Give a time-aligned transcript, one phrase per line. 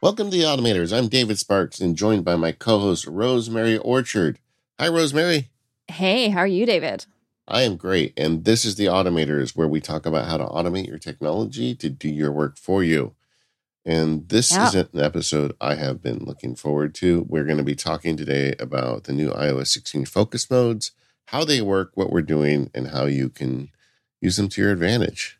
[0.00, 0.96] Welcome to the Automators.
[0.96, 4.38] I'm David Sparks and joined by my co host, Rosemary Orchard.
[4.78, 5.50] Hi, Rosemary.
[5.88, 7.06] Hey, how are you, David?
[7.48, 8.12] I am great.
[8.16, 11.88] And this is the Automators, where we talk about how to automate your technology to
[11.88, 13.14] do your work for you.
[13.84, 14.68] And this Yeah.
[14.68, 17.22] is an episode I have been looking forward to.
[17.28, 20.92] We're going to be talking today about the new iOS 16 focus modes,
[21.26, 23.70] how they work, what we're doing, and how you can
[24.20, 25.37] use them to your advantage.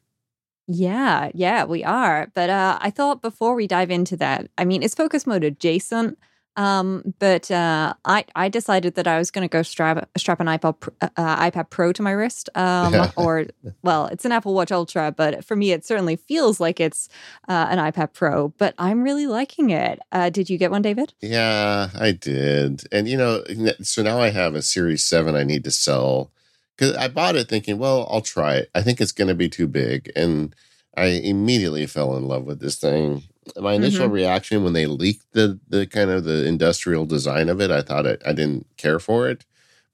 [0.69, 2.31] Yeah, yeah, we are.
[2.35, 6.19] But uh, I thought before we dive into that, I mean, it's focus mode adjacent.
[6.57, 10.49] Um, but uh, I I decided that I was going to go strap strap an
[10.49, 13.47] iPod uh, uh, iPad Pro to my wrist, um, or
[13.83, 17.09] well, it's an Apple Watch Ultra, but for me, it certainly feels like it's
[17.49, 18.49] uh, an iPad Pro.
[18.59, 20.01] But I'm really liking it.
[20.11, 21.15] Uh, did you get one, David?
[21.23, 22.83] Yeah, I did.
[22.91, 23.45] And, you know,
[23.81, 26.33] so now I have a Series 7 I need to sell
[26.79, 28.71] because I bought it thinking, well, I'll try it.
[28.75, 30.13] I think it's going to be too big.
[30.15, 30.55] And
[30.97, 33.25] I immediately fell in love with this thing.
[33.57, 37.73] My initial reaction when they leaked the, the kind of the industrial design of it,
[37.73, 39.45] I thought it, I didn't care for it.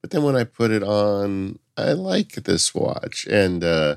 [0.02, 3.26] But then when I put it on, I like this watch.
[3.30, 3.96] And, uh,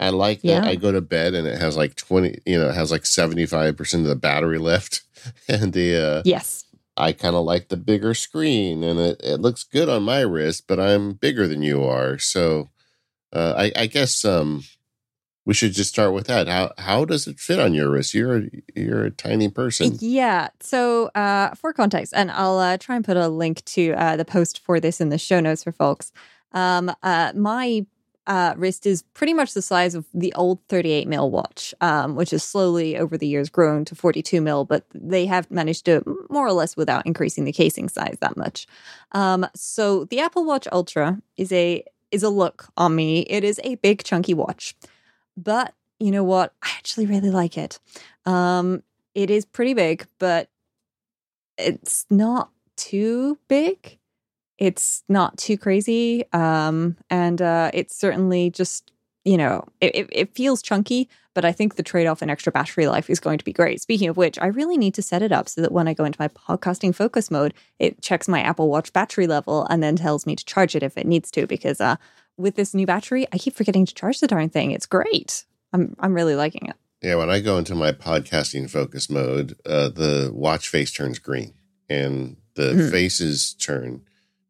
[0.00, 0.64] I like that Yeah.
[0.64, 3.94] I go to bed and it has like 20, you know, it has like 75%
[3.94, 5.02] of the battery left.
[5.48, 6.64] And the, uh, Yes.
[6.96, 10.64] I kind of like the bigger screen and it, it looks good on my wrist,
[10.66, 12.18] but I'm bigger than you are.
[12.18, 12.68] So
[13.32, 14.62] uh, I, I guess um,
[15.44, 16.48] we should just start with that.
[16.48, 18.14] How how does it fit on your wrist?
[18.14, 19.96] You're a, you're a tiny person.
[20.00, 20.48] Yeah.
[20.60, 24.24] So, uh, for context, and I'll uh, try and put a link to uh, the
[24.24, 26.12] post for this in the show notes for folks.
[26.52, 27.86] Um, uh, my
[28.26, 32.30] uh, wrist is pretty much the size of the old 38 mil watch, um, which
[32.30, 36.46] has slowly over the years grown to 42 mil, but they have managed to more
[36.46, 38.66] or less without increasing the casing size that much.
[39.12, 43.20] Um, so the Apple Watch Ultra is a is a look on me.
[43.20, 44.76] It is a big chunky watch,
[45.36, 46.52] but you know what?
[46.62, 47.78] I actually really like it.
[48.26, 48.82] Um,
[49.14, 50.48] it is pretty big, but
[51.58, 53.98] it's not too big.
[54.62, 56.24] It's not too crazy.
[56.32, 58.92] Um, and uh, it's certainly just,
[59.24, 62.52] you know, it, it, it feels chunky, but I think the trade off in extra
[62.52, 63.80] battery life is going to be great.
[63.80, 66.04] Speaking of which, I really need to set it up so that when I go
[66.04, 70.26] into my podcasting focus mode, it checks my Apple Watch battery level and then tells
[70.26, 71.48] me to charge it if it needs to.
[71.48, 71.96] Because uh,
[72.36, 74.70] with this new battery, I keep forgetting to charge the darn thing.
[74.70, 75.44] It's great.
[75.72, 76.76] I'm I'm really liking it.
[77.02, 81.54] Yeah, when I go into my podcasting focus mode, uh, the watch face turns green
[81.88, 82.90] and the Mhm.
[82.92, 84.02] faces turn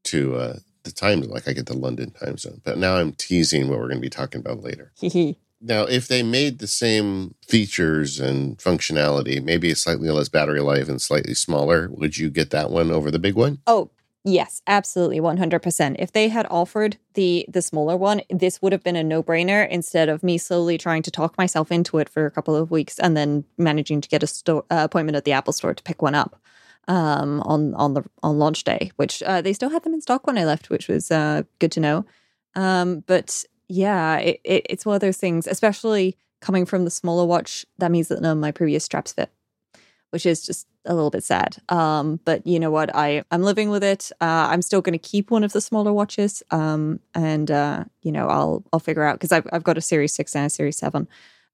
[0.05, 2.61] to uh, the time like I get the London time zone.
[2.65, 4.93] But now I'm teasing what we're going to be talking about later.
[5.65, 11.01] Now, if they made the same features and functionality, maybe slightly less battery life and
[11.01, 13.61] slightly smaller, would you get that one over the big one?
[13.69, 13.91] Oh,
[14.25, 15.97] yes, absolutely 100%.
[16.01, 20.09] If they had offered the the smaller one, this would have been a no-brainer instead
[20.09, 23.17] of me slowly trying to talk myself into it for a couple of weeks and
[23.17, 26.17] then managing to get a store uh, appointment at the Apple store to pick one
[26.17, 26.41] up
[26.89, 30.27] um on on the on launch day, which uh, they still had them in stock
[30.27, 32.05] when I left, which was uh good to know.
[32.55, 37.25] Um but yeah, it, it it's one of those things, especially coming from the smaller
[37.25, 39.31] watch, that means that none of my previous straps fit
[40.13, 41.57] which is just a little bit sad.
[41.71, 42.95] Um, but you know what?
[42.95, 44.13] I I'm living with it.
[44.21, 48.13] Uh, I'm still going to keep one of the smaller watches, um, and uh, you
[48.13, 50.77] know I'll I'll figure out because I've I've got a Series Six and a Series
[50.77, 51.09] Seven.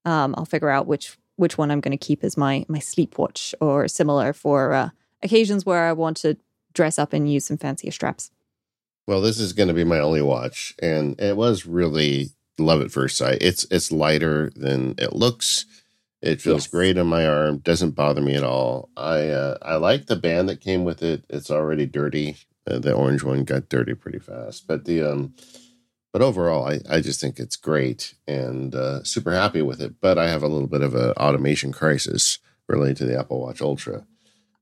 [0.05, 3.17] Um, I'll figure out which which one I'm going to keep as my my sleep
[3.17, 4.89] watch or similar for uh,
[5.23, 6.37] occasions where I want to
[6.73, 8.31] dress up and use some fancier straps.
[9.07, 12.91] Well, this is going to be my only watch, and it was really love at
[12.91, 13.39] first sight.
[13.41, 15.65] It's it's lighter than it looks.
[16.21, 16.67] It feels Yes.
[16.67, 17.57] great on my arm.
[17.59, 18.89] Doesn't bother me at all.
[18.95, 21.23] I uh, I like the band that came with it.
[21.29, 22.35] It's already dirty.
[22.69, 25.33] Uh, the orange one got dirty pretty fast, but the um,
[26.13, 29.95] but overall, I I just think it's great and uh, super happy with it.
[30.01, 32.37] But I have a little bit of an automation crisis
[32.67, 34.05] related to the Apple Watch Ultra,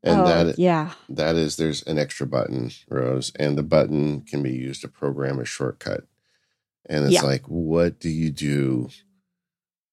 [0.04, 4.44] and oh, that yeah, that is there's an extra button rose and the button can
[4.44, 6.06] be used to program a shortcut.
[6.90, 7.24] And it's Yeah.
[7.24, 8.90] like what do you do?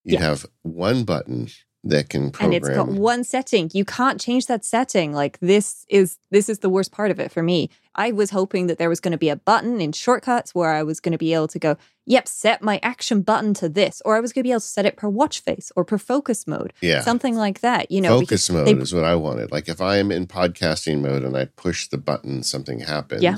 [0.05, 0.21] You Yeah.
[0.21, 1.49] have one button
[1.83, 3.71] that can program and it's got one setting.
[3.75, 5.13] You can't change that setting.
[5.13, 7.69] Like this is this is the worst part of it for me.
[7.95, 10.83] I was hoping that there was going to be a button in shortcuts where i
[10.83, 11.77] was going to be able to go
[12.07, 14.67] yep set my action button to this or i was going to be able to
[14.67, 18.21] set it per watch face or per focus mode yeah something like that you know
[18.21, 21.45] focus mode they- is what i wanted like if i'm in podcasting mode and i
[21.45, 23.37] push the button something happens Yeah.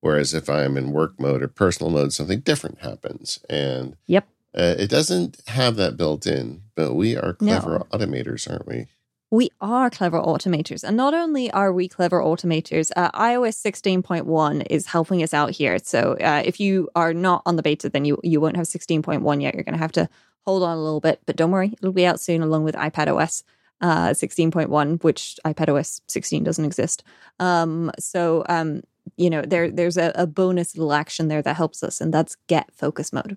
[0.00, 4.28] whereas if i'm in work mode or personal mode something different happens and Yep.
[4.56, 7.60] uh, it doesn't have that built in but we are No.
[7.60, 8.86] clever automators aren't we
[9.34, 10.84] We are clever automators.
[10.84, 15.76] And not only are we clever automators, uh, iOS 16.1 is helping us out here.
[15.82, 19.42] So uh, if you are not on the beta, then you, you won't have 16.1
[19.42, 19.54] yet.
[19.54, 20.08] You're going to have to
[20.46, 21.20] hold on a little bit.
[21.26, 23.42] But don't worry, it'll be out soon along with iPad OS.
[23.80, 27.02] uh, 16.1, which iPadOS 16 doesn't exist.
[27.40, 28.82] Um, so, um,
[29.16, 32.36] you know, there there's a, a bonus little action there that helps us, and that's
[32.46, 33.36] get focus mode.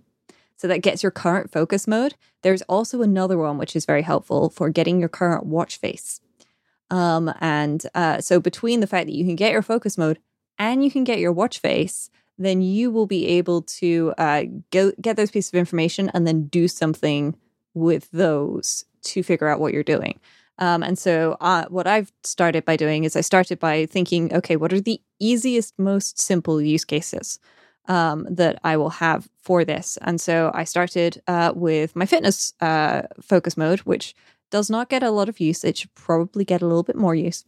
[0.58, 2.16] So that gets your current focus mode.
[2.42, 6.20] There's also another one which is very helpful for getting your current watch face.
[6.90, 10.20] Um, and uh, so between the fact that you can get your focus mode
[10.58, 14.92] and you can get your watch face, then you will be able to uh, go
[15.02, 17.36] get those pieces of information and then do something
[17.74, 20.20] with those to figure out what you're doing.
[20.60, 24.56] Um, and so, uh, what I've started by doing is I started by thinking, okay,
[24.56, 27.40] what are the easiest, most simple use cases
[27.88, 29.98] um, that I will have for this?
[30.02, 34.16] And so, I started uh, with my fitness uh, focus mode, which
[34.50, 35.64] does not get a lot of use.
[35.64, 37.44] It should probably get a little bit more use.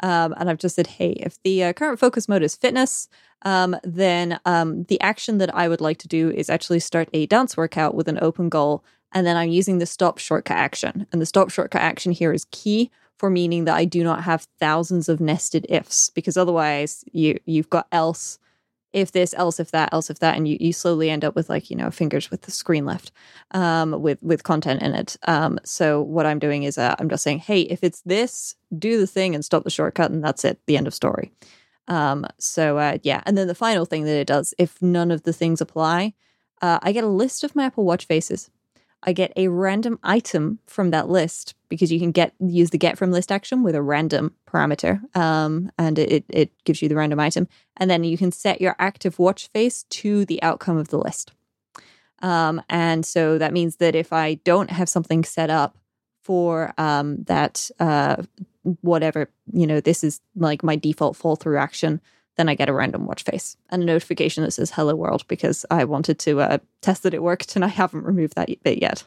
[0.00, 3.08] Um, and I've just said, hey, if the uh, current focus mode is fitness,
[3.42, 7.26] um, then um, the action that I would like to do is actually start a
[7.26, 8.82] dance workout with an open goal
[9.12, 11.06] and then I'm using the stop shortcut action.
[11.12, 14.46] And the stop shortcut action here is key for meaning that I do not have
[14.60, 18.38] thousands of nested ifs because otherwise you you've got else
[19.00, 21.48] if this else if that else if that and you, you slowly end up with
[21.48, 23.12] like you know fingers with the screen left
[23.52, 25.16] um, with with content in it.
[25.26, 28.98] Um, so what i'm doing is uh, i'm just saying hey if it's this do
[28.98, 31.32] the thing and stop the shortcut and that's it the end of story.
[31.88, 35.22] Um, so uh, yeah and then the final thing that it does if none of
[35.22, 36.12] the things apply
[36.60, 38.50] uh, i get a list of my apple watch faces
[39.02, 42.98] I get a random item from that list because you can get use the get
[42.98, 47.20] from list action with a random parameter, um, and it it gives you the random
[47.20, 47.46] item,
[47.76, 51.32] and then you can set your active watch face to the outcome of the list.
[52.20, 55.78] Um, and so that means that if I don't have something set up
[56.24, 58.22] for um, that, uh,
[58.80, 62.00] whatever you know, this is like my default fall through action
[62.38, 65.66] then I get a random watch face and a notification that says "Hello World" because
[65.70, 69.04] I wanted to uh, test that it worked, and I haven't removed that bit yet.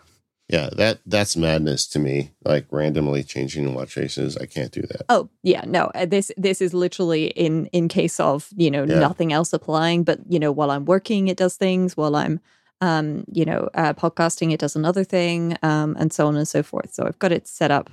[0.51, 2.33] Yeah, that that's madness to me.
[2.43, 5.03] Like randomly changing watch faces, I can't do that.
[5.07, 5.85] Oh yeah, no.
[5.95, 8.99] Uh, this this is literally in in case of you know yeah.
[8.99, 11.95] nothing else applying, but you know while I'm working, it does things.
[11.95, 12.41] While I'm
[12.81, 16.61] um, you know uh, podcasting, it does another thing, um, and so on and so
[16.61, 16.93] forth.
[16.93, 17.89] So I've got it set up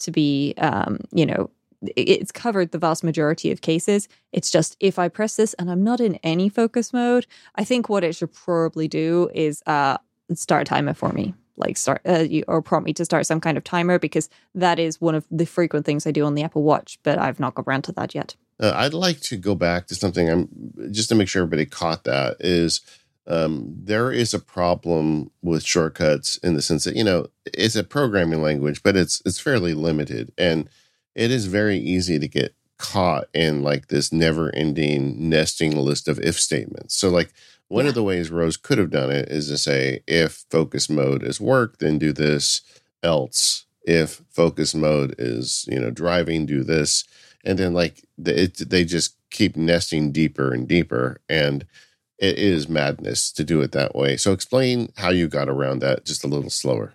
[0.00, 1.48] to be um, you know
[1.96, 4.08] it's covered the vast majority of cases.
[4.32, 7.88] It's just if I press this and I'm not in any focus mode, I think
[7.88, 9.98] what it should probably do is uh,
[10.34, 13.56] start a timer for me, like start uh, or prompt me to start some kind
[13.56, 16.62] of timer because that is one of the frequent things I do on the Apple
[16.62, 18.36] Watch, but I've not got around to that yet.
[18.58, 20.48] Uh, I'd like to go back to something I'm
[20.90, 22.82] just to make sure everybody caught that is
[23.26, 27.84] um, there is a problem with shortcuts in the sense that you know it's a
[27.84, 30.68] programming language, but it's it's fairly limited and
[31.14, 36.18] it is very easy to get caught in like this never ending nesting list of
[36.20, 36.96] if statements.
[36.96, 37.32] So, like,
[37.68, 37.90] one yeah.
[37.90, 41.40] of the ways Rose could have done it is to say, if focus mode is
[41.40, 42.62] work, then do this,
[43.02, 43.66] else.
[43.84, 47.04] If focus mode is, you know, driving, do this.
[47.44, 51.20] And then, like, it, they just keep nesting deeper and deeper.
[51.28, 51.66] And
[52.18, 54.16] it is madness to do it that way.
[54.16, 56.94] So, explain how you got around that just a little slower.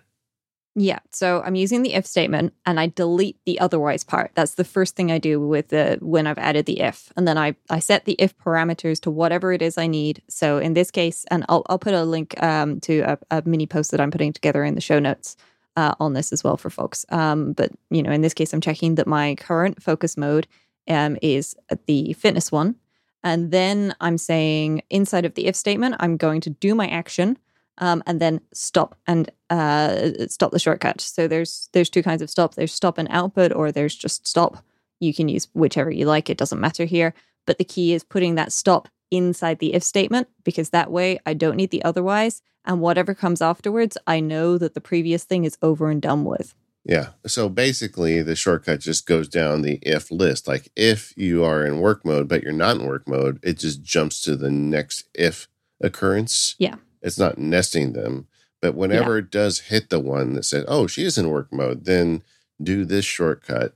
[0.78, 0.98] Yeah.
[1.10, 4.32] So I'm using the if statement and I delete the otherwise part.
[4.34, 7.10] That's the first thing I do with the when I've added the if.
[7.16, 10.22] And then I, I set the if parameters to whatever it is I need.
[10.28, 13.66] So in this case, and I'll, I'll put a link um, to a, a, mini
[13.66, 15.34] post that I'm putting together in the show notes
[15.76, 17.06] uh, on this as well for folks.
[17.08, 20.46] Um, but, you know, in this case, I'm checking that my current focus mode
[20.88, 22.76] um, is the fitness one.
[23.24, 27.38] And then I'm saying inside of the if statement, I'm going to do my action
[27.78, 31.00] um, and then stop and uh, stop the shortcut.
[31.00, 32.54] So there's there's two kinds of stop.
[32.54, 34.64] There's stop and output, or there's just stop.
[35.00, 36.30] You can use whichever you like.
[36.30, 37.14] It doesn't matter here.
[37.46, 41.34] But the key is putting that stop inside the if statement because that way I
[41.34, 42.42] don't need the otherwise.
[42.64, 46.54] And whatever comes afterwards, I know that the previous thing is over and done with.
[46.84, 47.10] Yeah.
[47.26, 50.48] So basically, the shortcut just goes down the if list.
[50.48, 53.82] Like if you are in work mode, but you're not in work mode, it just
[53.82, 55.48] jumps to the next if
[55.80, 56.54] occurrence.
[56.58, 56.76] Yeah.
[57.02, 58.26] It's not nesting them.
[58.60, 59.24] But whenever yeah.
[59.24, 62.22] it does hit the one that says, oh, she is in work mode, then
[62.62, 63.74] do this shortcut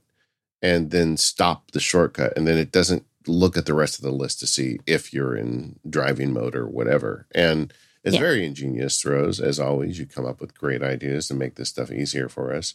[0.61, 2.33] and then stop the shortcut.
[2.35, 5.35] And then it doesn't look at the rest of the list to see if you're
[5.35, 7.27] in driving mode or whatever.
[7.33, 7.71] And
[8.03, 8.21] it's yeah.
[8.21, 9.39] very ingenious, Rose.
[9.39, 12.73] As always, you come up with great ideas to make this stuff easier for us.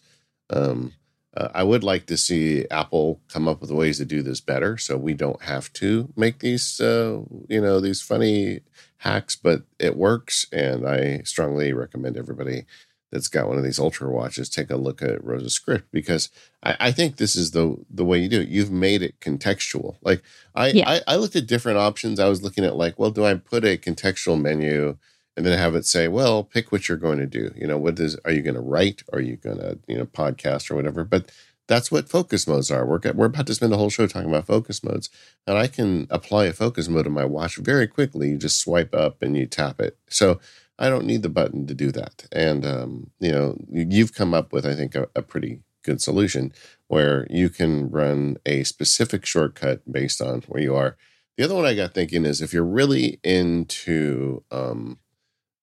[0.50, 0.93] Um,
[1.37, 4.79] uh, I would like to see Apple come up with ways to do this better,
[4.79, 8.61] so we don't have to make these, uh, you know, these funny
[8.99, 9.37] hacks.
[9.37, 12.67] But it works, and I strongly recommend everybody
[13.12, 16.29] that's got one of these Ultra watches take a look at Rose's script because
[16.62, 18.49] I, I think this is the the way you do it.
[18.49, 19.97] You've made it contextual.
[20.03, 20.23] Like
[20.55, 20.88] I, yeah.
[20.88, 22.19] I, I looked at different options.
[22.19, 24.97] I was looking at like, well, do I put a contextual menu
[25.37, 27.53] and then have it say, well, pick what you're going to do.
[27.55, 29.03] You know, what is, are you going to write?
[29.12, 31.05] Are you going to, you know, podcast or whatever?
[31.05, 31.31] But
[31.69, 32.87] that's what focus modes are.
[32.87, 35.11] We're, we're about to spend a whole show talking about focus modes.
[35.47, 38.31] And I can apply a focus mode to my watch very quickly.
[38.31, 39.99] You just swipe up and you tap it.
[40.09, 40.41] So
[40.79, 42.27] I don't need the button to do that.
[42.31, 46.53] And, um, you know, you've come up with, I think, a, a pretty good solution
[46.89, 50.97] where you can run a specific shortcut based on where you are.
[51.37, 54.99] The other one I got thinking is if you're really into, um,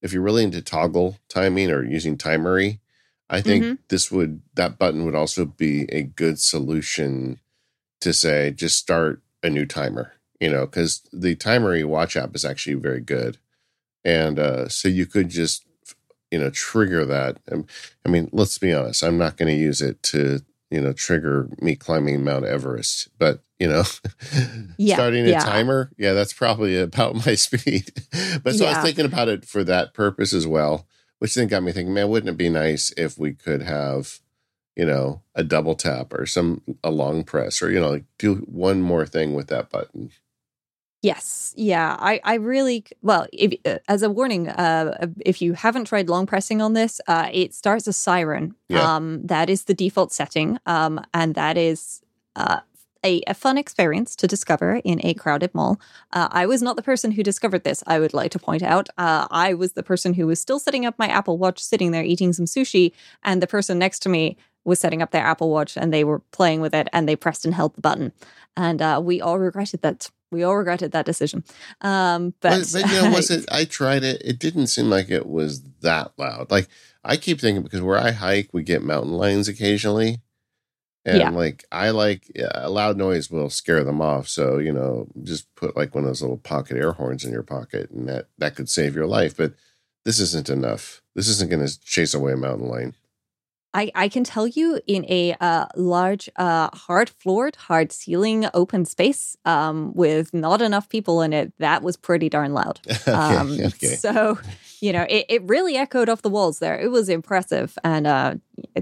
[0.02, 2.80] if you're really into Toggl timing or using timery,
[3.34, 3.74] I think mm-hmm.
[3.90, 7.40] this would that button would also be a good solution
[8.02, 10.14] to say just start a new timer.
[10.40, 13.38] You know, because the timery watch app is actually very good,
[14.04, 15.66] and uh, so you could just
[16.30, 17.40] you know trigger that.
[18.06, 21.50] I mean, let's be honest, I'm not going to use it to you know trigger
[21.60, 23.84] me climbing Mount Everest, but you know,
[24.78, 25.40] yeah, starting a yeah.
[25.40, 27.92] timer, yeah, that's probably about my speed.
[28.44, 28.72] but so yeah.
[28.72, 30.86] I was thinking about it for that purpose as well,
[31.24, 34.20] which then got me thinking, man, wouldn't it be nice if we could have,
[34.76, 38.36] you know, a double tap or some a long press or you know, like do
[38.40, 40.12] one more thing with that button.
[41.02, 43.26] Yes, yeah, I, I really well.
[43.32, 47.30] If, uh, as a warning, uh, if you haven't tried long pressing on this, uh,
[47.32, 48.56] it starts a siren.
[48.68, 48.96] Yeah.
[48.96, 52.02] Um, that is the default setting, um, and that is
[52.36, 52.60] uh,
[53.04, 55.80] a, a, fun experience to discover in a crowded mall.
[56.12, 58.90] Uh, I was not the person who discovered this, I would like to point out.
[58.98, 62.04] Uh, I was the person who was still setting up my Apple Watch, sitting there
[62.04, 62.94] eating some sushi,
[63.24, 66.20] and the person next to me was setting up their Apple Watch and they were
[66.32, 68.14] playing with it and they pressed and held the button.
[68.56, 70.10] And uh, we all regretted that.
[70.32, 71.44] We all regretted that decision.
[71.82, 73.46] Um, but, but, but you know, was it?
[73.52, 74.22] I tried it.
[74.24, 76.50] It didn't seem like it was that loud.
[76.50, 76.68] Like
[77.04, 80.22] I keep thinking because where I hike, we get mountain lions occasionally.
[81.06, 81.30] And yeah.
[81.32, 84.30] like I like a loud noise will scare them off.
[84.30, 87.44] So, you know, just put like one of those little pocket air horns in your
[87.44, 89.36] pocket and that that could save your life.
[89.36, 89.54] But
[90.06, 91.02] this isn't enough.
[91.16, 92.96] This isn't going to chase away a mountain lion.
[93.74, 98.86] I, I can tell you in a uh, large, uh, hard floored, hard ceiling open
[98.86, 102.80] space um, with not enough people in it, that was pretty darn loud.
[103.14, 103.96] Um, okay, okay.
[103.96, 104.40] So,
[104.82, 106.80] you know, it, it really echoed off the walls there.
[106.80, 107.78] It was impressive.
[107.84, 108.36] And, uh,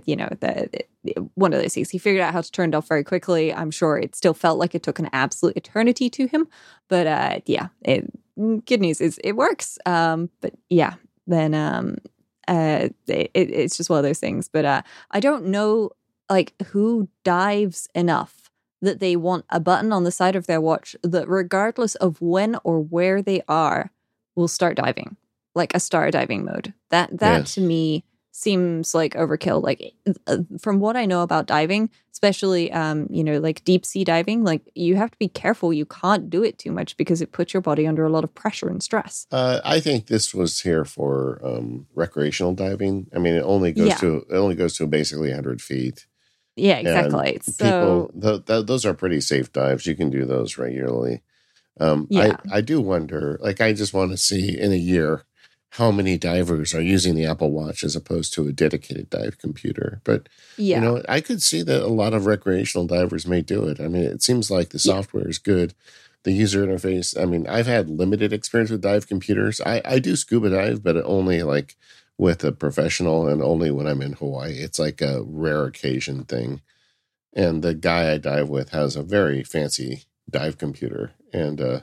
[0.06, 0.86] you know, the,
[1.36, 3.54] one of those things, he figured out how to turn it off very quickly.
[3.54, 6.48] I'm sure it still felt like it took an absolute eternity to him.
[6.88, 8.10] But uh, yeah, it,
[8.66, 9.78] good news is it works.
[9.86, 10.94] Um, but yeah,
[11.28, 11.98] then um,
[12.48, 14.50] uh, it, it's just one of those things.
[14.50, 14.82] But uh,
[15.12, 15.92] I don't know
[16.30, 18.50] like who dives enough
[18.82, 22.58] that they want a button on the side of their watch that, regardless of when
[22.64, 23.92] or where they are,
[24.36, 25.18] will start diving,
[25.54, 26.74] like a star diving mode.
[26.90, 27.54] That that yes.
[27.56, 29.62] to me seems like overkill.
[29.62, 29.94] Like
[30.28, 34.44] uh, from what I know about diving, especially um, you know, like deep sea diving,
[34.44, 35.74] like you have to be careful.
[35.74, 38.34] You can't do it too much because it puts your body under a lot of
[38.34, 39.28] pressure and stress.
[39.32, 43.08] Uh, I think this was here for um, recreational diving.
[43.16, 43.96] I mean, it only goes yeah.
[43.98, 46.08] to it only goes to basically 100 feet.
[46.56, 47.36] Yeah, exactly.
[47.36, 49.86] And so people, th- th- those are pretty safe dives.
[49.86, 51.22] You can do those regularly.
[51.80, 52.38] Um, yeah.
[52.52, 55.26] I, I do wonder, like, I just want to see in a year
[55.76, 60.02] how many divers are using the Apple Watch as opposed to a dedicated dive computer.
[60.04, 60.76] But yeah.
[60.76, 63.80] you know, I could see that a lot of recreational divers may do it.
[63.80, 65.30] I mean, it seems like the software yeah.
[65.30, 65.74] is good.
[66.24, 67.20] The user interface.
[67.20, 69.62] I mean, I've had limited experience with dive computers.
[69.62, 71.78] I, I do scuba dive, but only like
[72.18, 74.58] with a professional and only when I'm in Hawaii.
[74.58, 76.62] It's like a rare occasion thing.
[77.34, 81.14] And the guy I dive with has a very fancy dive computer.
[81.34, 81.80] And uh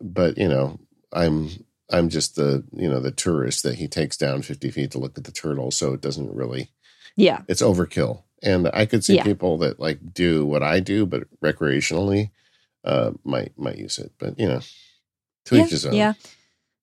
[0.00, 0.78] but you know,
[1.12, 1.50] I'm
[1.92, 5.18] I'm just the you know the tourist that he takes down 50 feet to look
[5.18, 6.70] at the turtle, so it doesn't really.
[7.16, 9.24] Yeah, it's overkill, and I could see yeah.
[9.24, 12.30] people that like do what I do, but recreationally,
[12.84, 14.12] uh, might might use it.
[14.18, 14.60] But you know,
[15.46, 15.92] to yeah, each his own.
[15.92, 16.14] Yeah,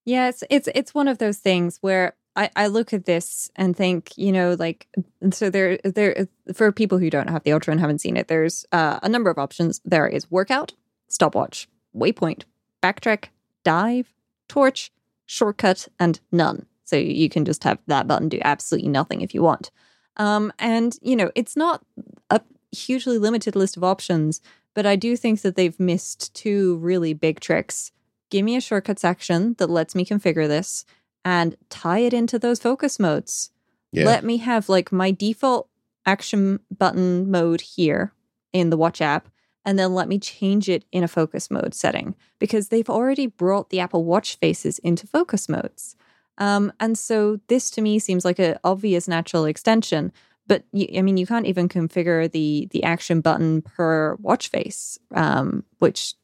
[0.05, 0.29] yeah.
[0.29, 4.17] It's it's it's one of those things where I, I look at this and think,
[4.17, 4.87] you know, like
[5.31, 8.65] so there there for people who don't have the ultra and haven't seen it, there's
[8.71, 9.81] uh, a number of options.
[9.83, 10.73] There is workout,
[11.07, 12.43] stopwatch, waypoint,
[12.81, 13.25] backtrack,
[13.63, 14.13] dive,
[14.47, 14.91] torch,
[15.29, 16.65] shortcut, and none.
[16.85, 19.69] So you can just have that button do absolutely nothing if you want.
[20.17, 21.85] Um, and, you know, it's not
[22.31, 24.41] a hugely limited list of options,
[24.73, 27.91] but I do think that they've missed two really big tricks.
[28.31, 30.83] Give me a shortcuts action that lets me configure this
[31.23, 33.51] and tie it into those focus modes.
[33.91, 34.05] Yeah.
[34.05, 35.69] Let me have like my default
[36.07, 38.13] action button mode here
[38.51, 39.29] in the watch app
[39.69, 43.69] and then let me change it in a focus mode setting because they've already brought
[43.69, 45.95] the Apple Watch faces into focus modes.
[46.39, 50.11] Um, and so this to me seems like an obvious natural extension.
[50.47, 54.97] But you, I mean, you can't even configure the the action button per watch face,
[55.13, 56.15] um, which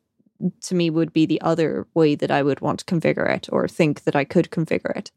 [0.62, 3.68] to me would be the other way that I would want to configure it or
[3.68, 5.12] think that I could configure it.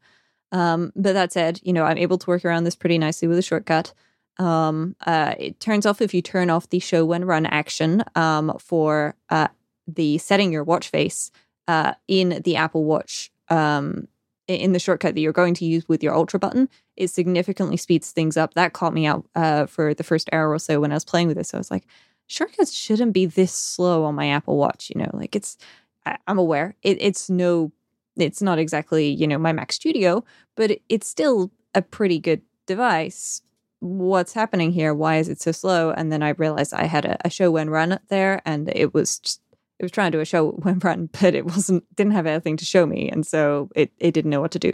[0.51, 3.39] Um, but that said, you know, I'm able to work around this pretty nicely with
[3.39, 3.91] a shortcut.
[4.39, 8.55] Um, uh, it turns off if you turn off the show when run action um,
[8.57, 9.49] for uh,
[9.85, 11.29] the setting your watch face
[11.67, 14.07] uh, in the Apple Watch um,
[14.47, 16.69] in the shortcut that you're going to use with your Ultra button.
[16.95, 18.53] It significantly speeds things up.
[18.53, 21.27] That caught me out uh, for the first hour or so when I was playing
[21.27, 21.53] with this.
[21.53, 21.85] I was like,
[22.27, 24.89] shortcuts shouldn't be this slow on my Apple Watch.
[24.89, 25.57] You know, like it's,
[26.05, 27.71] I, am aware it, it's no,
[28.15, 30.23] it's not exactly, you know, my Mac Studio,
[30.55, 33.41] but it, it's still a pretty good device.
[33.79, 34.93] What's happening here?
[34.93, 35.91] Why is it so slow?
[35.91, 39.19] And then I realized I had a, a show when run there and it was
[39.19, 39.41] just,
[39.79, 42.57] it was trying to do a show when run, but it wasn't, didn't have anything
[42.57, 43.09] to show me.
[43.09, 44.73] And so it, it didn't know what to do.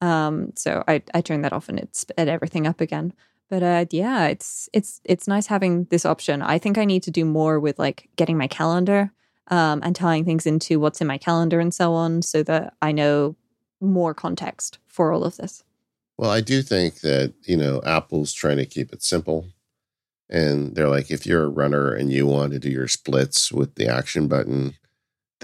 [0.00, 3.12] Um, so I, I turned that off and it sped everything up again.
[3.50, 6.40] But uh, yeah, it's it's it's nice having this option.
[6.40, 9.12] I think I need to do more with like getting my calendar
[9.48, 12.92] um, and tying things into what's in my calendar and so on, so that I
[12.92, 13.34] know
[13.80, 15.64] more context for all of this.
[16.20, 19.46] Well, I do think that you know Apple's trying to keep it simple,
[20.28, 23.76] and they're like, if you're a runner and you want to do your splits with
[23.76, 24.74] the action button,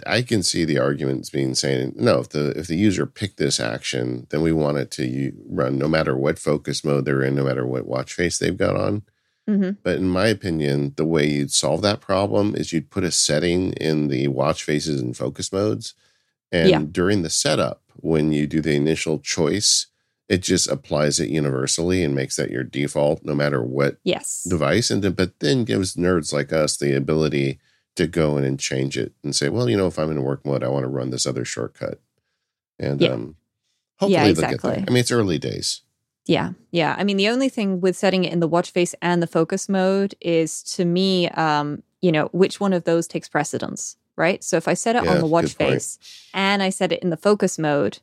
[0.06, 2.18] I can see the arguments being saying no.
[2.18, 5.88] If the if the user picked this action, then we want it to run no
[5.88, 9.02] matter what focus mode they're in, no matter what watch face they've got on.
[9.48, 9.78] Mm-hmm.
[9.82, 13.72] But in my opinion, the way you'd solve that problem is you'd put a setting
[13.72, 15.94] in the watch faces and focus modes,
[16.52, 16.82] and yeah.
[16.82, 19.86] during the setup, when you do the initial choice,
[20.28, 24.90] it just applies it universally and makes that your default, no matter what yes device.
[24.90, 27.60] And then, but then gives nerds like us the ability
[27.96, 30.44] to go in and change it and say, well, you know, if I'm in work
[30.44, 32.00] mode, I want to run this other shortcut.
[32.78, 33.10] And yeah.
[33.10, 33.36] um,
[33.98, 34.84] hopefully yeah, exactly.
[34.86, 35.82] I mean, it's early days.
[36.26, 36.52] Yeah.
[36.72, 36.94] Yeah.
[36.98, 39.68] I mean, the only thing with setting it in the watch face and the focus
[39.68, 44.42] mode is to me, um, you know, which one of those takes precedence, right?
[44.42, 45.98] So if I set it yeah, on the watch face
[46.34, 48.00] and I set it in the focus mode,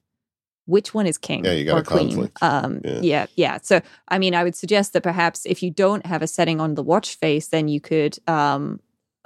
[0.66, 2.32] which one is king yeah, you got or queen?
[2.42, 3.00] Um, yeah.
[3.02, 3.60] yeah, yeah.
[3.62, 6.76] So, I mean, I would suggest that perhaps if you don't have a setting on
[6.76, 8.80] the watch face, then you could um,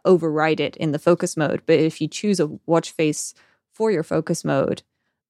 [0.06, 1.62] override it in the focus mode.
[1.66, 3.34] But if you choose a watch face
[3.74, 4.82] for your focus mode,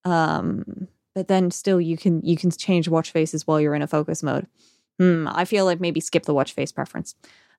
[0.04, 3.86] um, but then still you can you can change watch faces while you're in a
[3.86, 4.46] focus mode.
[4.98, 7.14] Hmm, I feel like maybe skip the watch face preference.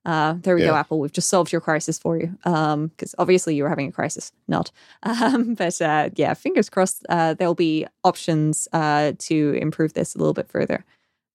[0.06, 0.70] Uh, there we yeah.
[0.70, 1.00] go, Apple.
[1.00, 2.28] We've just solved your crisis for you.
[2.44, 4.72] Because um, obviously you were having a crisis, not.
[5.20, 7.06] Um, but uh, yeah, fingers crossed.
[7.10, 10.86] Uh, there'll be options uh, to improve this a little bit further,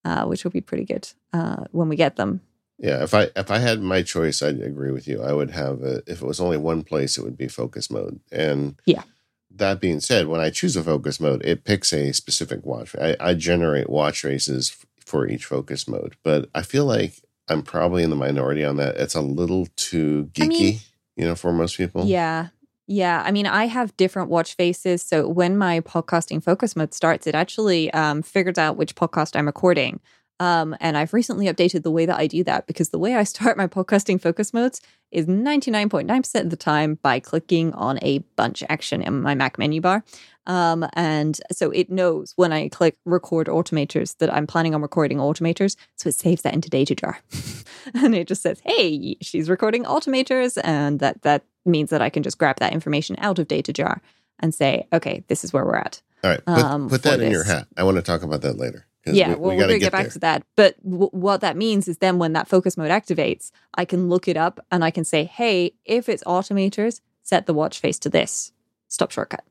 [0.03, 2.41] uh, which will be pretty good uh, when we get them.
[2.77, 5.21] Yeah, if I if I had my choice, I'd agree with you.
[5.21, 8.19] I would have a, if it was only one place, it would be focus mode.
[8.31, 9.03] And yeah,
[9.51, 12.95] that being said, when I choose a focus mode, it picks a specific watch.
[12.95, 18.03] I, I generate watch races for each focus mode, but I feel like I'm probably
[18.03, 18.95] in the minority on that.
[18.97, 20.79] It's a little too geeky, I mean,
[21.15, 22.05] you know, for most people.
[22.05, 22.47] Yeah.
[22.87, 25.01] Yeah, I mean, I have different watch faces.
[25.01, 29.47] So when my podcasting focus mode starts, it actually um, figures out which podcast I'm
[29.47, 29.99] recording.
[30.39, 33.23] Um, and I've recently updated the way that I do that because the way I
[33.23, 38.63] start my podcasting focus modes is 99.9% of the time by clicking on a bunch
[38.67, 40.03] action in my Mac menu bar.
[40.47, 45.17] Um, and so it knows when I click record automators that I'm planning on recording
[45.17, 45.75] automators.
[45.95, 47.19] So it saves that into data jar.
[47.93, 50.57] and it just says, hey, she's recording automators.
[50.63, 54.01] And that, that means that I can just grab that information out of data jar
[54.39, 56.01] and say, okay, this is where we're at.
[56.23, 56.45] All right.
[56.45, 57.31] Put, um, put that in this.
[57.31, 57.67] your hat.
[57.77, 58.85] I want to talk about that later.
[59.05, 60.11] Yeah, we, well, we are going to get, back there.
[60.11, 60.43] to that.
[60.55, 64.27] But w- what that means is then when that focus mode activates, I can look
[64.27, 68.09] it up and I can say, hey, if it's automators, set the watch face to
[68.09, 68.51] this.
[68.87, 69.43] Stop shortcut.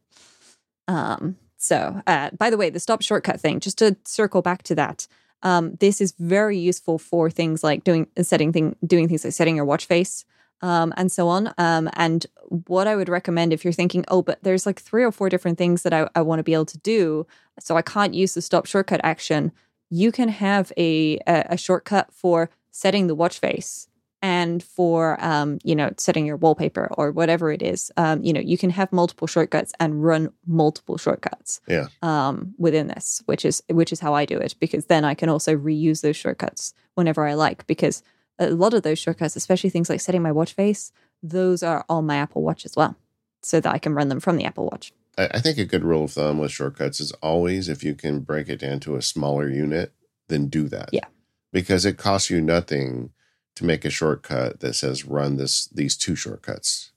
[0.88, 4.74] Um, so, uh, by the way, the stop shortcut thing, just to circle back to
[4.74, 5.06] that,
[5.42, 9.56] um, this is very useful for things like doing setting thing, doing things like setting
[9.56, 10.24] your watch face
[10.64, 11.52] um, and so on.
[11.58, 12.24] Um, and
[12.66, 15.58] what I would recommend if you're thinking, oh, but there's like three or four different
[15.58, 17.26] things that I, I want to be able to do,
[17.60, 19.52] so I can't use the stop shortcut action,
[19.90, 23.88] you can have a, a, a shortcut for setting the watch face
[24.22, 28.40] and for um, you know setting your wallpaper or whatever it is um, you know
[28.40, 31.88] you can have multiple shortcuts and run multiple shortcuts yeah.
[32.00, 35.28] um, within this which is which is how i do it because then i can
[35.28, 38.02] also reuse those shortcuts whenever i like because
[38.38, 40.92] a lot of those shortcuts, especially things like setting my watch face,
[41.22, 42.96] those are on my Apple Watch as well,
[43.42, 44.92] so that I can run them from the Apple Watch.
[45.16, 48.48] I think a good rule of thumb with shortcuts is always if you can break
[48.48, 49.92] it down to a smaller unit,
[50.28, 50.90] then do that.
[50.92, 51.06] Yeah.
[51.52, 53.10] Because it costs you nothing
[53.54, 56.90] to make a shortcut that says run this these two shortcuts.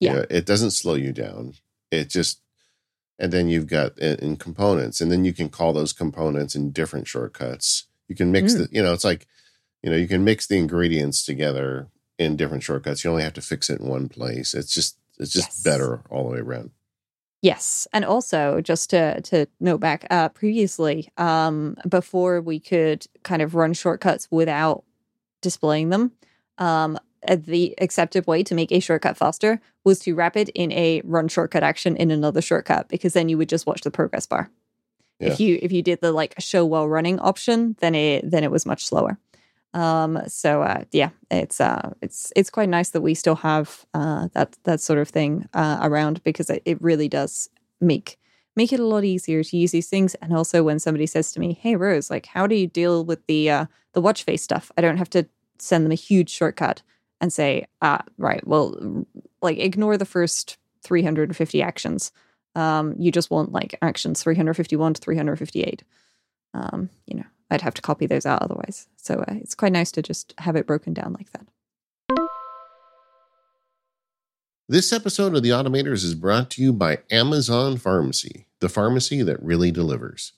[0.00, 0.10] Yeah.
[0.10, 1.54] You know, it doesn't slow you down.
[1.92, 2.40] It just
[3.20, 6.72] and then you've got in, in, components and then you can call those components in
[6.72, 7.84] different shortcuts.
[8.08, 8.58] You can mix mm.
[8.58, 9.28] the you know, it's like
[9.84, 13.40] you know you can mix the ingredients together in different shortcuts you only have to
[13.42, 15.62] fix it in one place it's just it's just Yes.
[15.62, 16.70] better all the way around.
[17.42, 23.42] Yes, and also just to to note back, uh, previously, um, before we could kind
[23.42, 24.82] of run shortcuts without
[25.42, 26.12] displaying them,
[26.56, 30.72] um, uh, the accepted way to make a shortcut faster was to wrap it in
[30.72, 34.24] a run shortcut action in another shortcut, because then you would just watch the progress
[34.24, 34.50] bar.
[35.20, 38.50] If you if you did the like show while running option, then it then it
[38.50, 39.18] was much slower.
[39.74, 44.28] Um, so uh, yeah, it's uh, it's it's quite nice that we still have uh,
[44.32, 48.16] that that sort of thing uh, around because it, it really does make
[48.54, 50.14] make it a lot easier to use these things.
[50.16, 53.26] And also, when somebody says to me, "Hey Rose, like, how do you deal with
[53.26, 55.26] the uh, the watch face stuff?" I don't have to
[55.58, 56.82] send them a huge shortcut
[57.20, 59.04] and say, "Ah, right, well,
[59.42, 62.12] like ignore the first 350 actions.
[62.54, 65.82] Um, you just want like actions 351 to 358."
[66.54, 68.88] Um, you know, I'd have to copy those out otherwise.
[68.96, 71.46] So uh, it's quite nice to just have it broken down like that.
[74.68, 79.42] This episode of The Automators is brought to you by Amazon Pharmacy, the pharmacy that
[79.42, 80.32] really delivers.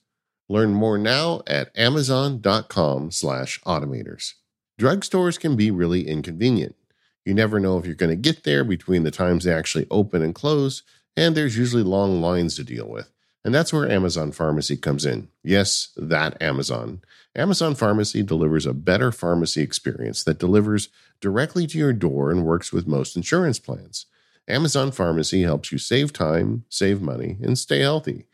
[0.48, 4.34] Learn more now at amazon.com slash automators.
[4.80, 6.76] Drugstores can be really inconvenient.
[7.24, 10.22] You never know if you're going to get there between the times they actually open
[10.22, 10.82] and close,
[11.16, 13.10] and there's usually long lines to deal with.
[13.46, 15.28] And that's where Amazon Pharmacy comes in.
[15.44, 17.00] Yes, that Amazon.
[17.36, 20.88] Amazon Pharmacy delivers a better pharmacy experience that delivers
[21.20, 24.06] directly to your door and works with most insurance plans.
[24.48, 28.26] Amazon Pharmacy helps you save time, save money, and stay healthy.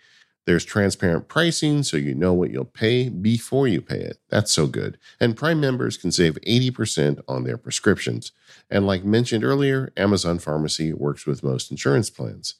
[0.46, 4.16] There's transparent pricing so you know what you'll pay before you pay it.
[4.30, 4.96] That's so good.
[5.20, 8.32] And Prime members can save 80% on their prescriptions.
[8.70, 12.54] And like mentioned earlier, Amazon Pharmacy works with most insurance plans.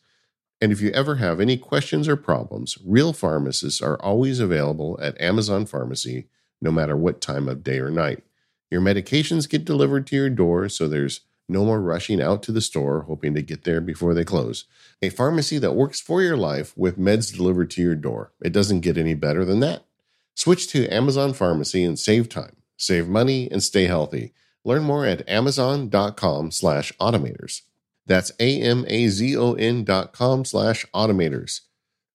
[0.63, 5.21] And if you ever have any questions or problems, real pharmacists are always available at
[5.21, 6.29] Amazon Pharmacy,
[6.61, 8.23] no matter what time of day or night.
[8.71, 12.61] Your medications get delivered to your door, so there's no more rushing out to the
[12.61, 14.67] store hoping to get there before they close.
[15.03, 18.31] A pharmacy that works for your life with meds delivered to your door.
[18.41, 19.85] It doesn't get any better than that.
[20.37, 24.33] Switch to Amazon Pharmacy and save time, save money, and stay healthy.
[24.65, 27.63] Learn more at amazon.com slash automators.
[28.13, 31.63] That's A-M-A-Z-O-N dot com slash automators.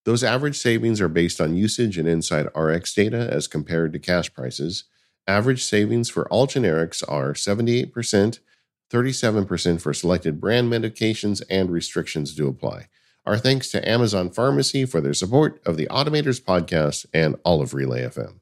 [0.05, 4.83] Those average savings are based on usage and InsideRx data as compared to cash prices.
[5.25, 8.39] Average savings for all generics are 78%,
[8.91, 12.89] 37% for selected brand medications, and restrictions do apply.
[13.25, 17.73] Our thanks to Amazon Pharmacy for their support of the Automators podcast and all of
[17.73, 18.35] Relay FM.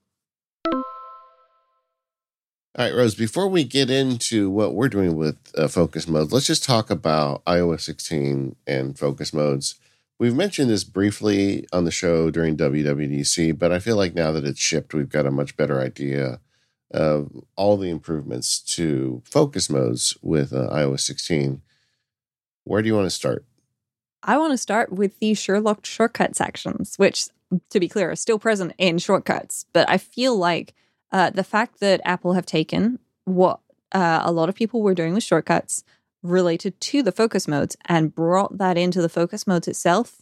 [2.77, 6.45] All right, Rose, before we get into what we're doing with uh, focus modes, let's
[6.45, 9.75] just talk about iOS 16 and focus modes.
[10.19, 14.43] We've mentioned this briefly on the show during WWDC, but I feel like now that
[14.43, 16.41] it's shipped, we've got a much better idea
[16.91, 21.61] of all the improvements to focus modes with uh, iOS 16.
[22.65, 23.45] Where do you want to start?
[24.21, 27.27] I want to start with the Sherlock shortcut sections, which,
[27.69, 29.65] to be clear, are still present in shortcuts.
[29.71, 30.73] But I feel like
[31.11, 33.59] uh, the fact that Apple have taken what
[33.91, 35.83] uh, a lot of people were doing with shortcuts
[36.23, 40.21] related to the focus modes and brought that into the focus modes itself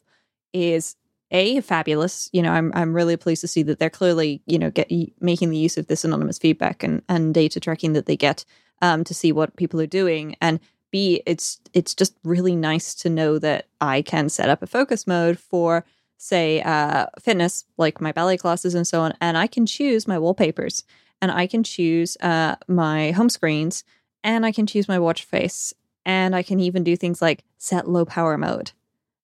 [0.51, 0.95] is
[1.31, 2.29] a fabulous.
[2.31, 5.49] You know, I'm I'm really pleased to see that they're clearly you know get making
[5.49, 8.45] the use of this anonymous feedback and and data tracking that they get
[8.81, 10.59] um, to see what people are doing and
[10.91, 15.07] b it's it's just really nice to know that I can set up a focus
[15.07, 15.85] mode for
[16.23, 20.17] say uh, fitness like my ballet classes and so on and I can choose my
[20.17, 20.83] wallpapers
[21.21, 23.83] and I can choose uh, my home screens
[24.23, 25.73] and I can choose my watch face
[26.05, 28.71] and I can even do things like set low power mode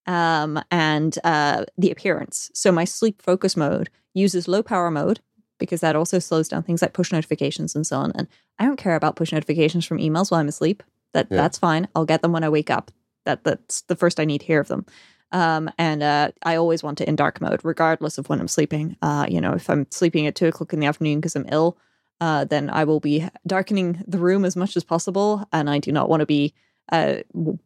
[0.07, 2.51] um, and uh, the appearance.
[2.53, 5.21] So my sleep focus mode uses low power mode
[5.57, 8.11] because that also slows down things like push notifications and so on.
[8.15, 10.83] And I don't care about push notifications from emails while I'm asleep.
[11.13, 11.37] That Yeah.
[11.37, 11.87] that's fine.
[11.95, 12.91] I'll get them when I wake up.
[13.25, 14.85] That that's the first I need to hear of them.
[15.31, 18.97] Um, and uh, I always want it in dark mode, regardless of when I'm sleeping.
[19.01, 21.77] Uh, you know, if I'm sleeping at two o'clock in the afternoon because I'm ill,
[22.21, 25.91] uh, then I will be darkening the room as much as possible, and I do
[25.91, 26.53] not want to be
[26.91, 27.17] uh,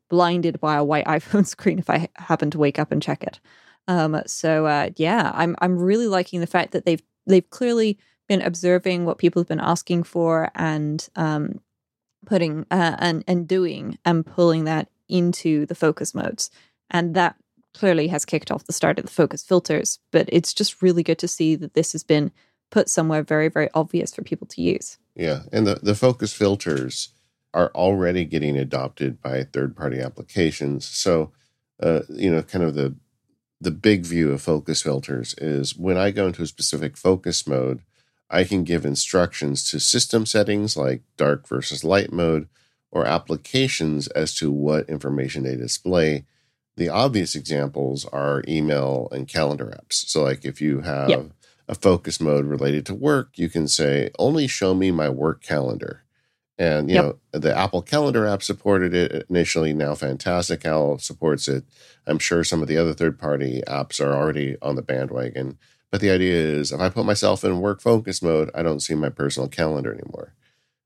[0.10, 3.40] blinded by a white iPhone screen if I happen to wake up and check it.
[3.88, 7.98] Um, so uh, yeah, I'm I'm really liking the fact that they've they've clearly
[8.28, 11.60] been observing what people have been asking for and um,
[12.26, 16.50] putting uh, and and doing and pulling that into the focus modes,
[16.90, 17.36] and that
[17.74, 20.00] clearly has kicked off the start of the focus filters.
[20.12, 22.32] But it's just really good to see that this has been
[22.72, 24.98] put somewhere very very obvious for people to use.
[25.16, 27.10] Yeah, and the, the focus filters
[27.54, 30.88] are already getting adopted by third party applications.
[30.88, 31.32] So,
[31.82, 32.96] uh, you know, kind of the
[33.62, 37.82] the big view of focus filters is when I go into a specific focus mode,
[38.30, 42.50] I can give instructions to system settings like dark versus light mode,
[42.92, 46.26] or applications as to what information they display.
[46.76, 50.08] The obvious examples are email and calendar apps.
[50.08, 51.26] So, like if you have yep.
[51.68, 56.04] a focus mode related to work, you can say, only show me my work calendar.
[56.58, 57.04] And, you yep.
[57.34, 59.74] know, the Apple Calendar app supported it initially.
[59.74, 61.64] Now Fantastical supports it.
[62.06, 65.58] I'm sure some of the other third party apps are already on the bandwagon.
[65.90, 68.96] But the idea is if I put myself in work focus mode, I don't see
[68.96, 70.34] my personal calendar anymore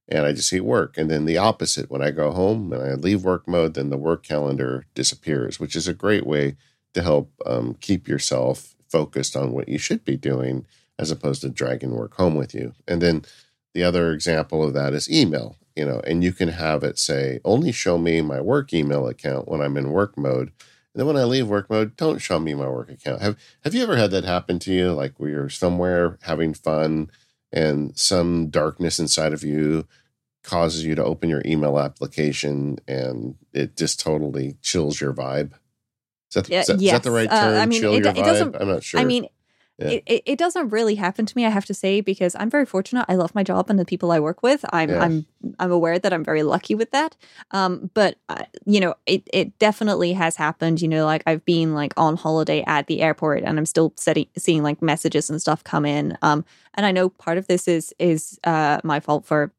[0.08, 0.98] and I just see work.
[0.98, 3.98] And then the opposite, when I go home and I leave work mode, then the
[3.98, 6.56] work calendar disappears, which is a great way
[6.94, 10.66] to help um, keep yourself focused on what you should be doing
[10.98, 12.74] as opposed to dragging work home with you.
[12.88, 13.26] And then
[13.74, 17.40] the other example of that is email, you know, and you can have it say,
[17.46, 20.52] only show me my work email account when I'm in work mode.
[20.94, 23.22] And then when I leave work mode, don't show me my work account.
[23.22, 24.94] Have Have you ever had that happen to you?
[24.94, 27.12] Like where you're somewhere having fun
[27.52, 29.88] and some darkness inside of you
[30.44, 35.52] causes you to open your email application and it just totally chills your vibe.
[36.30, 36.82] Is that, yeah, is that, yes.
[36.82, 37.56] is that the right term?
[37.56, 38.62] Uh, I mean, Chill it, your it doesn't, vibe?
[38.62, 39.00] I'm not sure.
[39.00, 39.28] I mean,
[39.78, 40.00] Yeah.
[40.08, 43.06] it, it doesn't really happen to me, I have to say, because I'm very fortunate.
[43.08, 44.66] I love my job and the people I work with.
[44.74, 44.90] I'm.
[45.02, 45.26] I'm
[45.60, 47.16] I'm aware that I'm very lucky with that.
[47.52, 50.82] Um, but uh, you know, it it definitely has happened.
[50.82, 54.28] You know, like I've been like on holiday at the airport, and I'm still setting,
[54.38, 56.18] seeing like messages and stuff come in.
[56.22, 59.52] Um, and I know part of this is is uh my fault for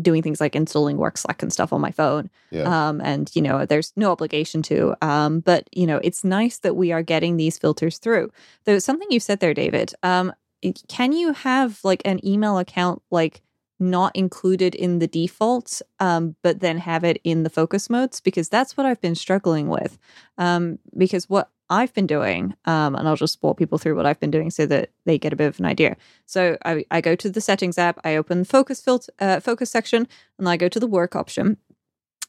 [0.00, 2.88] doing things like installing work slack and stuff on my phone yeah.
[2.88, 6.76] um, and you know there's no obligation to um, but you know it's nice that
[6.76, 8.30] we are getting these filters through
[8.64, 10.32] though something you said there david um,
[10.88, 13.42] can you have like an email account like
[13.78, 18.48] not included in the default um, but then have it in the focus modes because
[18.48, 19.98] that's what i've been struggling with
[20.36, 24.20] um, because what i've been doing um, and i'll just walk people through what i've
[24.20, 25.96] been doing so that they get a bit of an idea.
[26.26, 29.70] So i, I go to the settings app i open the focus filter uh, focus
[29.70, 30.06] section
[30.38, 31.56] and i go to the work option.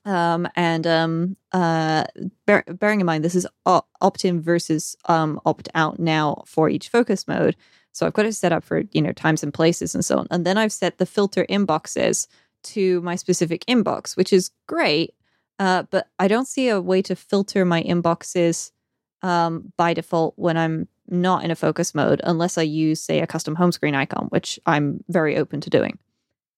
[0.03, 2.05] Um, and um, uh,
[2.47, 7.55] bear, bearing in mind this is opt-in versus um, opt-out now for each focus mode.
[7.91, 10.27] So i've got it set up for you know times and places and so on.
[10.31, 12.27] And then i've set the filter inboxes
[12.63, 15.13] to my specific inbox which is great
[15.59, 18.71] uh, but i don't see a way to filter my inboxes
[19.21, 23.27] um, by default when i'm not in a focus mode unless i use say a
[23.27, 25.97] custom home screen icon which i'm very open to doing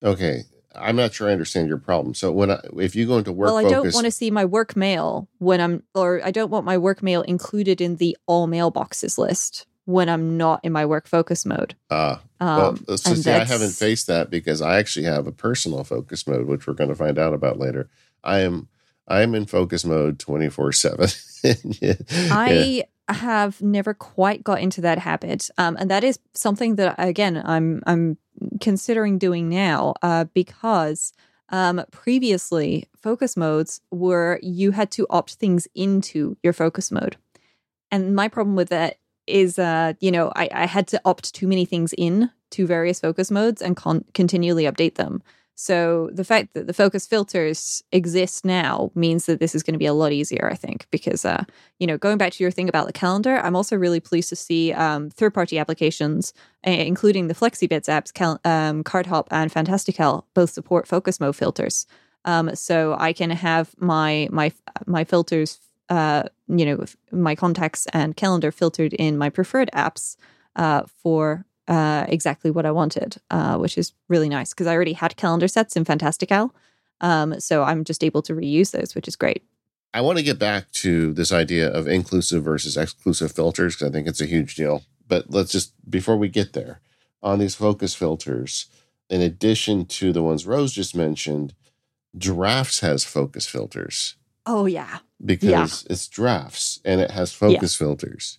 [0.02, 0.44] Okay.
[0.76, 2.14] I'm not sure I understand your problem.
[2.14, 4.30] So when I, if you go into work well, I focus, don't want to see
[4.30, 8.16] my work mail when I'm, or I don't want my work mail included in the
[8.26, 11.76] all mailboxes list when I'm not in my work focus mode.
[11.90, 15.84] uh, Um, well, so see, I haven't faced that because I actually have a personal
[15.84, 17.88] focus mode, which we're going to find out about later.
[18.24, 18.68] I am
[19.06, 21.08] I am in focus mode 24 seven.
[22.30, 27.40] I have never quite got into that habit, um, and that is something that again
[27.44, 28.16] I'm I'm
[28.60, 31.12] considering doing now uh, because
[31.50, 37.16] um, previously focus modes were you had to opt things into your focus mode,
[37.90, 41.46] and my problem with that is uh, you know I, I had to opt too
[41.46, 45.22] many things in to various focus modes and con- continually update them.
[45.56, 49.78] So the fact that the focus filters exist now means that this is going to
[49.78, 51.44] be a lot easier, I think, because uh,
[51.78, 54.36] you know, going back to your thing about the calendar, I'm also really pleased to
[54.36, 56.32] see um, third-party applications,
[56.66, 61.86] uh, including the FlexiBits apps, Cal- um, CardHop and Fantastical, both support focus mode filters.
[62.24, 64.50] Um, so I can have my my
[64.86, 70.16] my filters, uh, you know, my contacts and calendar filtered in my preferred apps
[70.56, 74.92] uh, for uh, exactly what I wanted, uh, which is really nice because I already
[74.92, 76.54] had calendar sets in Fantastical.
[77.00, 79.44] Um, so I'm just able to reuse those, which is great.
[79.92, 83.92] I want to get back to this idea of inclusive versus exclusive filters because I
[83.92, 84.82] think it's a huge deal.
[85.06, 86.80] But let's just before we get there
[87.22, 88.66] on these focus filters,
[89.08, 91.54] in addition to the ones Rose just mentioned,
[92.16, 98.38] Drafts has focus filters Oh yeah, because it's drafts and it has focus filters.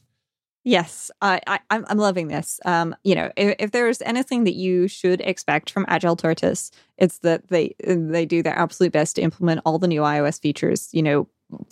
[0.65, 2.59] Yes, I, I I'm I'm loving this.
[2.65, 7.19] Um, you know, if, if there's anything that you should expect from Agile Tortoise, it's
[7.19, 10.89] that they they do their absolute best to implement all the new iOS features.
[10.91, 11.27] You know,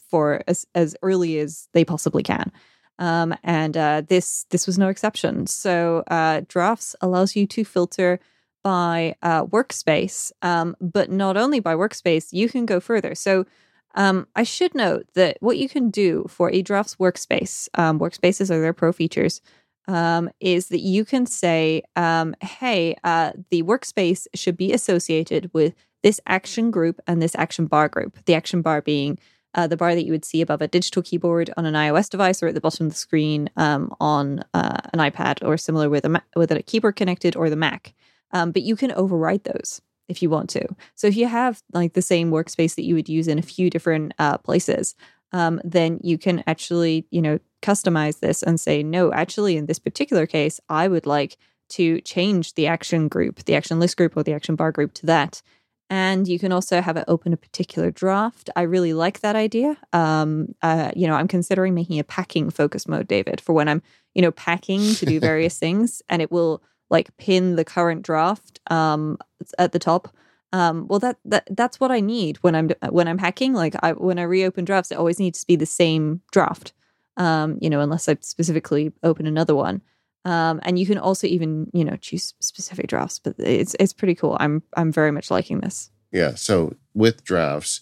[0.08, 2.51] for as as early as they possibly can.
[2.99, 5.47] Um, and uh, this this was no exception.
[5.47, 8.19] So uh, Drafts allows you to filter
[8.63, 13.13] by uh, workspace, um, but not only by workspace, you can go further.
[13.13, 13.45] So
[13.95, 18.49] um, I should note that what you can do for a Drafts workspace, um, workspaces
[18.49, 19.41] are their pro features,
[19.88, 25.73] um, is that you can say, um, hey, uh, the workspace should be associated with
[26.01, 28.17] this action group and this action bar group.
[28.25, 29.19] The action bar being
[29.56, 32.41] uh, the bar that you would see above a digital keyboard on an iOS device
[32.41, 36.06] or at the bottom of the screen um, on uh, an iPad or similar with
[36.06, 37.93] a Ma- with a keyboard connected or the Mac.
[38.32, 39.82] Um, but you can override those.
[40.08, 40.68] If you want to.
[40.96, 43.70] So if you have like the same workspace that you would use in a few
[43.70, 44.96] different uh, places,
[45.32, 49.80] um, then you can actually, you know, customize this and say, no, actually, in this
[49.80, 51.38] particular case, I would like
[51.70, 55.06] to change the action group, the action list group or the action bar group to
[55.08, 55.42] that.
[55.89, 58.50] And you can also have it open a particular draft.
[58.56, 59.78] I really like that idea.
[59.92, 63.82] Um, uh, you know, I'm considering making a packing focus mode, David, for when I'm,
[64.13, 68.60] you know, packing to do various things, and it will like pin the current draft
[68.69, 69.17] um,
[69.58, 70.13] at the top.
[70.52, 73.54] Um, well, that that that's what I need when I'm when I'm hacking.
[73.54, 76.74] Like I, when I reopen drafts, it always needs to be the same draft.
[77.17, 79.82] Um, you know, unless I specifically open another one.
[80.26, 84.15] Um, and you can also even you know choose specific drafts, but it's it's pretty
[84.15, 84.38] cool.
[84.39, 85.89] I'm I'm very much liking this.
[86.12, 86.36] Yeah.
[86.36, 87.82] So with drafts,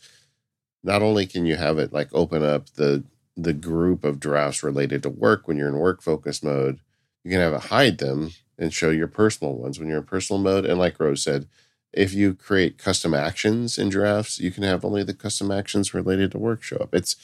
[0.84, 3.04] not only can you have it like open up the
[3.36, 6.80] the group of drafts related to work when you're in work focus mode,
[7.24, 10.42] you can have it hide them and show your personal ones when you're in personal
[10.42, 10.66] mode.
[10.66, 11.48] And like Rose said,
[11.92, 16.32] if you create custom actions in drafts, you can have only the custom actions related
[16.32, 16.94] to work show up.
[16.94, 17.16] It's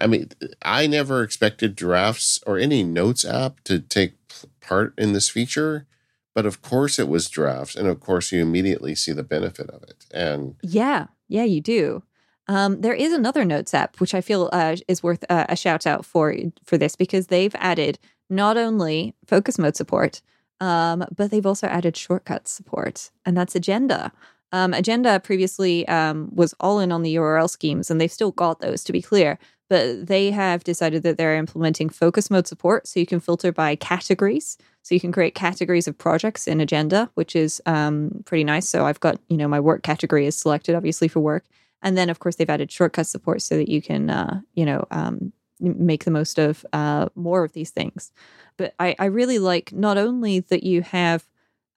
[0.00, 0.30] I mean,
[0.62, 4.14] I never expected drafts or any notes app to take
[4.60, 5.86] part in this feature,
[6.34, 9.82] but of course it was drafts, and of course you immediately see the benefit of
[9.82, 10.06] it.
[10.10, 12.02] And yeah, yeah, you do.
[12.48, 15.86] Um, there is another notes app which I feel uh, is worth uh, a shout
[15.86, 17.98] out for for this because they've added
[18.30, 20.22] not only focus mode support,
[20.62, 24.12] um, but they've also added shortcut support, and that's Agenda.
[24.52, 28.60] Um, Agenda previously um, was all in on the URL schemes, and they've still got
[28.60, 29.40] those to be clear.
[29.68, 33.74] But they have decided that they're implementing focus mode support so you can filter by
[33.74, 34.56] categories.
[34.82, 38.68] So you can create categories of projects in agenda which is um, pretty nice.
[38.68, 41.44] So i've got you know my work category is selected obviously for work.
[41.80, 44.84] And then of course they've added shortcut support so that you can uh, you know
[44.90, 48.12] um, make the most of uh, more of these things
[48.56, 51.26] but I, I really like not only that you have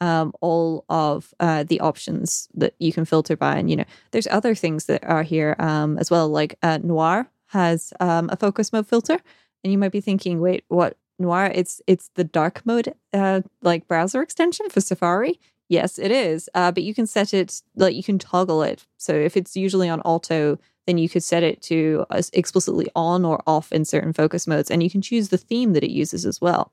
[0.01, 3.55] um, all of uh, the options that you can filter by.
[3.55, 7.29] And, you know, there's other things that are here um, as well, like uh, Noir,
[7.47, 9.19] has um, a focus mode filter,
[9.63, 10.97] and you might be thinking, "Wait, what?
[11.19, 11.51] Noir?
[11.53, 16.49] It's it's the dark mode, uh, like browser extension for Safari." Yes, it is.
[16.53, 18.85] Uh, but you can set it like you can toggle it.
[18.97, 23.25] So if it's usually on auto, then you could set it to uh, explicitly on
[23.25, 26.25] or off in certain focus modes, and you can choose the theme that it uses
[26.25, 26.71] as well.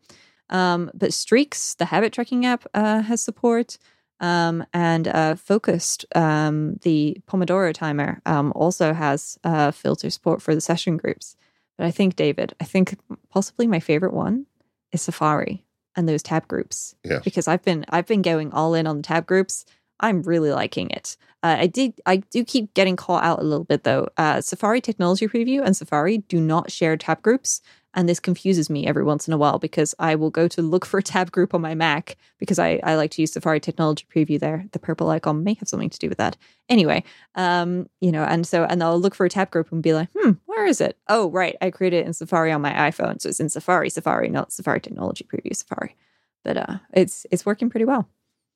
[0.51, 3.79] Um, but Streaks, the habit tracking app, uh, has support.
[4.21, 10.55] Um, and uh, Focused, um, the Pomodoro timer, um, also has uh, filter support for
[10.55, 11.35] the session groups.
[11.77, 12.97] But I think, David, I think
[13.31, 14.47] possibly my favorite one
[14.93, 15.65] is Safari
[15.97, 16.95] and those tab groups.
[17.03, 17.19] Yeah.
[17.25, 19.65] Because I've been I've been going all in on the tab groups.
[20.03, 21.17] I'm really liking it.
[21.43, 24.09] Uh, I did I do keep getting caught out a little bit though.
[24.17, 27.61] Uh, Safari Technology Preview and Safari do not share tab groups,
[27.95, 30.85] and this confuses me every once in a while because I will go to look
[30.85, 34.07] for a tab group on my Mac because I, I like to use Safari Technology
[34.15, 34.67] Preview there.
[34.73, 36.37] The purple icon may have something to do with that.
[36.69, 37.03] Anyway,
[37.35, 40.09] um, you know, and so, and I'll look for a tab group and be like,
[40.17, 40.97] hmm, where is it?
[41.09, 41.57] Oh, right.
[41.61, 43.21] I created it in Safari on my iPhone.
[43.21, 45.97] So it's in Safari, Safari, not Safari Technology Preview, Safari.
[46.45, 48.09] But uh, it's it's working pretty well.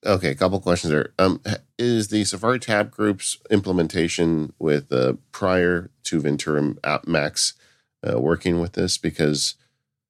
[0.04, 1.12] Okay, a couple questions there.
[1.18, 1.40] Um,
[1.78, 7.54] is the Safari tab groups implementation with uh, prior to Ventura App Max
[8.08, 8.98] uh, working with this?
[8.98, 9.54] Because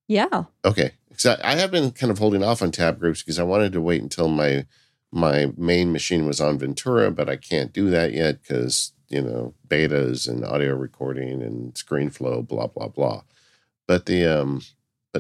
[0.09, 0.45] yeah.
[0.65, 3.43] Okay because I, I, have been kind of holding off on tab groups because i
[3.43, 4.67] wanted to wait until my
[5.11, 9.55] my main machine was on ventura but i can't do that yet because you know
[9.67, 13.23] betas and audio recording and screenflow blah blah blah.
[13.87, 14.63] But the um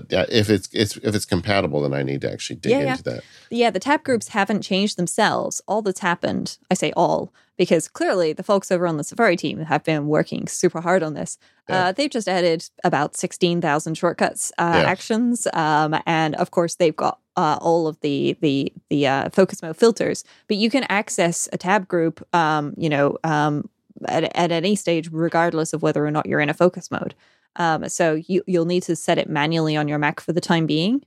[0.09, 3.03] but if it's, it's if it's compatible, then I need to actually dig yeah, into
[3.07, 3.13] yeah.
[3.15, 3.25] that.
[3.51, 5.63] Yeah, the tab groups haven't changed themselves.
[5.67, 9.61] All that's happened, I say all, because clearly the folks over on the Safari team
[9.61, 11.39] have been working super hard on this.
[11.69, 11.87] Yeah.
[11.87, 16.97] Uh, they've just added about sixteen thousand shortcuts uh, actions, um, and of course they've
[16.97, 20.25] got uh, all of the the the uh, focus mode filters.
[20.49, 23.69] But you can access a tab group, um, you know, um,
[24.07, 27.15] at, at any stage, regardless of whether or not you're in a focus mode.
[27.57, 30.66] Um, so you you'll need to set it manually on your Mac for the time
[30.66, 31.03] being.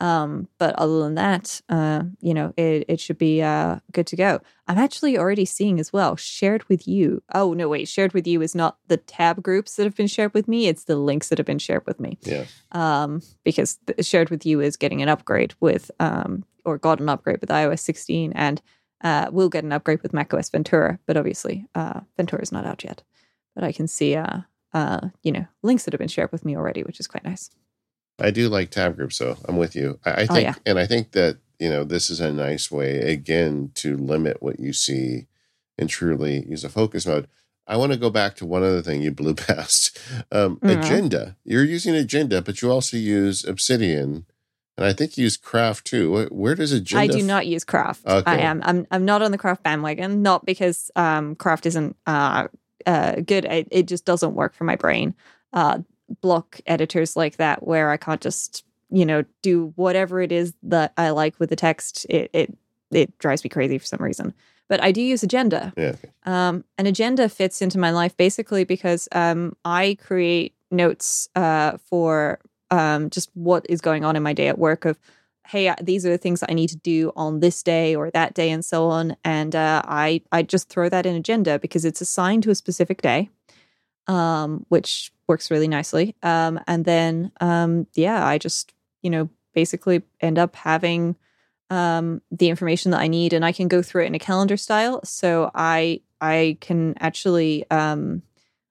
[0.00, 4.16] Um, but other than that, uh, you know, it, it should be uh, good to
[4.16, 4.40] go.
[4.66, 7.22] I'm actually already seeing as well shared with you.
[7.32, 10.34] Oh no, wait, shared with you is not the tab groups that have been shared
[10.34, 12.18] with me; it's the links that have been shared with me.
[12.22, 12.44] Yeah.
[12.72, 17.40] Um, because shared with you is getting an upgrade with um, or got an upgrade
[17.40, 18.60] with iOS 16, and
[19.02, 20.98] uh, we'll get an upgrade with macOS Ventura.
[21.06, 23.02] But obviously, uh, Ventura is not out yet.
[23.54, 24.40] But I can see uh,
[24.74, 27.50] uh, you know, links that have been shared with me already, which is quite nice.
[28.18, 29.98] I do like tab groups, so I'm with you.
[30.04, 30.54] I, I oh, think, oh, yeah.
[30.66, 34.60] and I think that you know this is a nice way again to limit what
[34.60, 35.26] you see
[35.78, 37.28] and truly use a focus mode.
[37.66, 39.98] I want to go back to one other thing you blew past.
[40.30, 40.80] Um, mm-hmm.
[40.80, 41.36] Agenda.
[41.44, 44.26] You're using Agenda, but you also use Obsidian
[44.76, 46.28] And I think you use craft too.
[46.30, 47.02] Where, does agenda?
[47.02, 48.06] I do not use craft.
[48.06, 48.30] Okay.
[48.30, 48.60] I am.
[48.64, 48.86] I'm.
[48.90, 50.22] I'm not on the craft bandwagon.
[50.22, 52.48] Not because um, craft isn't uh,
[52.86, 53.44] uh, good.
[53.44, 55.14] It, it just doesn't work for my brain.
[55.52, 55.80] Uh,
[56.20, 60.92] block editors like that, where I can't just you know do whatever it is that
[60.96, 62.06] I like with the text.
[62.08, 62.56] It it
[62.90, 64.34] it drives me crazy for some reason.
[64.68, 65.72] But I do use agenda.
[65.76, 65.88] Yeah.
[65.88, 66.10] okay.
[66.24, 72.40] Um, an agenda fits into my life basically because um, I create notes uh, for
[72.70, 74.98] um, just what is going on in my day at work of,
[75.46, 78.34] hey, these are the things that I need to do on this day or that
[78.34, 79.16] day and so on.
[79.24, 83.02] And uh, I, I just throw that in agenda because it's assigned to a specific
[83.02, 83.30] day,
[84.06, 86.16] um, which works really nicely.
[86.22, 88.72] Um, and then, um, yeah, I just,
[89.02, 91.16] you know, basically end up having
[91.70, 94.56] um, the information that I need, and I can go through it in a calendar
[94.56, 95.00] style.
[95.04, 98.22] So I I can actually um,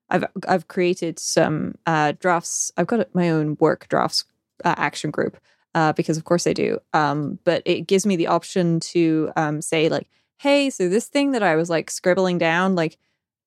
[0.10, 2.72] I've I've created some uh, drafts.
[2.78, 4.26] I've got my own work drafts
[4.64, 5.38] uh, action group
[5.76, 6.80] uh, because of course I do.
[6.94, 10.08] Um, but it gives me the option to um, say like,
[10.38, 12.98] hey, so this thing that I was like scribbling down, like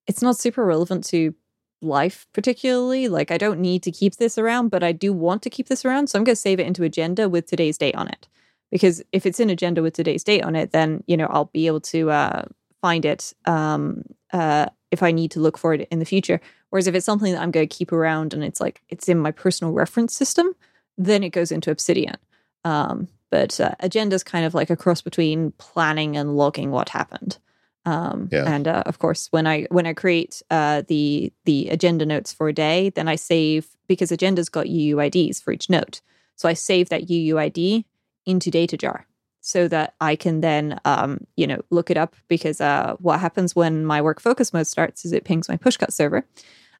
[0.07, 1.33] it's not super relevant to
[1.81, 3.07] life particularly.
[3.07, 5.85] Like I don't need to keep this around, but I do want to keep this
[5.85, 8.27] around, so I'm going to save it into agenda with today's date on it
[8.71, 11.67] because if it's in agenda with today's date on it then you know i'll be
[11.67, 12.43] able to uh,
[12.81, 14.03] find it um,
[14.33, 17.33] uh, if i need to look for it in the future whereas if it's something
[17.33, 20.53] that i'm going to keep around and it's like it's in my personal reference system
[20.97, 22.15] then it goes into obsidian
[22.63, 26.89] um, but uh, agenda is kind of like a cross between planning and logging what
[26.89, 27.37] happened
[27.85, 28.51] um, Yeah.
[28.51, 32.47] and uh, of course when i when i create uh, the the agenda notes for
[32.47, 36.01] a day then i save because agenda's got uuids for each note
[36.35, 37.85] so i save that uuid
[38.25, 39.03] into DataJar
[39.39, 43.55] so that I can then, um, you know, look it up because uh, what happens
[43.55, 46.25] when my work focus mode starts is it pings my pushcut server.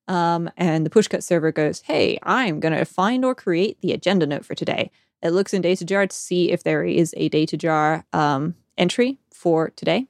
[0.07, 4.25] Um, and the pushcut server goes, hey, I'm going to find or create the agenda
[4.25, 4.91] note for today.
[5.21, 10.07] It looks in DataJar to see if there is a DataJar um, entry for today.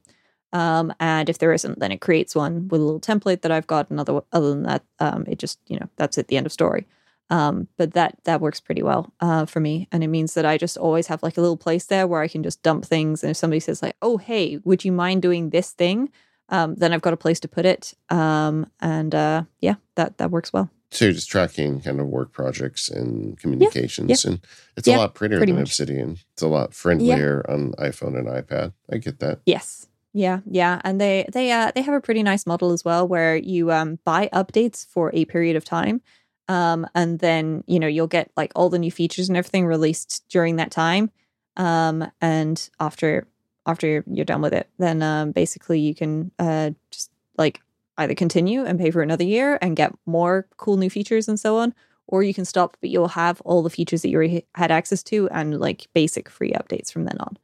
[0.53, 3.67] Um, and if there isn't, then it creates one with a little template that I've
[3.67, 3.89] got.
[3.89, 6.87] Another, other than that, um, it just, you know, that's it, the end of story.
[7.29, 10.57] Um, but that that works pretty well uh, for me, and it means that I
[10.57, 13.21] just always have like a little place there where I can just dump things.
[13.21, 16.09] And if somebody says like, "Oh, hey, would you mind doing this thing?"
[16.49, 17.93] Um, then I've got a place to put it.
[18.09, 20.69] Um, and uh, yeah, that that works well.
[20.91, 24.39] So you're just tracking kind of work projects and communications, and
[24.77, 25.63] it's a lot prettier than much.
[25.63, 26.17] Obsidian.
[26.33, 28.71] It's a lot friendlier on iPhone and iPad.
[28.91, 29.41] I get that.
[29.45, 29.87] Yes.
[30.13, 33.35] Yeah, yeah, and they they uh they have a pretty nice model as well where
[33.35, 36.01] you um buy updates for a period of time,
[36.47, 40.23] um, and then you know you'll get like all the new features and everything released
[40.29, 41.11] during that time,
[41.57, 43.27] um, and after
[43.67, 47.61] after you're done with it, then um basically you can uh just like
[47.99, 51.57] either continue and pay for another year and get more cool new features and so
[51.57, 51.73] on,
[52.07, 55.03] or you can stop, but you'll have all the features that you already had access
[55.03, 57.37] to and like basic free updates from then on.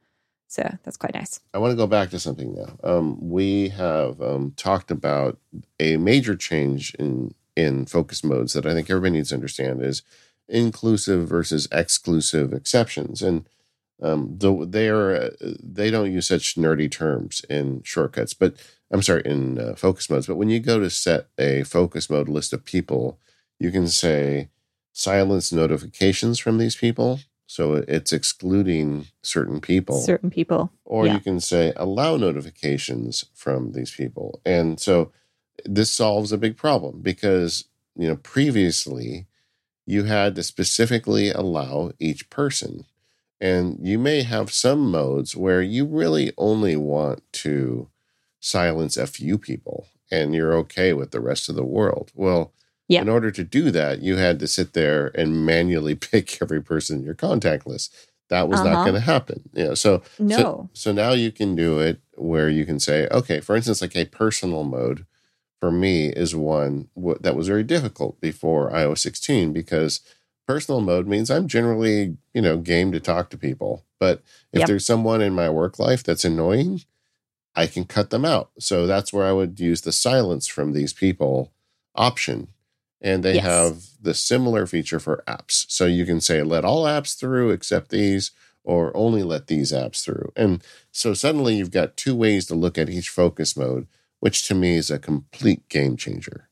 [0.48, 1.40] So that's quite nice.
[1.52, 2.78] I want to go back to something now.
[2.84, 5.38] Um, we have um, talked about
[5.80, 10.02] a major change in in focus modes that I think everybody needs to understand is
[10.48, 13.48] inclusive versus exclusive exceptions, and
[14.02, 15.30] um, the, they are uh,
[15.62, 18.54] they don't use such nerdy terms in shortcuts, but
[18.90, 20.26] I'm sorry in uh, focus modes.
[20.26, 23.18] But when you go to set a focus mode list of people,
[23.58, 24.48] you can say
[24.92, 27.20] silence notifications from these people.
[27.46, 30.72] So it's excluding certain people certain people.
[30.84, 31.14] or Yeah.
[31.14, 35.12] you can say allow notifications from these people and so
[35.64, 37.66] this solves a big problem because
[37.96, 39.26] you know previously
[39.86, 42.86] you had to specifically allow each person
[43.48, 47.88] and you may have some modes where you really only want to
[48.40, 49.78] silence a few people
[50.10, 52.52] and you're okay with the rest of the world well
[52.88, 53.02] Yeah.
[53.02, 56.98] in order to do that you had to sit there and manually pick every person
[56.98, 57.94] in your contact list
[58.30, 58.84] that was not Uh-huh.
[58.84, 60.36] going to happen you know so No.
[60.36, 63.96] so, so now you can do it where you can say, okay, for instance, like
[63.96, 65.04] a personal mode
[65.60, 66.88] for me is one
[67.24, 70.00] that was very difficult before iOS 16 because
[70.46, 73.84] personal mode means I'm generally, you know, game to talk to people.
[73.98, 74.22] But
[74.52, 74.66] if Yep.
[74.68, 76.82] there's someone in my work life that's annoying,
[77.54, 78.50] I can cut them out.
[78.58, 81.52] So that's where I would use the silence from these people
[81.94, 82.48] option.
[83.00, 83.44] And they Yes.
[83.44, 85.66] have the similar feature for apps.
[85.68, 88.30] So you can say, let all apps through except these,
[88.64, 90.32] or only let these apps through.
[90.36, 93.86] And so suddenly you've got two ways to look at each focus mode,
[94.20, 96.48] which to me is a complete game changer.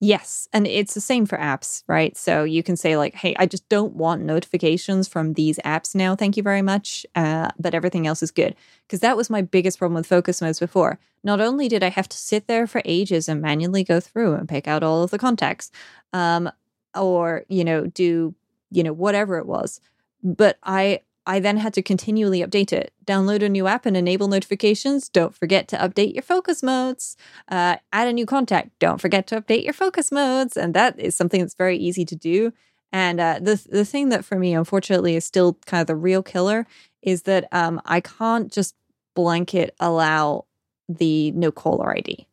[0.00, 0.48] Yes.
[0.52, 2.16] And it's the same for apps, right?
[2.16, 6.14] So you can say, like, hey, I just don't want notifications from these apps now.
[6.14, 7.04] Thank you very much.
[7.16, 8.54] Uh, but everything else is good.
[8.86, 11.00] Because that was my biggest problem with focus modes before.
[11.24, 14.48] Not only did I have to sit there for ages and manually go through and
[14.48, 15.72] pick out all of the contacts,
[16.12, 16.48] um,
[16.94, 18.36] or, you know, do,
[18.70, 19.80] you know, whatever it was,
[20.22, 22.94] but I I then had to continually update it.
[23.06, 25.10] Download a new app and enable notifications.
[25.10, 27.18] Don't forget to update your focus modes.
[27.48, 28.70] Uh, add a new contact.
[28.78, 30.56] Don't forget to update your focus modes.
[30.56, 32.54] And that is something that's very easy to do.
[32.92, 36.22] And uh, the the thing that for me, unfortunately, is still kind of the real
[36.22, 36.66] killer
[37.02, 38.74] is that um, I can't just
[39.14, 40.46] blanket allow
[40.88, 42.26] the no caller ID.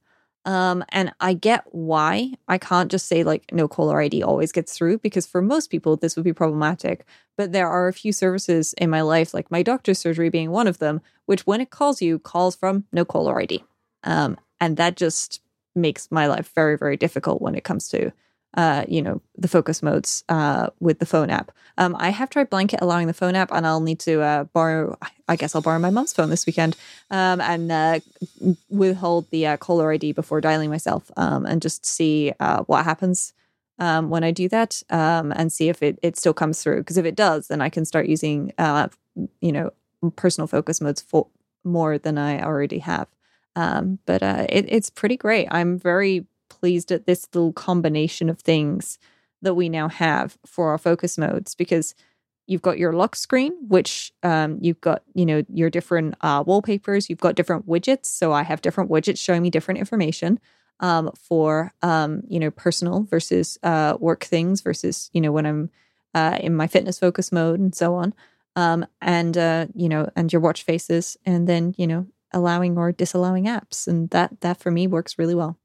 [0.45, 4.77] Um, and I get why I can't just say like no caller ID always gets
[4.77, 7.05] through because for most people this would be problematic.
[7.35, 10.67] But there are a few services in my life, like my doctor's surgery being one
[10.67, 13.63] of them, which when it calls you, calls from no caller ID.
[14.03, 15.41] Um, and that just
[15.75, 18.11] makes my life very, very difficult when it comes to
[18.55, 21.51] uh, you know, the focus modes uh, with the phone app.
[21.77, 24.97] Um, I have tried blanket allowing the phone app, and I'll need to uh, borrow.
[25.27, 26.77] I guess I'll borrow my mom's phone this weekend
[27.11, 27.99] um, and uh,
[28.69, 33.33] withhold the uh, caller ID before dialing myself, um, and just see uh, what happens
[33.77, 36.79] um, when I do that, um, and see if it it still comes through.
[36.79, 38.53] Because if it does, then I can start using,
[39.41, 39.71] you know,
[40.15, 41.27] personal focus modes for
[41.65, 43.07] more than I already have.
[43.55, 45.47] Um, but uh, it, it's pretty great.
[45.49, 46.25] I'm very
[46.59, 48.97] pleased at this little combination of things
[49.41, 51.93] that we now have for our focus modes because
[52.47, 57.09] you've got your lock screen which um, you've got you know your different uh, wallpapers
[57.09, 58.05] you've got different widgets.
[58.05, 60.39] So i have different widgets showing me different information
[60.79, 65.69] um, for um, you know personal versus uh, work things versus you know when i'm
[66.15, 68.13] uh, in my fitness focus mode and so on.
[68.55, 72.91] Um, and uh, you know and your watch faces and then you know allowing or
[72.91, 73.85] disallowing apps.
[73.85, 75.59] And that that for me works really well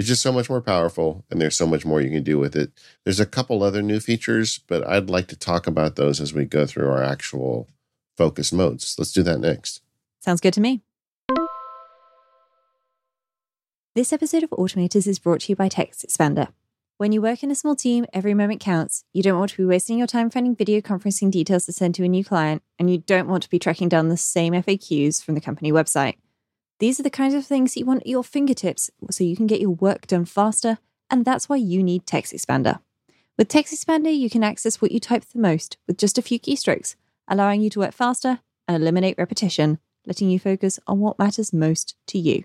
[0.00, 2.56] it's just so much more powerful and there's so much more you can do with
[2.56, 2.72] it.
[3.04, 6.46] There's a couple other new features, but I'd like to talk about those as we
[6.46, 7.68] go through our actual
[8.16, 8.94] focus modes.
[8.96, 9.82] Let's do that next.
[10.20, 10.80] Sounds good to me.
[13.94, 16.48] This episode of Automators is brought to you by Text Expander.
[16.96, 19.04] When you work in a small team, every moment counts.
[19.12, 22.04] You don't want to be wasting your time finding video conferencing details to send to
[22.04, 25.34] a new client, and you don't want to be tracking down the same FAQs from
[25.34, 26.14] the company website.
[26.80, 29.60] These are the kinds of things you want at your fingertips so you can get
[29.60, 30.78] your work done faster,
[31.10, 32.80] and that's why you need Text Expander.
[33.36, 36.40] With Text Expander, you can access what you type the most with just a few
[36.40, 36.96] keystrokes,
[37.28, 41.96] allowing you to work faster and eliminate repetition, letting you focus on what matters most
[42.06, 42.44] to you.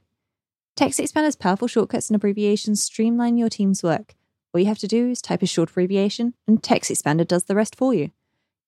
[0.76, 4.16] Text Expander's powerful shortcuts and abbreviations streamline your team's work.
[4.54, 7.56] All you have to do is type a short abbreviation, and Text Expander does the
[7.56, 8.12] rest for you.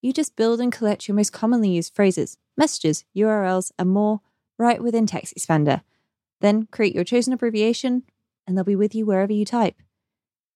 [0.00, 4.22] You just build and collect your most commonly used phrases, messages, URLs, and more
[4.58, 5.82] right within Text Expander.
[6.40, 8.02] Then create your chosen abbreviation,
[8.46, 9.76] and they'll be with you wherever you type.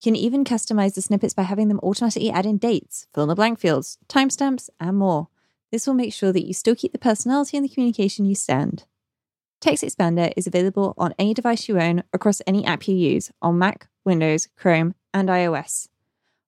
[0.00, 3.28] You can even customize the snippets by having them automatically add in dates, fill in
[3.28, 5.28] the blank fields, timestamps, and more.
[5.70, 8.84] This will make sure that you still keep the personality and the communication you send.
[9.60, 13.58] Text Expander is available on any device you own across any app you use on
[13.58, 15.86] Mac, Windows, Chrome, and iOS.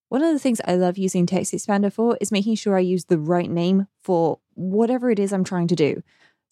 [0.08, 3.04] One of the things I love using Text Expander for is making sure I use
[3.04, 6.02] the right name for whatever it is I'm trying to do.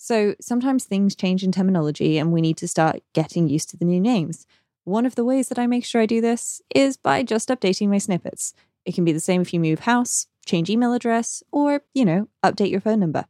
[0.03, 3.85] So sometimes things change in terminology and we need to start getting used to the
[3.85, 4.49] new names.
[4.83, 7.89] One of the ways that I make sure I do this is by just updating
[7.89, 8.53] my snippets.
[8.85, 12.27] It can be the same if you move house, change email address, or, you know,
[12.43, 13.27] update your phone number.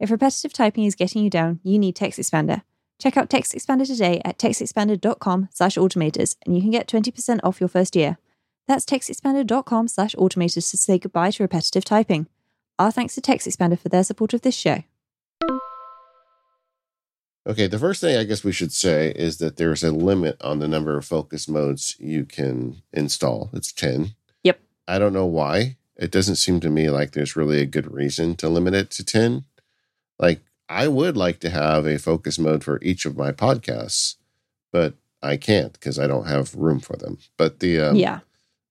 [0.00, 2.62] If repetitive typing is getting you down, you need Text Expander.
[2.98, 7.60] Check out Text Expander today at textexpander.com slash automators and you can get 20% off
[7.60, 8.18] your first year.
[8.66, 12.26] That's textexpander.com slash automators to say goodbye to repetitive typing.
[12.80, 14.82] Our thanks to Text Expander for their support of this show.
[17.46, 20.60] Okay, the first thing I guess we should say is that there's a limit on
[20.60, 23.50] the number of focus modes you can install.
[23.52, 24.14] It's 10.
[24.44, 24.60] Yep.
[24.88, 25.76] I don't know why.
[25.96, 29.04] It doesn't seem to me like there's really a good reason to limit it to
[29.04, 29.44] 10.
[30.18, 30.40] Like,
[30.70, 34.16] I would like to have a focus mode for each of my podcasts,
[34.72, 37.18] but I can't because I don't have room for them.
[37.36, 38.20] But the, um, yeah.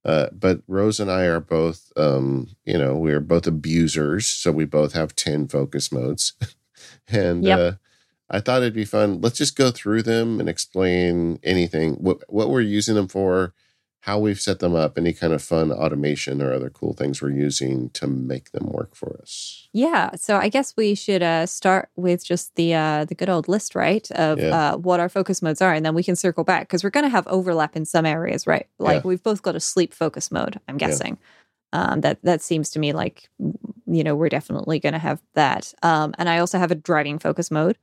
[0.03, 4.25] Uh, but Rose and I are both, um, you know, we are both abusers.
[4.25, 6.33] So we both have 10 focus modes.
[7.07, 7.59] and, yep.
[7.59, 7.71] uh,
[8.33, 9.21] I thought it'd be fun.
[9.21, 13.53] Let's just go through them and explain anything, what, what we're using them for,
[13.99, 17.29] how we've set them up, any kind of fun automation or other cool things we're
[17.29, 19.69] using to make them work for us.
[19.71, 20.15] Yeah.
[20.15, 23.75] So I guess we should uh, start with just the uh, the good old list,
[23.75, 24.73] right, of yeah.
[24.73, 27.05] uh, what our focus modes are, and then we can circle back because we're going
[27.05, 28.67] to have overlap in some areas, right?
[28.77, 29.07] Like yeah.
[29.07, 30.59] we've both got a sleep focus mode.
[30.67, 31.17] I'm guessing.
[31.71, 31.81] Yeah.
[31.81, 33.29] Um, that that seems to me like
[33.87, 35.73] you know we're definitely going to have that.
[35.81, 37.77] Um, and I also have a driving focus mode.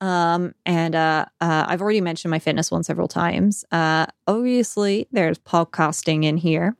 [0.00, 3.64] Um, and uh, uh, I've already mentioned my fitness one several times.
[3.70, 6.76] Uh, obviously, there's podcasting in here.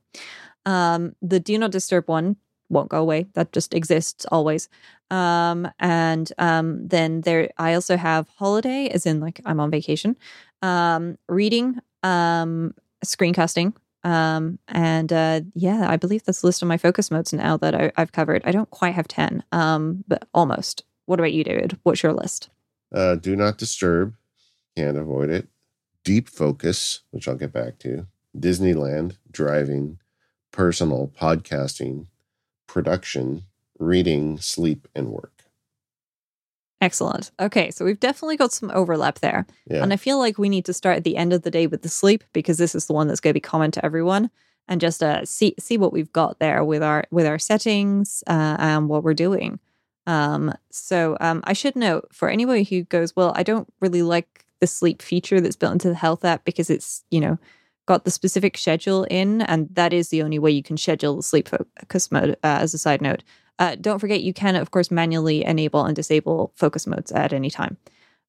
[0.66, 2.36] Um, the do not disturb one
[2.68, 3.26] won't go away.
[3.34, 4.68] That just exists always.
[5.10, 10.16] Um, and um, then there, I also have holiday, as in like I'm on vacation.
[10.62, 16.78] Um, reading, um, screencasting, Um, and uh, yeah, I believe that's the list of my
[16.78, 18.42] focus modes now that I, have covered.
[18.44, 20.84] I don't quite have 10, um, but almost.
[21.06, 21.78] What about you, David?
[21.82, 22.48] What's your list?
[22.92, 24.14] Uh, do not disturb.
[24.76, 25.48] Can't avoid it.
[26.04, 28.06] Deep focus, which I'll get back to.
[28.36, 29.98] Disneyland, driving,
[30.50, 32.06] personal, podcasting,
[32.66, 33.44] production,
[33.78, 35.42] reading, sleep, and work.
[36.80, 37.30] Excellent.
[37.38, 39.46] Okay, so we've definitely got some overlap there.
[39.70, 39.84] Yeah.
[39.84, 41.82] And I feel like we need to start at the end of the day with
[41.82, 44.30] the sleep because this is the one that's going to be common to everyone
[44.66, 48.56] and just uh, see see what we've got there with our with our settings uh,
[48.58, 49.60] and what we're doing.
[50.06, 54.44] Um, so um, I should note for anybody who goes, well, I don't really like
[54.60, 57.38] the sleep feature that's built into the health app because it's you know
[57.86, 61.22] got the specific schedule in, and that is the only way you can schedule the
[61.22, 62.30] sleep focus mode.
[62.42, 63.22] Uh, as a side note,
[63.58, 67.50] uh, don't forget, you can, of course, manually enable and disable focus modes at any
[67.50, 67.76] time.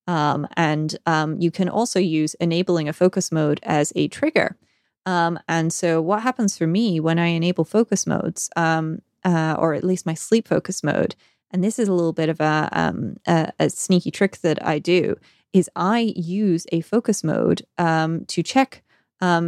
[0.08, 4.58] Um, and um, you can also use enabling a focus mode as a trigger.
[5.06, 9.74] Um, and so, what happens for me when I enable focus modes, um, uh, or
[9.74, 11.16] at least my sleep focus mode,
[11.54, 14.80] and this is a little bit of a, um, a, a sneaky trick that I
[14.80, 15.16] do,
[15.54, 18.84] is I use a focus mode um, to check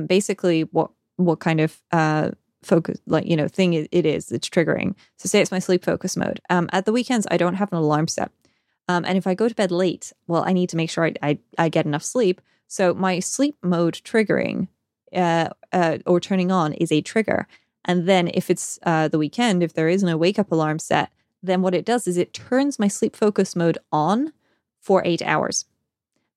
[0.07, 2.31] basically what what kind of uh,
[2.63, 4.95] focus like you know thing it, is it's triggering.
[5.17, 6.39] So say it's my sleep focus mode.
[6.49, 8.31] Um, at the weekends i don't have an alarm set.
[8.87, 11.13] Um, and if i go to bed late well i need to make sure i,
[11.21, 12.41] I, I get enough sleep.
[12.67, 14.67] So my sleep mode triggering
[15.13, 17.47] uh, uh, or turning on is a trigger.
[17.85, 21.11] And then if it's uh, the weekend if there is no wake up alarm set
[21.43, 24.33] then what it does is it turns my sleep focus mode on
[24.81, 25.65] for eight hours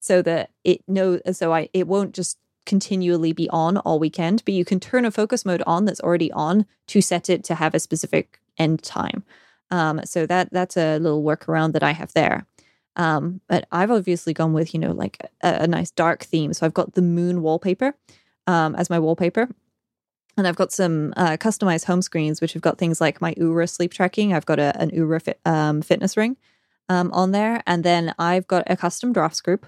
[0.00, 2.38] so that it knows so i it won't just
[2.68, 6.30] continually be on all weekend, but you can turn a focus mode on that's already
[6.32, 9.24] on to set it to have a specific end time.
[9.70, 12.46] Um, so that that's a little workaround that I have there.
[12.94, 16.52] Um, but I've obviously gone with you know like a, a nice dark theme.
[16.52, 17.94] So I've got the moon wallpaper
[18.46, 19.48] um, as my wallpaper.
[20.38, 23.68] And I've got some uh, customized home screens, which have got things like my Oura
[23.68, 24.32] sleep tracking.
[24.32, 26.36] I've got a, an Oura fit, um, fitness ring
[26.88, 27.62] um, on there.
[27.66, 29.66] And then I've got a custom drafts group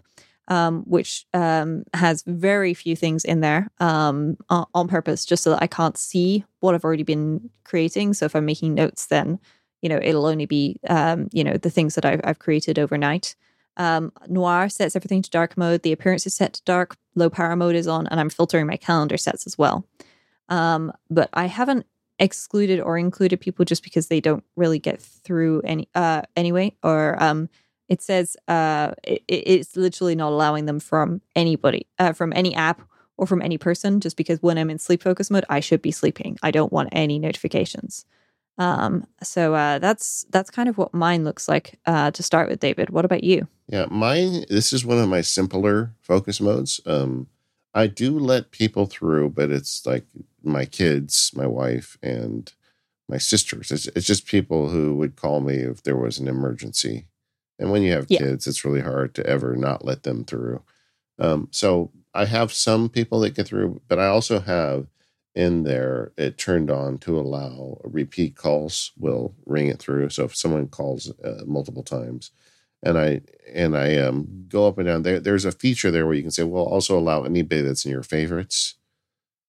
[0.51, 5.63] um, which um, has very few things in there um, on purpose, just so that
[5.63, 8.15] I can't see what I've already been creating.
[8.15, 9.39] So if I'm making notes, then
[9.81, 13.37] you know it'll only be um, you know the things that I've, I've created overnight.
[13.77, 15.83] Um, Noir sets everything to dark mode.
[15.83, 16.97] The appearance is set to dark.
[17.15, 19.87] Low power mode is on, and I'm filtering my calendar sets as well.
[20.51, 21.87] Um, but I haven't
[22.19, 27.21] excluded or included people just because they don't really get through any uh, anyway, or
[27.23, 27.49] um,
[27.89, 32.83] it says uh, it, it's literally not allowing them from anybody, uh, from any app
[33.17, 35.91] or from any person, just because when I'm in sleep focus mode, I should be
[35.91, 36.39] sleeping.
[36.43, 38.05] I don't want any notifications.
[38.59, 42.61] Um, so uh, that's that's kind of what mine looks like uh, to start with.
[42.61, 43.49] David, what about you?
[43.69, 44.45] Yeah, mine.
[44.51, 46.81] This is one of my simpler focus modes.
[46.85, 47.29] Um,
[47.73, 50.05] I do let people through, but it's like
[50.43, 52.53] my kids, my wife, and
[53.09, 53.71] my sisters.
[53.71, 57.07] It's, it's just people who would call me if there was an emergency.
[57.59, 58.19] And when you have yeah.
[58.19, 60.63] kids, it's really hard to ever not let them through.
[61.19, 64.87] Um, so I have some people that get through, but I also have
[65.35, 70.09] in there it turned on to allow repeat calls will ring it through.
[70.11, 72.33] So if someone calls uh, multiple times,
[72.83, 73.21] and I
[73.53, 76.31] and I um, go up and down there, there's a feature there where you can
[76.31, 78.75] say, well, also allow anybody that's in your favorites.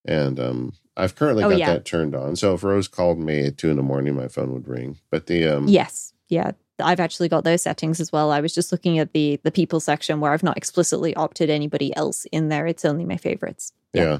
[0.06, 1.74] And um, I've currently oh, got yeah.
[1.74, 2.36] that turned on.
[2.36, 4.97] So if Rose called me at two in the morning, my phone would ring.
[5.10, 8.32] But the um, yes, yeah, I've actually got those settings as well.
[8.32, 11.95] I was just looking at the the people section where I've not explicitly opted anybody
[11.95, 12.68] else in there.
[12.68, 13.74] It's only my favorites.
[13.93, 14.04] Yeah.
[14.04, 14.18] yeah.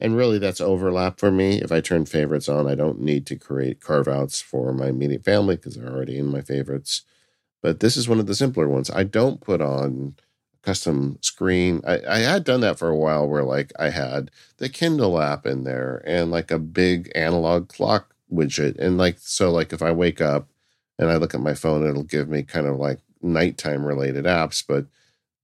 [0.00, 1.60] And really that's overlap for me.
[1.62, 5.24] If I turn favorites on, I don't need to create carve outs for my immediate
[5.24, 7.02] family because they're already in my favorites.
[7.62, 8.90] But this is one of the simpler ones.
[8.90, 10.16] I don't put on
[10.62, 11.82] custom screen.
[11.86, 15.46] I, I had done that for a while where like I had the Kindle app
[15.46, 18.78] in there and like a big analog clock widget.
[18.78, 20.48] And like so like if I wake up
[20.98, 24.64] and I look at my phone, it'll give me kind of like nighttime related apps.
[24.66, 24.86] But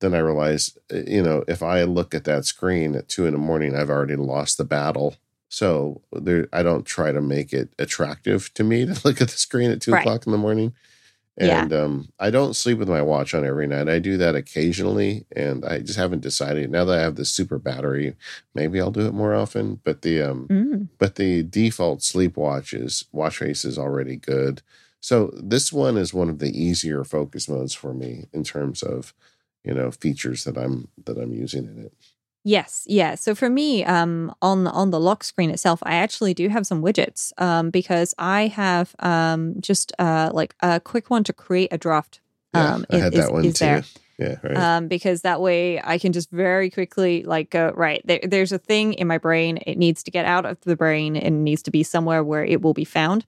[0.01, 3.33] then I realized, uh, you know, if I look at that screen at two in
[3.33, 5.17] the morning, I've already lost the battle.
[5.49, 9.37] So there, I don't try to make it attractive to me to look at the
[9.37, 10.01] screen at two right.
[10.01, 10.75] o'clock in the morning.
[11.41, 11.79] And yeah.
[11.79, 13.89] um, I don't sleep with my watch on every night.
[13.89, 16.69] I do that occasionally, and I just haven't decided.
[16.69, 18.17] Now that I have this super battery,
[18.57, 19.81] maybe I'll do it more often.
[19.85, 20.89] But the um, mm.
[20.99, 24.63] but the default sleep watch is watch face is already good.
[25.01, 29.15] So this one is one of the easier focus modes for me in terms of,
[29.63, 31.93] you know, features that I'm that I'm using in it.
[32.45, 33.15] Yes, yeah.
[33.15, 36.83] So for me, um, on on the lock screen itself, I actually do have some
[36.83, 41.79] widgets um, because I have um, just uh, like a quick one to create a
[41.79, 42.21] draft.
[42.55, 43.53] Um, yeah, I had is, that one too.
[43.53, 43.83] There.
[44.19, 44.57] Yeah, right.
[44.57, 48.59] um, because that way I can just very quickly like go right there, there's a
[48.59, 51.71] thing in my brain it needs to get out of the brain and needs to
[51.71, 53.25] be somewhere where it will be found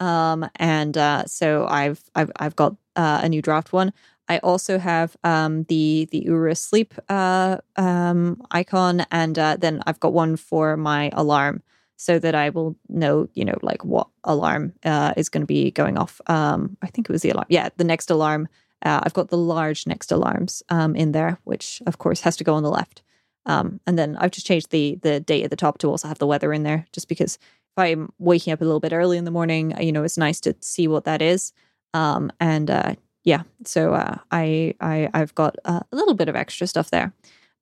[0.00, 3.92] um, and uh, so I've I've I've got uh, a new draft one
[4.28, 10.00] I also have um, the the Oura sleep uh, um, icon and uh, then I've
[10.00, 11.62] got one for my alarm
[11.96, 15.70] so that I will know, you know, like what alarm uh, is going to be
[15.70, 16.20] going off.
[16.26, 17.46] Um, I think it was the alarm.
[17.48, 18.48] Yeah, the next alarm
[18.84, 22.44] uh, I've got the large next alarms um, in there, which of course has to
[22.44, 23.02] go on the left.
[23.46, 26.18] Um, and then I've just changed the the date at the top to also have
[26.18, 29.24] the weather in there, just because if I'm waking up a little bit early in
[29.24, 31.52] the morning, you know, it's nice to see what that is.
[31.92, 32.94] Um, and uh,
[33.24, 37.12] yeah, so uh, I I I've got uh, a little bit of extra stuff there,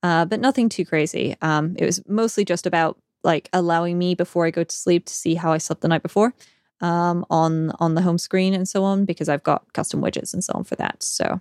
[0.03, 1.37] uh, but nothing too crazy.
[1.41, 5.15] Um, it was mostly just about like allowing me before I go to sleep to
[5.15, 6.35] see how I slept the night before
[6.81, 10.43] um, on on the home screen and so on because I've got custom widgets and
[10.43, 11.03] so on for that.
[11.03, 11.41] So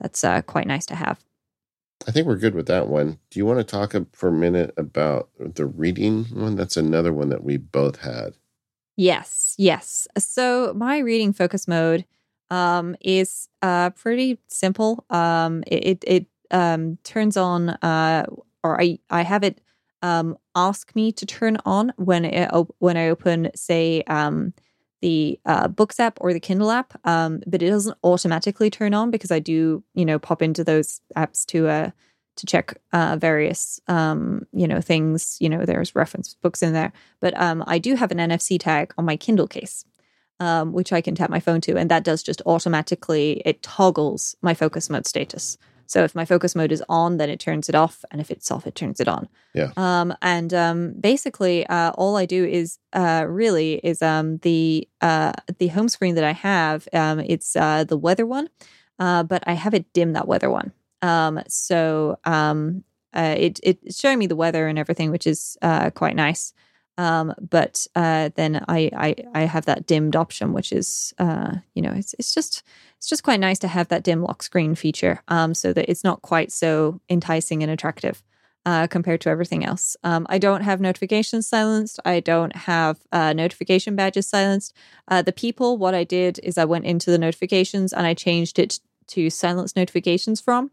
[0.00, 1.20] that's uh, quite nice to have.
[2.08, 3.18] I think we're good with that one.
[3.30, 6.56] Do you want to talk for a minute about the reading one?
[6.56, 8.34] That's another one that we both had.
[8.96, 10.08] Yes, yes.
[10.18, 12.04] So my reading focus mode
[12.52, 15.04] um, is uh, pretty simple.
[15.08, 18.26] Um, it it, um, turns on, uh,
[18.62, 19.60] or I I have it
[20.02, 24.52] um, ask me to turn on when it, when I open, say, um,
[25.00, 29.10] the uh, Books app or the Kindle app, um, but it doesn't automatically turn on
[29.10, 31.90] because I do, you know, pop into those apps to uh,
[32.36, 35.36] to check uh, various, um, you know, things.
[35.40, 38.92] You know, there's reference books in there, but um, I do have an NFC tag
[38.96, 39.84] on my Kindle case,
[40.42, 44.36] um, which I can tap my phone to, and that does just automatically it toggles
[44.42, 45.56] my focus mode status.
[45.86, 48.50] So if my focus mode is on, then it turns it off, and if it's
[48.50, 49.28] off, it turns it on.
[49.54, 49.70] Yeah.
[49.76, 55.32] Um, and um, basically, uh, all I do is uh, really is um, the uh,
[55.58, 56.88] the home screen that I have.
[56.92, 58.48] Um, it's uh, the weather one,
[58.98, 60.72] uh, but I have it dim that weather one.
[61.02, 62.82] Um, so um,
[63.14, 66.52] uh, it it's showing me the weather and everything, which is uh, quite nice.
[67.02, 71.82] Um, but uh, then I, I I have that dimmed option, which is uh, you
[71.82, 72.62] know it's it's just
[72.96, 76.04] it's just quite nice to have that dim lock screen feature, um, so that it's
[76.04, 78.22] not quite so enticing and attractive
[78.64, 79.96] uh, compared to everything else.
[80.04, 81.98] Um, I don't have notifications silenced.
[82.04, 84.72] I don't have uh, notification badges silenced.
[85.08, 88.60] Uh, the people, what I did is I went into the notifications and I changed
[88.60, 88.78] it
[89.08, 90.70] to silence notifications from,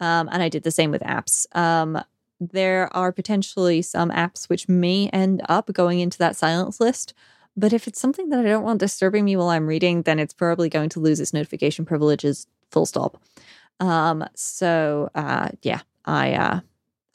[0.00, 1.46] um, and I did the same with apps.
[1.56, 2.02] Um,
[2.40, 7.14] there are potentially some apps which may end up going into that silence list.
[7.56, 10.34] But if it's something that I don't want disturbing me while I'm reading, then it's
[10.34, 13.20] probably going to lose its notification privileges full stop.
[13.80, 16.60] Um, so uh, yeah, I, uh,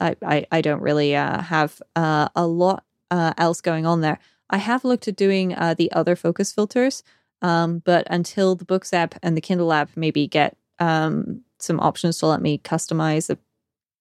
[0.00, 4.18] I, I I don't really uh, have uh, a lot uh, else going on there.
[4.50, 7.02] I have looked at doing uh, the other focus filters,
[7.42, 12.18] um, but until the Books app and the Kindle app maybe get um, some options
[12.18, 13.34] to let me customize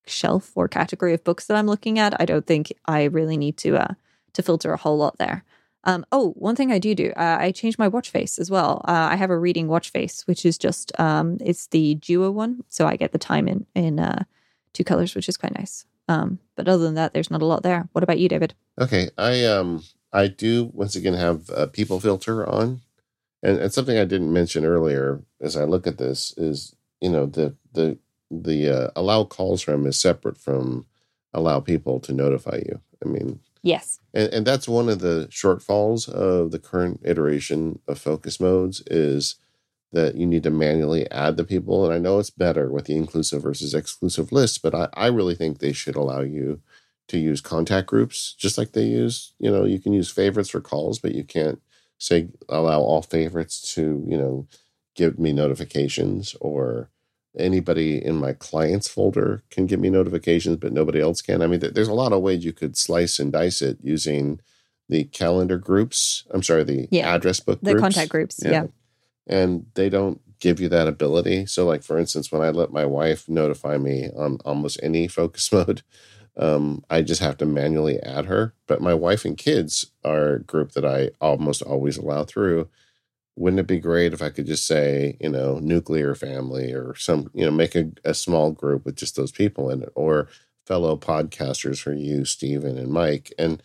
[0.06, 3.58] shelf or category of books that I'm looking at, I don't think I really need
[3.58, 3.94] to uh,
[4.34, 5.44] to filter a whole lot there.
[5.86, 8.82] Um, oh, one thing I do do, uh, I change my watch face as well.
[8.88, 12.64] Uh, I have a reading watch face, which is just um, it's the duo one,
[12.70, 14.24] so I get the time in in uh,
[14.72, 15.86] two colors, which is quite nice.
[16.08, 17.88] Um, but other than that, there's not a lot there.
[17.92, 18.54] What about you, David?
[18.80, 22.82] Okay, I um I do once again have a people filter on,
[23.42, 27.26] and, and something I didn't mention earlier as I look at this is you know
[27.26, 27.98] the the
[28.42, 30.86] the uh, allow calls from is separate from
[31.34, 32.82] allow people to notify you.
[33.04, 38.00] I mean, yes, and, and that's one of the shortfalls of the current iteration of
[38.00, 39.36] focus modes is
[39.94, 41.86] that you need to manually add the people.
[41.86, 45.36] And I know it's better with the inclusive versus exclusive lists, but I, I really
[45.36, 46.62] think they should allow you
[47.10, 50.62] to use contact groups just like they use, you know, you can use favorites for
[50.62, 51.62] calls, but you can't
[52.00, 54.48] say allow all favorites to, you know,
[54.96, 56.90] give me notifications or
[57.38, 61.42] anybody in my clients folder can give me notifications, but nobody else can.
[61.42, 64.40] I mean, there's a lot of ways you could slice and dice it using
[64.90, 66.26] the calendar groups.
[66.32, 67.14] I'm sorry, the Yeah.
[67.14, 67.82] address book the groups.
[67.82, 68.40] contact groups.
[68.44, 68.68] Yeah.
[69.28, 71.46] And they don't give you that ability.
[71.46, 75.52] So, like, for instance, when I let my wife notify me on almost any focus
[75.54, 75.82] mode,
[76.36, 78.54] um, I just have to manually add her.
[78.68, 82.68] But my wife and kids are a group that I almost always allow through
[83.36, 87.30] wouldn't it be great if I could just say, you know, nuclear family or some,
[87.34, 90.28] you know, make a, a small group with just those people in it or
[90.68, 93.32] fellow podcasters for you, Stephen and Myke.
[93.40, 93.62] And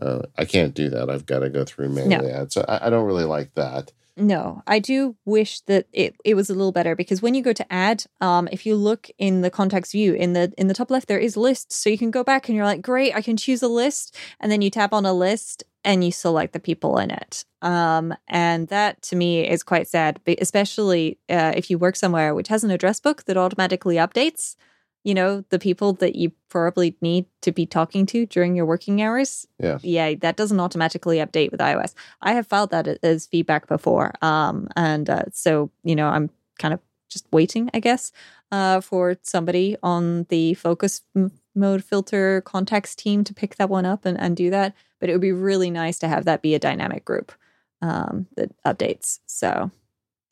[0.00, 1.10] uh, I can't do that.
[1.10, 2.54] I've got to go through manually ads.
[2.54, 3.92] So I, I don't really like that.
[4.20, 7.52] No, I do wish that it, it was a little better because when you go
[7.52, 10.90] to add, um, if you look in the contacts view in the in the top
[10.90, 13.36] left, there is lists, so you can go back and you're like, great, I can
[13.36, 16.98] choose a list, and then you tap on a list and you select the people
[16.98, 17.44] in it.
[17.62, 22.48] Um, and that to me is quite sad, especially uh, if you work somewhere which
[22.48, 24.56] has an address book that automatically updates
[25.04, 29.02] you know, the people that you probably need to be talking to during your working
[29.02, 29.46] hours.
[29.58, 29.78] Yeah.
[29.82, 31.94] Yeah, that doesn't automatically update with iOS.
[32.20, 34.12] I have filed that as feedback before.
[34.22, 38.12] Um, and uh, so, you know, I'm kind of just waiting, I guess,
[38.52, 43.86] uh, for somebody on the focus m- mode filter context team to pick that one
[43.86, 44.74] up and, and do that.
[45.00, 47.32] But it would be really nice to have that be a dynamic group
[47.80, 49.20] um, that updates.
[49.26, 49.70] So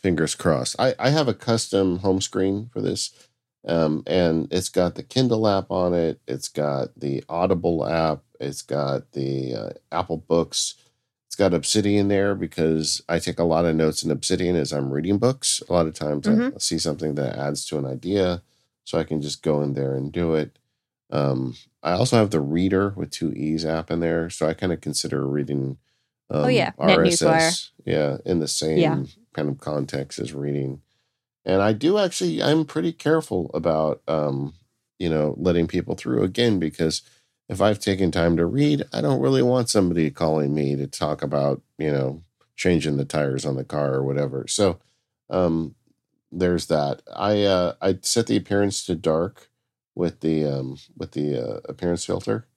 [0.02, 0.76] fingers crossed.
[0.78, 3.26] I, I have a custom home screen for this
[3.66, 6.20] um, and it's got the Kindle app on it.
[6.26, 8.22] It's got the Audible app.
[8.38, 10.74] It's got the uh, Apple Books.
[11.26, 14.92] It's got Obsidian there because I take a lot of notes in Obsidian as I'm
[14.92, 15.62] reading books.
[15.68, 16.54] A lot of times mm-hmm.
[16.54, 18.42] I see something that adds to an idea,
[18.84, 20.58] so I can just go in there and do it.
[21.10, 24.72] Um, I also have the Reeder with two E's app in there, so I kind
[24.72, 25.78] of consider reading.
[26.30, 29.02] Um, oh yeah, RSS, yeah, in the same yeah.
[29.32, 30.82] kind of context as reading
[31.47, 34.53] and I do actually I'm pretty careful about um,
[34.99, 37.03] you know letting people through again because
[37.49, 41.22] if I've taken time to read, I don't really want somebody calling me to talk
[41.22, 42.22] about you know
[42.57, 44.47] changing the tires on the car or whatever.
[44.49, 44.80] So
[45.30, 45.76] um,
[46.32, 47.03] there's that.
[47.14, 49.49] I uh, I set the appearance to dark
[49.94, 52.49] with the um, with the uh, appearance filter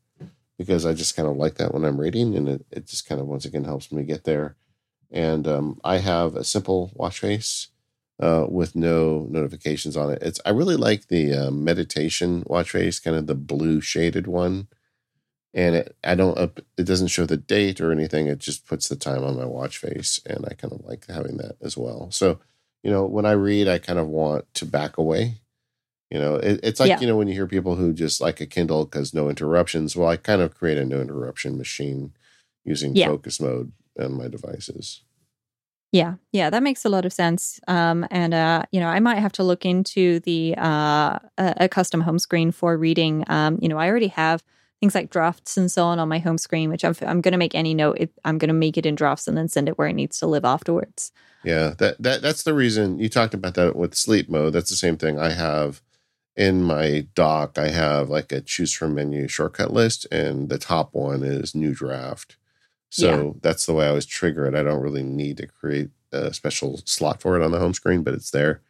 [0.57, 3.21] because I just kind of like that when I'm reading, and it, it just kind
[3.21, 4.55] of once again helps me get there.
[5.11, 7.67] And um, I have a simple watch face
[8.19, 10.21] uh, with no notifications on it.
[10.21, 14.67] It's I really like the uh, meditation watch face, kind of the blue shaded one,
[15.53, 16.37] and it I don't
[16.77, 18.27] it doesn't show the date or anything.
[18.27, 21.37] It just puts the time on my watch face, and I kind of like having
[21.37, 22.11] that as well.
[22.11, 22.39] So
[22.83, 25.39] you know, when I read, I kind of want to back away.
[26.09, 26.99] You know, it, it's like yeah.
[26.99, 29.95] you know when you hear people who just like a Kindle because no interruptions.
[29.95, 32.13] Well, I kind of create a no interruption machine
[32.65, 33.07] using yeah.
[33.07, 35.03] focus mode on my devices.
[35.91, 37.59] Yeah, yeah, that makes a lot of sense.
[37.67, 42.01] Um, and uh, you know, I might have to look into the uh, a, custom
[42.01, 43.23] home screen for reading.
[43.27, 44.43] Um, you know, I already have
[44.79, 47.37] things like drafts and so on on my home screen, which I'm, I'm going to
[47.37, 47.99] make any note.
[48.23, 50.27] I'm going to make it in drafts and then send it where it needs to
[50.27, 51.11] live afterwards.
[51.43, 54.53] Yeah, that that that's the reason you talked about that with sleep mode.
[54.53, 55.81] That's the same thing I have
[56.35, 57.57] in my dock.
[57.57, 61.73] I have like a choose from menu shortcut list, and the top one is new
[61.73, 62.37] draft.
[62.89, 63.31] So yeah.
[63.41, 64.55] that's the way I always trigger it.
[64.55, 68.03] I don't really need to create a special slot for it on the home screen,
[68.03, 68.61] but it's there.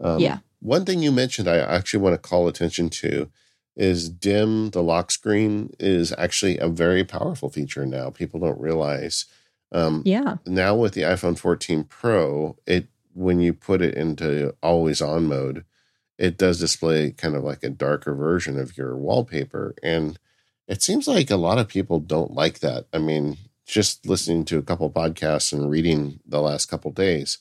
[0.00, 0.38] Um, yeah.
[0.60, 3.30] One thing you mentioned, I actually want to call attention to
[3.74, 8.10] is dim the lock screen is actually a very powerful feature now.
[8.10, 9.24] People don't realize.
[9.70, 10.36] Um, yeah.
[10.46, 15.64] Now with the iPhone 14 Pro, it when you put it into always on mode,
[16.18, 20.18] it does display kind of like a darker version of your wallpaper, and
[20.68, 22.86] it seems like a lot of people don't like that.
[22.92, 23.36] I mean,
[23.66, 27.38] just listening to a couple podcasts and reading the last couple days,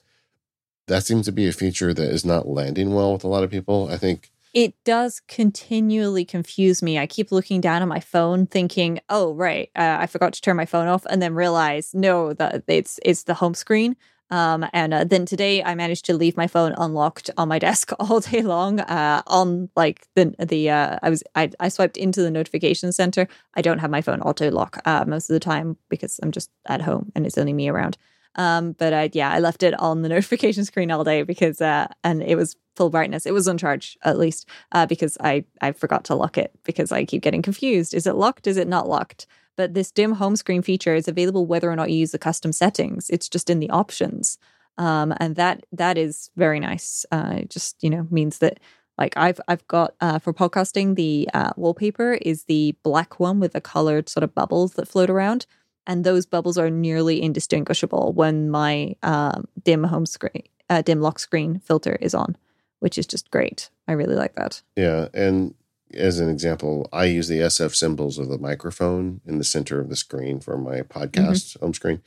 [0.88, 3.52] that seems to be a feature that is not landing well with a lot of
[3.52, 3.90] people.
[3.90, 7.00] I think it does continually confuse me.
[7.00, 10.58] I keep looking down at my phone, thinking, "Oh, right, uh, I forgot to turn
[10.58, 13.96] my phone off," and then realize, no, that it's it's the home screen.
[14.32, 17.92] Um, and uh, then today I managed to leave my phone unlocked on my desk
[18.00, 18.80] all day long.
[18.80, 23.28] Uh, on like the the uh, I was I, I swiped into the notification center.
[23.56, 26.50] I don't have my phone auto lock uh, most of the time because I'm just
[26.66, 27.98] at home and it's only me around.
[28.36, 31.88] Um, but I, yeah, I left it on the notification screen all day because uh,
[32.04, 33.26] and it was full brightness.
[33.26, 36.92] It was on charge at least uh, because I I forgot to lock it because
[36.94, 37.94] I keep getting confused.
[37.94, 38.48] Is it locked?
[38.48, 39.28] Is it not locked?
[39.62, 42.52] But this dim home screen feature is available whether or not you use the custom
[42.52, 43.12] settings.
[43.12, 44.40] It's just in the options.
[44.80, 47.06] Um, and that that is very nice.
[47.12, 48.60] Uh, it just you know means that
[48.98, 53.54] like I've I've got uh, for podcasting the uh, wallpaper is the black one with
[53.54, 55.46] the colored sort of bubbles that float around,
[55.86, 60.42] and those bubbles are nearly indistinguishable when my um, dim home screen
[60.72, 62.36] uh, dim lock screen filter is on,
[62.80, 63.70] which is just great.
[63.88, 64.64] I really like that.
[64.76, 65.54] Yeah, and
[65.94, 69.90] as an example, I use the SF symbols of the microphone in the center of
[69.90, 71.66] the screen for my podcast mm-hmm.
[71.66, 72.02] home screen.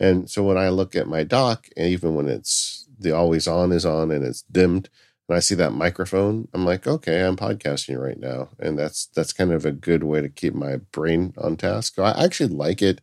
[0.00, 3.72] And so when I look at my dock, and even when it's the always on
[3.72, 4.88] is on and it's dimmed,
[5.28, 8.50] and I see that microphone, I'm like, okay, I'm podcasting right now.
[8.58, 11.98] And that's that's kind of a good way to keep my brain on task.
[11.98, 13.00] I actually like it.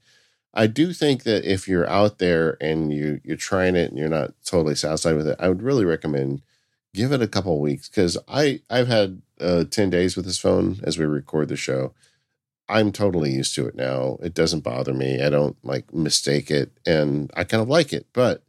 [0.53, 4.09] I do think that if you're out there and you you're trying it and you're
[4.09, 6.41] not totally satisfied with it, I would really recommend
[6.93, 10.79] give it a couple weeks because I I've had uh, ten days with this phone
[10.83, 11.93] as we record the show.
[12.67, 14.17] I'm totally used to it now.
[14.21, 15.23] It doesn't bother me.
[15.23, 18.07] I don't like mistake it, and I kind of like it.
[18.13, 18.43] But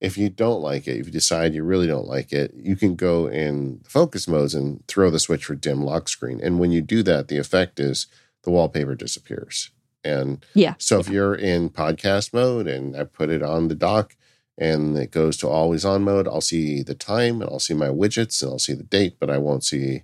[0.00, 2.94] if you don't like it, if you decide you really don't like it, you can
[2.94, 6.40] go in focus modes and throw the switch for dim lock screen.
[6.42, 8.06] And when you do that, the effect is
[8.44, 9.70] the wallpaper disappears.
[10.04, 10.74] And yeah.
[10.78, 14.16] So if you're in podcast mode and I put it on the dock
[14.58, 17.88] and it goes to always on mode, I'll see the time and I'll see my
[17.88, 20.02] widgets and I'll see the date, but I won't see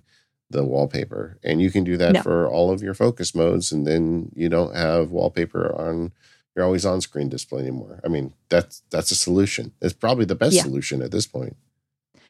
[0.49, 1.37] the wallpaper.
[1.43, 2.21] And you can do that No.
[2.21, 6.11] for all of your focus modes and then you don't have wallpaper on
[6.55, 7.99] your always on screen display anymore.
[8.03, 9.73] I mean, that's that's a solution.
[9.81, 10.61] It's probably the best Yeah.
[10.63, 11.57] solution at this point.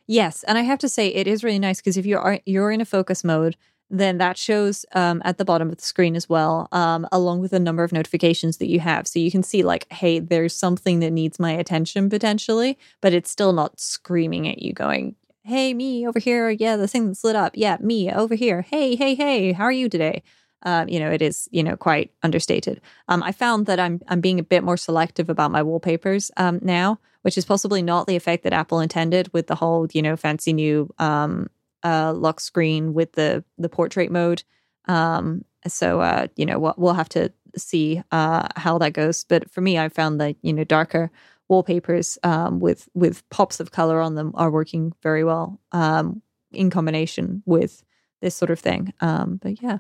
[0.07, 2.71] Yes, and I have to say it is really nice because if you are you're
[2.71, 3.55] in a focus mode,
[3.89, 7.53] then that shows um, at the bottom of the screen as well, um, along with
[7.53, 9.07] a number of notifications that you have.
[9.07, 13.29] So you can see like, hey, there's something that needs my attention potentially, but it's
[13.29, 17.35] still not screaming at you, going, "Hey, me over here, yeah, the thing that's lit
[17.35, 20.23] up, yeah, me over here, hey, hey, hey, how are you today?"
[20.63, 22.81] Um, you know, it is you know quite understated.
[23.07, 26.59] Um, I found that I'm I'm being a bit more selective about my wallpapers um,
[26.63, 30.15] now, which is possibly not the effect that Apple intended with the whole you know
[30.17, 31.49] fancy new um,
[31.85, 34.43] uh, lock screen with the the portrait mode.
[34.87, 39.23] Um, so uh, you know we'll, we'll have to see uh, how that goes.
[39.23, 41.11] But for me, I found that you know darker
[41.47, 46.21] wallpapers um, with with pops of color on them are working very well um,
[46.51, 47.83] in combination with
[48.21, 48.93] this sort of thing.
[49.01, 49.79] Um, but yeah,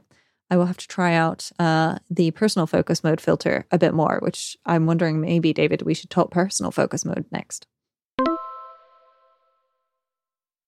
[0.49, 4.19] I will have to try out uh, the personal focus mode filter a bit more,
[4.21, 7.65] which I'm wondering maybe, David, we should talk personal focus mode next.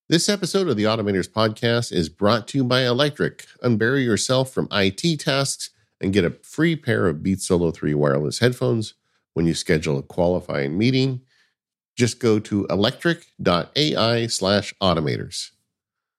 [0.10, 3.46] This episode of the Automators Podcast is brought to you by Electric.
[3.62, 8.40] Unbury yourself from IT tasks and get a free pair of Beats Solo 3 wireless
[8.40, 8.94] headphones
[9.34, 11.24] when you schedule a qualifying meeting.
[11.98, 15.52] Just go to electric.ai slash automators.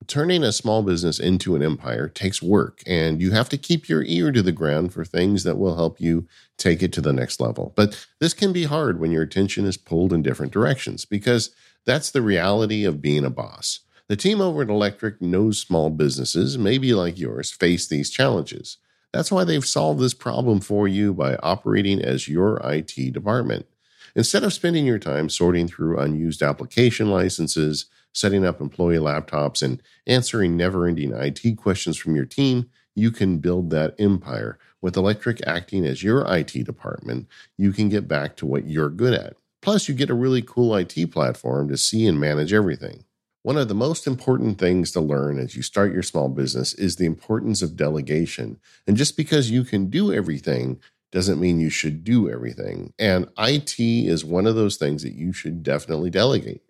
[0.07, 4.05] Turning a small business into an empire takes work, and you have to keep your
[4.05, 6.29] ear to the ground for things that will help you
[6.59, 7.73] take it to the next level.
[7.75, 11.55] But this can be hard when your attention is pulled in different directions because
[11.87, 13.81] that's the reality of being a boss.
[14.09, 18.79] The team over at Electric knows small businesses, maybe like yours, face these challenges.
[19.13, 23.67] That's why they've solved this problem for you by operating as your IT department.
[24.15, 29.83] Instead of spending your time sorting through unused application licenses, setting up employee laptops, and
[30.07, 34.59] answering never ending IT questions from your team, you can build that empire.
[34.81, 39.15] With Electric acting as your IT department, you can get back to what you're good
[39.15, 39.37] at.
[39.69, 43.05] Plus, you get a really cool IT platform to see and manage everything.
[43.43, 46.97] One of the most important things to learn as you start your small business is
[46.97, 48.61] the importance of delegation.
[48.87, 50.81] And just because you can do everything
[51.13, 52.95] doesn't mean you should do everything.
[52.99, 56.63] And IT is one of those things that you should definitely delegate.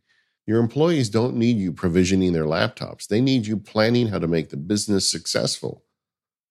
[0.44, 4.48] Your employees don't need you provisioning their laptops, they need you planning how to make
[4.48, 5.84] the business successful.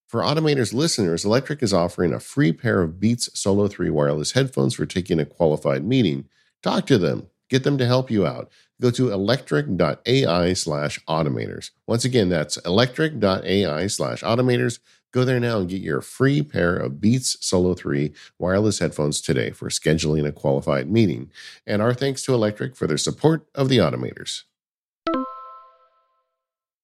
[0.07, 4.75] For Automators listeners, Electric is offering a free pair of Beats Solo 3 wireless headphones
[4.75, 6.29] for taking a qualified meeting.
[6.67, 8.51] Talk to them, get them to help you out.
[8.81, 11.69] Go to electric.ai slash automators.
[11.87, 14.79] Once again, that's electric.ai slash automators.
[15.13, 19.51] Go there now and get your free pair of Beats Solo 3 wireless headphones today
[19.51, 21.31] for scheduling a qualified meeting.
[21.65, 24.43] And our thanks to Electric for their support of the automators.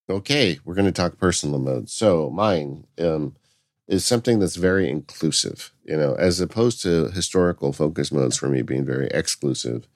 [0.09, 1.89] Okay, we're going to talk personal mode.
[1.89, 3.35] So mine um,
[3.89, 8.61] is something that's very inclusive, you know, as opposed to historical focus modes for me
[8.61, 9.87] being very exclusive.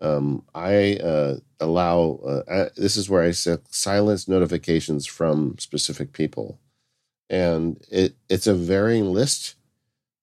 [0.00, 6.12] Um, I uh, allow uh, I, this is where I si- silence notifications from specific
[6.12, 6.58] people,
[7.30, 9.54] and it it's a varying list.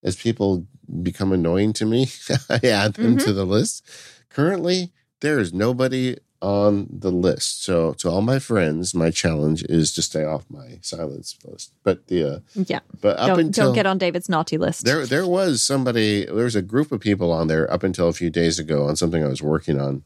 [0.03, 0.67] As people
[1.01, 2.07] become annoying to me,
[2.49, 3.23] I add them Mhm.
[3.25, 3.87] to the list.
[4.29, 4.91] Currently,
[5.21, 7.63] there is nobody on the list.
[7.63, 11.71] So, to all my friends, my challenge is to stay off my silence list.
[11.83, 14.85] But the uh, Yeah, but up don't until don't get on David's naughty list.
[14.85, 16.25] there, there was somebody.
[16.25, 18.95] There was a group of people on there up until a few days ago on
[18.97, 20.03] something I was working on,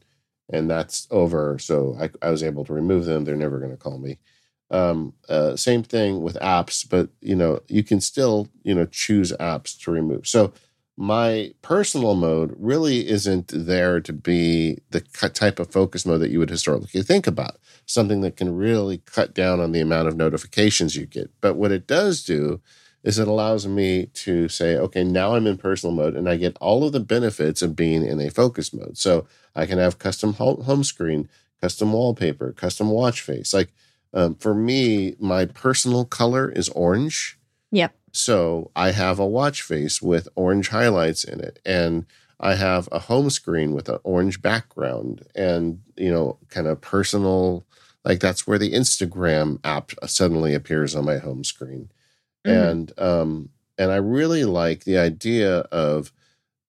[0.48, 1.58] and that's over.
[1.58, 3.24] So I, I was able to remove them.
[3.24, 4.18] They're never going to call me.
[4.70, 9.32] Um, uh, same thing with apps, but you know you can still you know choose
[9.40, 10.28] apps to remove.
[10.28, 10.52] So
[11.00, 16.40] my personal mode really isn't there to be the type of focus mode that you
[16.40, 17.56] would historically think about.
[17.86, 21.30] Something that can really cut down on the amount of notifications you get.
[21.40, 22.60] But what it does do
[23.04, 26.56] is it allows me to say, okay, now I'm in personal mode and I get
[26.60, 28.98] all of the benefits of being in a focus mode.
[28.98, 31.28] So I can have custom home screen,
[31.60, 33.54] custom wallpaper, custom watch face.
[33.54, 33.72] Like
[34.12, 37.38] um, for me, my personal color is orange.
[37.70, 37.94] Yep.
[38.18, 41.60] So I have a watch face with orange highlights in it.
[41.64, 42.06] And
[42.40, 47.64] I have a home screen with an orange background and, you know, kind of personal,
[48.04, 51.90] like that's where the Instagram app suddenly appears on my home screen
[52.46, 52.70] Mhm.
[52.70, 56.12] and um and i really like the idea of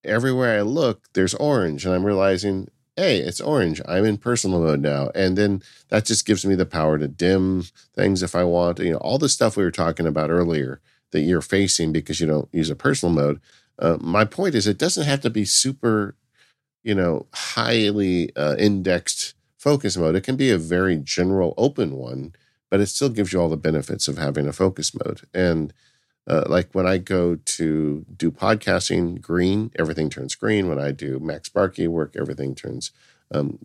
[0.03, 3.81] everywhere i look there's orange and i'm realizing hey, it's orange.
[3.87, 5.09] I'm in personal mode now.
[5.15, 7.63] And then that just gives me the power to dim
[7.95, 8.79] things if I want.
[8.79, 10.81] You know, all the stuff we were talking about earlier
[11.11, 13.39] that you're facing because you don't use a personal mode.
[13.77, 16.15] Uh, my point is, it doesn't have to be super,
[16.83, 20.15] you know, highly uh, indexed focus mode.
[20.15, 22.33] It can be a very general open one,
[22.69, 25.21] but it still gives you all the benefits of having a focus mode.
[25.33, 25.73] And
[26.27, 30.69] uh, like when I go to do podcasting, green, everything turns green.
[30.69, 32.91] When I do MacSparky work, everything turns
[33.33, 33.57] um,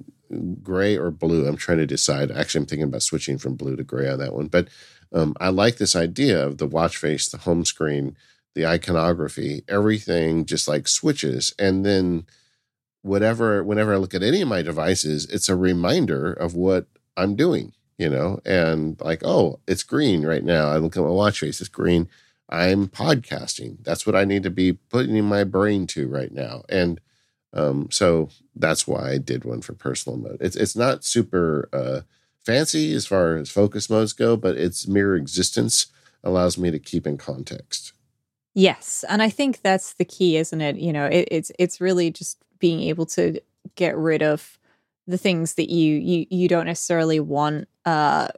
[0.62, 1.46] gray or blue.
[1.46, 2.30] I'm trying to decide.
[2.30, 4.46] Actually, I'm thinking about switching from blue to gray on that one.
[4.46, 4.68] But
[5.14, 8.16] um, I like this idea of the watch face, the home screen,
[8.54, 11.54] the iconography, everything just like switches.
[11.58, 12.26] And then
[13.02, 16.86] whatever, whenever I look at any of my devices, it's a reminder of what
[17.16, 20.68] I'm doing, you know, and like, oh, it's green right now.
[20.68, 22.08] I look at my watch face, it's green.
[22.50, 23.82] I'm podcasting.
[23.84, 26.62] That's what I need to be putting in my brain to right now.
[26.68, 27.00] And
[27.52, 30.38] um, so that's why I did one for personal mode.
[30.40, 32.00] It's it's not super uh,
[32.44, 35.86] fancy as far as focus modes go, but its mere existence
[36.22, 37.92] allows me to keep in context.
[38.54, 40.76] Yes, and I think that's the key, isn't it?
[40.76, 43.40] You know, it, it's it's really just being able to
[43.74, 44.58] get rid of
[45.06, 48.28] the things that you you you don't necessarily want uh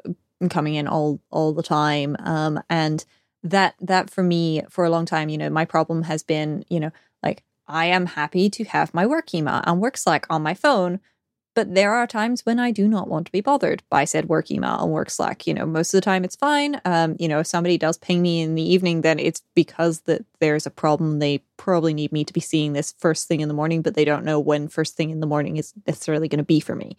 [0.51, 3.05] coming in all all the time um and
[3.43, 6.81] that that for me for a long time you know my problem has been you
[6.81, 6.91] know
[7.23, 11.01] like i am happy to have my work email and work slack on my phone
[11.57, 14.51] but there are times when i do not want to be bothered by said work
[14.53, 15.47] email and work slack.
[15.47, 16.81] You know most of the time it's fine.
[16.85, 20.25] Um you know if somebody does ping me in the evening then it's because that
[20.39, 21.19] there's a problem.
[21.19, 24.05] They probably need me to be seeing this first thing in the morning but they
[24.05, 26.97] don't know when first thing in the morning is necessarily going to be for me.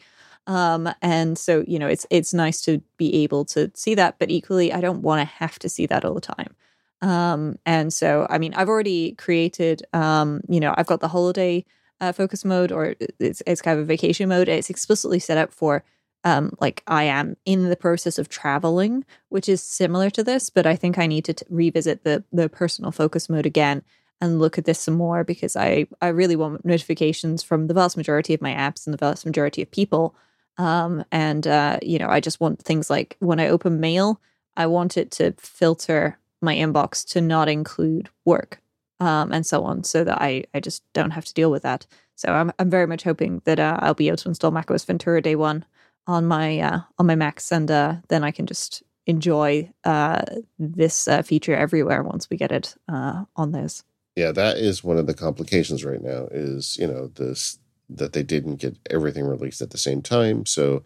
[0.47, 4.31] Um, and so, you know, it's it's nice to be able to see that, but
[4.31, 6.55] equally, I don't want to have to see that all the time.
[7.01, 11.65] Um, and so, I mean, I've already created, um, you know, I've got the holiday
[12.01, 14.49] uh, focus mode, or it's it's kind of a vacation mode.
[14.49, 15.83] It's explicitly set up for
[16.23, 20.65] um, like I am in the process of traveling, which is similar to this, but
[20.65, 23.83] I think I need to t- revisit the the personal focus mode again
[24.19, 27.97] and look at this some more because I I really want notifications from the vast
[27.97, 30.15] majority of my apps and the vast majority of people
[30.57, 34.19] um, and, uh, you know, I just want things like when I open mail,
[34.55, 38.59] I want it to filter my inbox to not include work
[38.99, 41.85] um, and so on so that I, I just don't have to deal with that.
[42.15, 45.21] So I'm, I'm very much hoping that uh, I'll be able to install macOS Ventura
[45.21, 45.65] day one
[46.07, 50.21] on my uh, on my Macs, and uh, then I can just enjoy uh,
[50.57, 53.83] this uh, feature everywhere once we get it uh, on those.
[54.15, 56.27] Yeah, that is one of the complications right now.
[56.31, 60.45] Is you know this that they didn't get everything released at the same time.
[60.45, 60.83] So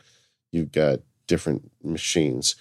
[0.51, 2.55] you've got different machines.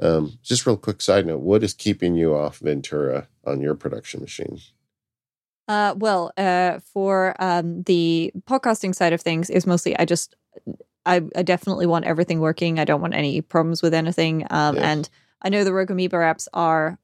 [0.00, 4.20] Um, just real quick side note: What is keeping you off Ventura on your production
[4.20, 4.60] machine?
[5.70, 10.34] Uh, well, uh, for um, the podcasting side of things, is mostly I just
[11.06, 12.80] I, I, definitely want everything working.
[12.80, 14.44] I don't want any problems with anything.
[14.50, 14.84] Um, yes.
[14.84, 15.10] And
[15.42, 16.98] I know the Rogue Amoeba apps are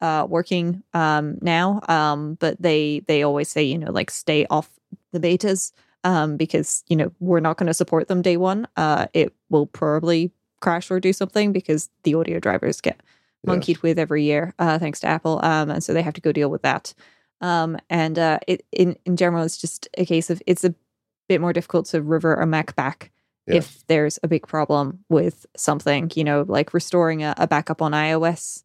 [0.00, 4.70] uh, working um, now, um, but they they always say you know like stay off
[5.10, 5.72] the betas
[6.04, 8.68] um, because you know we're not going to support them day one.
[8.76, 13.00] Uh, it will probably crash or do something because the audio drivers get
[13.44, 13.82] monkeyed yeah.
[13.82, 16.50] with every year, uh, thanks to Apple, um, and so they have to go deal
[16.50, 16.94] with that.
[17.42, 20.74] Um, and uh, it, in in general, it's just a case of it's a
[21.28, 23.10] bit more difficult to revert a Mac back
[23.46, 23.56] yeah.
[23.56, 26.10] if there's a big problem with something.
[26.14, 28.62] You know, like restoring a, a backup on iOS.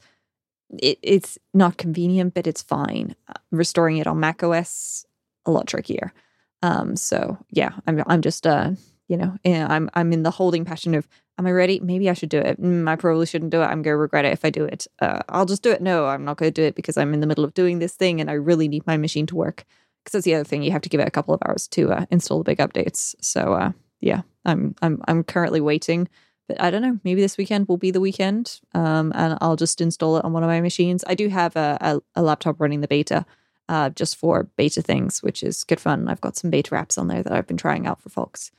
[0.79, 3.15] It, it's not convenient, but it's fine.
[3.27, 5.05] Uh, restoring it on Mac OS
[5.45, 6.13] a lot trickier.
[6.61, 8.71] Um, so yeah, I'm I'm just uh,
[9.07, 11.07] you know, eh, I'm I'm in the holding pattern of
[11.37, 11.79] am I ready?
[11.79, 12.61] Maybe I should do it.
[12.61, 13.65] Mm, I probably shouldn't do it.
[13.65, 14.87] I'm going to regret it if I do it.
[14.99, 15.81] Uh, I'll just do it.
[15.81, 17.93] No, I'm not going to do it because I'm in the middle of doing this
[17.93, 19.65] thing and I really need my machine to work.
[20.03, 20.63] Because that's the other thing.
[20.63, 23.13] You have to give it a couple of hours to uh, install the big updates.
[23.21, 26.07] So uh, yeah, I'm I'm I'm currently waiting.
[26.47, 26.99] But I don't know.
[27.03, 30.43] Maybe this weekend will be the weekend, um, and I'll just install it on one
[30.43, 31.03] of my machines.
[31.05, 33.25] I do have a, a, a laptop running the beta,
[33.67, 36.07] uh, just for beta things, which is good fun.
[36.07, 38.51] I've got some beta apps on there that I've been trying out for folks.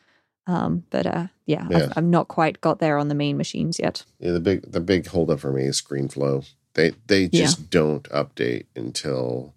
[0.48, 1.76] Um, but uh, yeah, yeah.
[1.76, 4.04] I've, I've, not quite got there on the main machines yet.
[4.18, 6.48] Yeah, the big the big holdup for me is ScreenFlow.
[6.72, 7.66] They they just yeah.
[7.68, 9.54] don't update until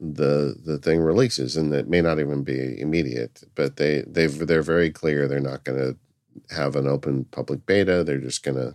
[0.00, 3.42] the the thing releases, and it may not even be immediate.
[3.54, 8.02] But they they they're very clear they're not going to have an open public beta.
[8.02, 8.74] They're just gonna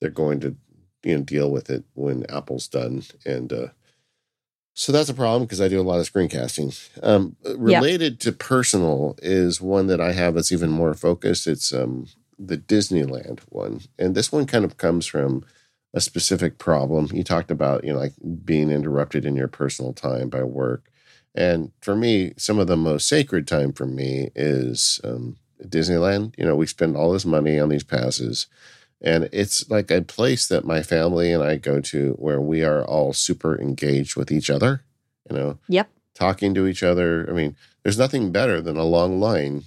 [0.00, 0.56] they're going to
[1.02, 3.68] you know deal with it when Apple's done, and uh,
[4.74, 6.76] so that's a problem because I do a lot of screencasting.
[7.02, 11.46] Um, related to personal is one that I have that's even more focused.
[11.46, 15.44] It's um, the Disneyland one, and this one kind of comes from
[15.94, 17.08] a specific problem.
[17.12, 18.14] You talked about you know like
[18.44, 20.90] being interrupted in your personal time by work,
[21.36, 26.34] and for me, some of the most sacred time for me is um, Disneyland.
[26.36, 28.48] You know, we spend all this money on these passes,
[29.00, 32.84] and it's like a place that my family and I go to where we are
[32.84, 34.82] all super engaged with each other.
[35.30, 35.88] You know, Yep.
[36.14, 37.28] talking to each other.
[37.28, 39.64] I mean, there's nothing better than a long line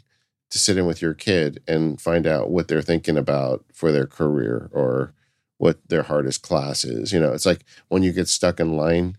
[0.49, 4.05] to sit in with your kid and find out what they're thinking about for their
[4.07, 5.13] career or
[5.57, 7.11] what their hardest class is.
[7.11, 9.17] You know, it's like when you get stuck in line,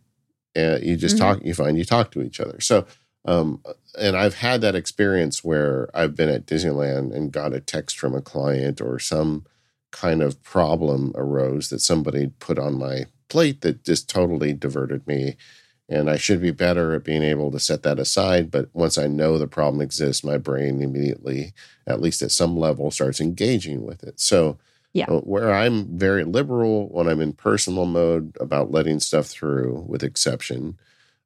[0.54, 1.18] and you just Mhm.
[1.20, 2.60] talk, you find you talk to each other.
[2.60, 2.86] So,
[3.26, 3.62] um,
[3.98, 8.14] and I've had that experience where I've been at Disneyland and got a text from
[8.14, 9.44] a client or some
[9.90, 15.36] kind of problem arose that somebody put on my plate that just totally diverted me
[15.88, 18.50] and I should be better at being able to set that aside.
[18.50, 21.54] But once I know the problem exists, my brain immediately,
[21.86, 24.20] at least at some level, starts engaging with it.
[24.20, 24.58] So,
[24.92, 25.06] Yeah.
[25.08, 30.02] uh, where I'm very liberal when I'm in personal mode about letting stuff through, with
[30.02, 30.78] exception,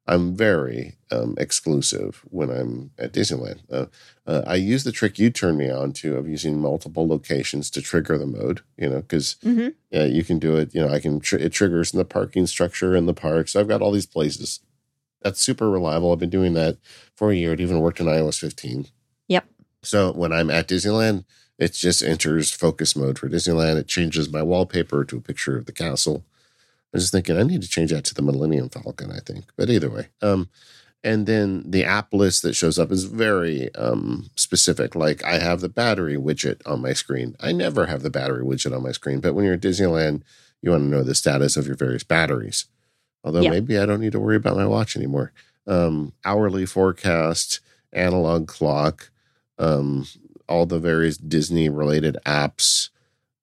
[0.05, 3.61] I'm very um, exclusive when I'm at Disneyland.
[3.71, 3.85] Uh,
[4.27, 7.81] uh, I use the trick you turned me on to of using multiple locations to
[7.81, 10.73] trigger the mode, you know, because hmm yeah, you can do it.
[10.73, 13.55] You know, I can, tr- it triggers in the parking structure in the parks.
[13.55, 14.59] I've got all these places.
[15.21, 16.11] That's super reliable.
[16.11, 16.77] I've been doing that
[17.15, 17.53] for a year.
[17.53, 18.87] It even worked in iOS 15.
[19.27, 19.45] Yep.
[19.83, 21.25] So when I'm at Disneyland,
[21.59, 23.77] it just enters focus mode for Disneyland.
[23.77, 26.25] It changes my wallpaper to a picture of the castle.
[26.93, 29.45] I was just thinking I need to change that to the Millennium Falcon, I think.
[29.57, 30.09] But either way.
[30.21, 30.49] Um,
[31.03, 34.95] and then the app list that shows up is very um, specific.
[34.95, 37.35] Like I have the battery widget on my screen.
[37.41, 40.21] I never have the battery widget on my screen, but when you're at Disneyland,
[40.61, 42.65] you want to know the status of your various batteries.
[43.23, 43.49] Although Yeah.
[43.49, 45.33] maybe I don't need to worry about my watch anymore.
[45.67, 47.59] Um, hourly forecast,
[47.91, 49.09] analog clock,
[49.57, 50.05] um,
[50.47, 52.89] all the various Disney related apps,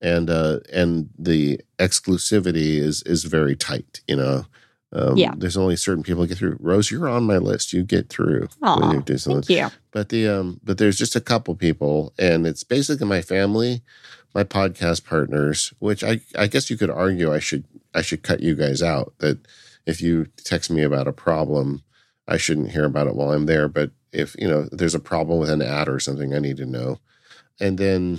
[0.01, 4.01] and uh, and the exclusivity is is very tight.
[4.07, 4.47] You know,
[4.93, 5.35] um, Yeah.
[5.37, 6.57] There's only certain people get through.
[6.61, 7.73] Rose, you're on my list.
[7.73, 8.49] You get through
[8.81, 9.47] when Disneyland.
[9.47, 9.79] Thank you.
[9.93, 13.83] But the um, but there's just a couple people, and it's basically my family,
[14.35, 15.73] my podcast partners.
[15.79, 17.65] Which I I guess you could argue I should
[17.95, 19.15] I should cut you guys out.
[19.19, 19.39] That
[19.87, 21.83] if you text me about a problem,
[22.27, 23.69] I shouldn't hear about it while I'm there.
[23.69, 26.67] But if you know there's a problem with an ad or something, I need to
[26.67, 26.99] know.
[27.61, 28.19] And then,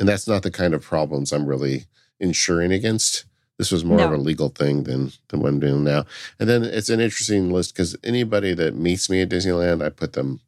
[0.00, 1.84] and that's not the kind of problems I'm really
[2.18, 3.26] insuring against.
[3.58, 6.06] This was more of a legal thing than than what I'm doing now.
[6.40, 10.14] And then it's an interesting list because anybody that meets me at Disneyland, I put
[10.14, 10.40] them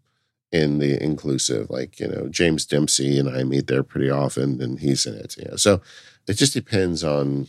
[0.51, 1.69] in the inclusive.
[1.69, 5.37] Like you know, James Dempsey and I meet there pretty often, and he's in it.
[5.37, 5.83] You know, so
[6.27, 7.49] it just depends on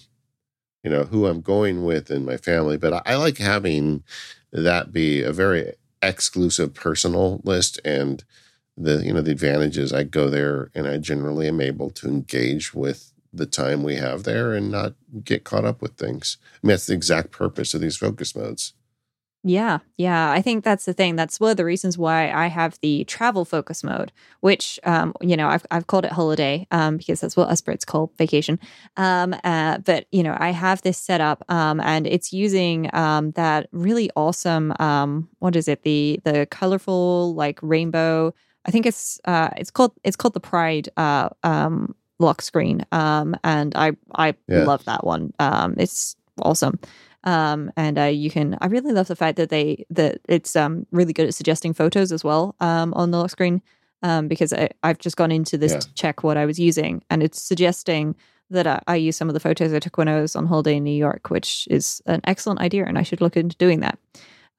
[0.84, 2.76] you know who I'm going with and my family.
[2.76, 4.04] But I, I like having
[4.52, 5.72] that be a very
[6.02, 8.26] exclusive personal list and
[8.76, 12.74] the you know the advantages I go there and I generally am able to engage
[12.74, 14.94] with the time we have there and not
[15.24, 16.38] get caught up with things.
[16.64, 18.74] I mean that's the exact purpose of these focus modes.
[19.46, 20.32] Yeah, yeah.
[20.32, 21.18] I think that's the thing.
[21.18, 25.36] That's one of the reasons why I have the travel focus mode, which um, you
[25.36, 28.58] know, I've I've called it holiday, um, because that's what us Brits call vacation.
[28.96, 33.32] Um, uh, but you know, I have this set up, um, and it's using um
[33.32, 35.84] that really awesome um, what is it?
[35.84, 38.34] The the colorful like rainbow.
[38.66, 42.86] I think it's uh, it's called it's called the Pride uh um lock screen.
[42.92, 44.64] Um, and I I Yeah.
[44.66, 45.34] love that one.
[45.40, 46.80] Um, it's awesome
[47.26, 50.86] um and uh you can i really love the fact that they that it's um
[50.92, 53.62] really good at suggesting photos as well um on the lock screen
[54.02, 55.80] um because I, i've just gone into this Yeah.
[55.80, 58.16] to check what i was using and it's suggesting
[58.50, 60.76] that I, I use some of the photos i took when i was on holiday
[60.78, 64.00] in new york which is an excellent idea and i should look into doing that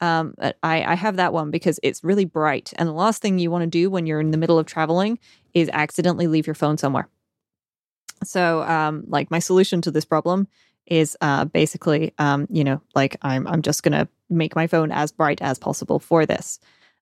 [0.04, 3.38] um but i i have that one because it's really bright and the last thing
[3.38, 5.18] you want to do when you're in the middle of traveling
[5.52, 7.08] is accidentally leave your phone somewhere
[8.22, 10.48] so um like my solution to this problem
[10.86, 15.12] is uh, basically, um, you know, like I'm I'm just gonna make my phone as
[15.12, 16.58] bright as possible for this.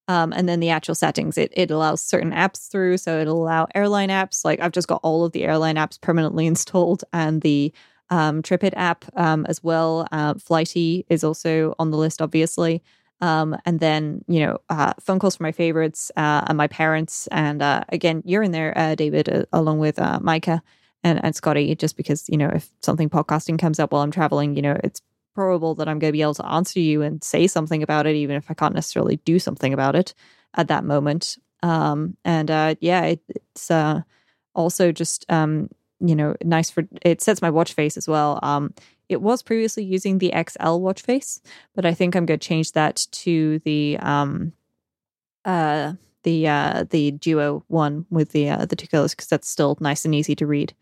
[0.09, 3.67] Um, and then the actual settings, it it allows certain apps through, so it'll allow
[3.75, 4.45] airline apps.
[4.45, 7.73] Like I've just got all of the airline apps permanently installed, and the
[8.13, 10.07] um, Tripit app um, as well.
[10.13, 12.83] Uh, Flighty is also on the list, obviously.
[13.21, 17.29] Um, and then you know, uh, phone calls for my favorites uh, and my parents,
[17.31, 20.61] and uh, again, you're in there, uh, David, uh, along with Myke
[21.05, 24.57] and, and Scotty, just because, you know, if something podcasting comes up while I'm traveling,
[24.57, 25.01] you know, it's
[25.35, 28.17] probable that I'm going to be able to answer you and say something about it,
[28.17, 30.15] even if I can't necessarily do something about it
[30.55, 31.39] at that moment.
[31.63, 34.03] Um, and uh, yeah, it, it's uh,
[34.55, 35.69] also just, um,
[36.03, 38.39] you know, nice for it sets my watch face as well.
[38.43, 38.75] Um,
[39.09, 41.41] it was previously using the XL watch face,
[41.75, 44.53] but I think I'm going to change that to the um,
[45.45, 49.77] uh, the uh, the Duo one with the uh, the two colors because that's still
[49.81, 50.75] nice and easy to read.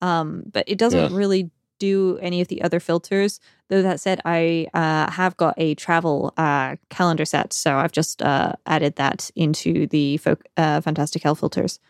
[0.00, 1.16] Um, but it doesn't Yeah.
[1.16, 3.40] really do any of the other filters.
[3.68, 8.22] Though that said, I uh, have got a travel uh, calendar set, so I've just
[8.22, 11.80] uh, added that into the folk, uh, Fantastical filters.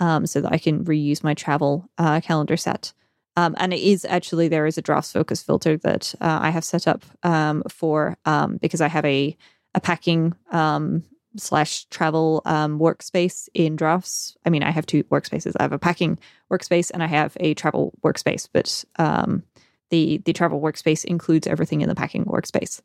[0.00, 2.92] Um, so that I can reuse my travel uh, calendar set.
[3.36, 6.64] Um, and it is actually there is a drafts focus filter that uh, I have
[6.64, 9.36] set up um, for um, because I have a
[9.76, 11.02] a packing um,
[11.36, 14.36] slash travel um, workspace in drafts.
[14.46, 15.54] I mean, I have two workspaces.
[15.58, 16.16] I have a packing
[16.48, 18.84] workspace and I have a travel workspace, but
[19.90, 22.80] the the travel workspace includes everything in the packing workspace.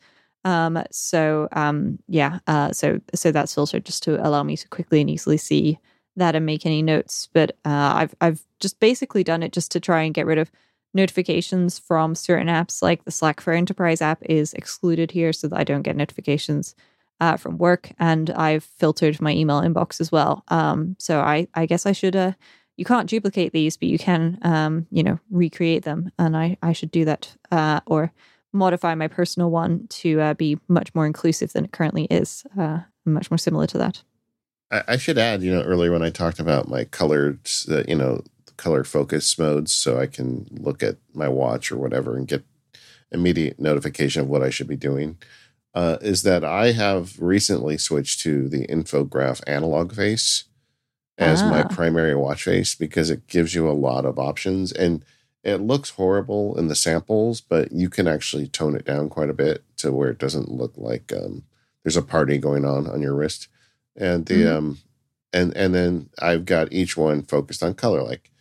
[0.45, 5.01] Um, so um, yeah, uh, so so that's filtered just to allow me to quickly
[5.01, 5.79] and easily see
[6.19, 7.27] that and make any notes.
[7.33, 10.51] But uh, I've I've just basically done it just to try and get rid of
[10.93, 12.81] notifications from certain apps.
[12.81, 16.75] Like the Slack for Enterprise app is excluded here, so that I don't get notifications
[17.19, 17.91] uh, from work.
[17.99, 20.43] And I've filtered my email inbox as well.
[20.47, 22.15] Um, so I I guess I should.
[22.15, 22.33] Uh,
[22.77, 26.73] you can't duplicate these, but you can, um, you know, recreate them, and I I
[26.73, 28.13] should do that uh, or
[28.53, 32.79] modify my personal one to uh, be much more inclusive than it currently is, uh,
[33.05, 34.03] much more similar to that.
[34.71, 37.39] I, I, should add, you know, earlier when I talked about my colored,
[37.69, 38.23] uh, you know,
[38.57, 42.43] color focus modes, so I can look at my watch or whatever and get
[43.11, 45.17] immediate notification of what I should be doing.
[45.73, 50.45] Uh, is that I have recently switched to the infograph analog face
[51.17, 51.49] as ah.
[51.49, 55.05] my primary watch face because it gives you a lot of options and
[55.43, 59.33] it looks horrible in the samples, but you can actually tone it down quite a
[59.33, 61.43] bit to where it doesn't look like um,
[61.83, 63.47] there's a party going on on your wrist.
[63.95, 64.57] And the mm-hmm.
[64.57, 64.77] um,
[65.33, 68.03] and and then I've got each one focused on color.
[68.03, 68.31] Like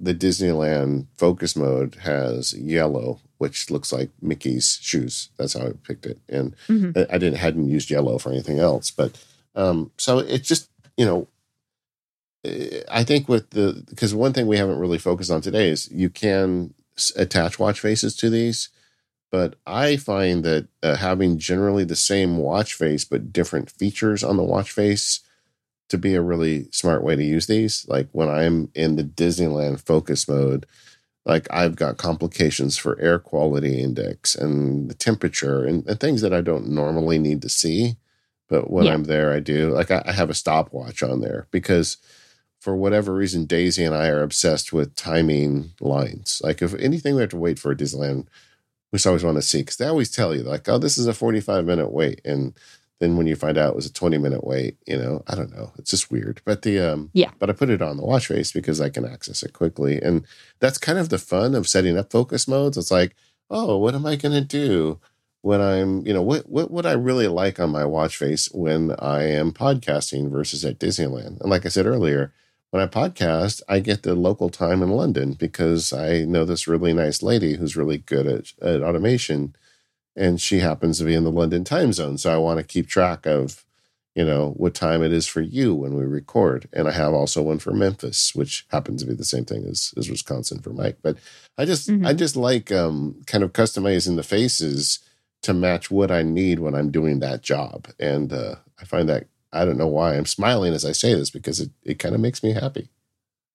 [0.00, 5.30] the Disneyland focus mode has yellow, which looks like Mickey's shoes.
[5.36, 6.18] That's how I picked it.
[6.28, 6.98] And mm-hmm.
[7.12, 9.18] I didn't hadn't used yellow for anything else, but
[9.54, 11.28] um, so it's just you know
[12.90, 16.10] I think with the because one thing we haven't really focused on today is you
[16.10, 16.74] can
[17.16, 18.68] attach watch faces to these,
[19.34, 24.36] but I find that uh, having generally the same watch face but different features on
[24.36, 25.22] the watch face
[25.88, 27.84] to be a really smart way to use these.
[27.88, 30.66] Like when I'm in the Disneyland focus mode,
[31.26, 36.32] like I've got complications for air quality index and the temperature and, and things that
[36.32, 37.96] I don't normally need to see.
[38.48, 38.92] But when yeah.
[38.92, 39.70] I'm there, I do.
[39.70, 41.96] Like I, I have a stopwatch on there because
[42.60, 46.40] for whatever reason, Daisy and I are obsessed with timing lines.
[46.44, 48.28] Like if anything we have to wait for at Disneyland,
[48.94, 51.14] we always want to see because they always tell you like, oh, this is a
[51.14, 52.54] forty-five minute wait, and
[53.00, 55.54] then when you find out it was a twenty minute wait, you know, I don't
[55.54, 56.40] know, it's just weird.
[56.44, 59.04] But the um, yeah, but I put it on the watch face because I can
[59.04, 60.24] access it quickly, and
[60.60, 62.78] that's kind of the fun of setting up focus modes.
[62.78, 63.16] It's like,
[63.50, 65.00] oh, what am I going to do?
[65.42, 68.94] when I'm, you know, what what would I really like on my watch face when
[68.98, 71.38] I am podcasting versus at Disneyland?
[71.42, 72.32] And like I said earlier,
[72.74, 76.92] when I podcast, I get the local time in London because I know this really
[76.92, 79.54] nice lady who's really good at, at automation,
[80.16, 82.18] and she happens to be in the London time zone.
[82.18, 83.64] So I want to keep track of,
[84.16, 86.68] you know, what time it is for you when we record.
[86.72, 89.94] And I have also one for Memphis, which happens to be the same thing as,
[89.96, 90.98] as Wisconsin for Mike.
[91.00, 91.18] But
[91.56, 92.04] I just mm-hmm.
[92.04, 94.98] I just like um, kind of customizing the faces
[95.42, 99.28] to match what I need when I'm doing that job, and uh, I find that
[99.54, 102.20] I don't know why I'm smiling as I say this because it, it kind of
[102.20, 102.88] makes me happy.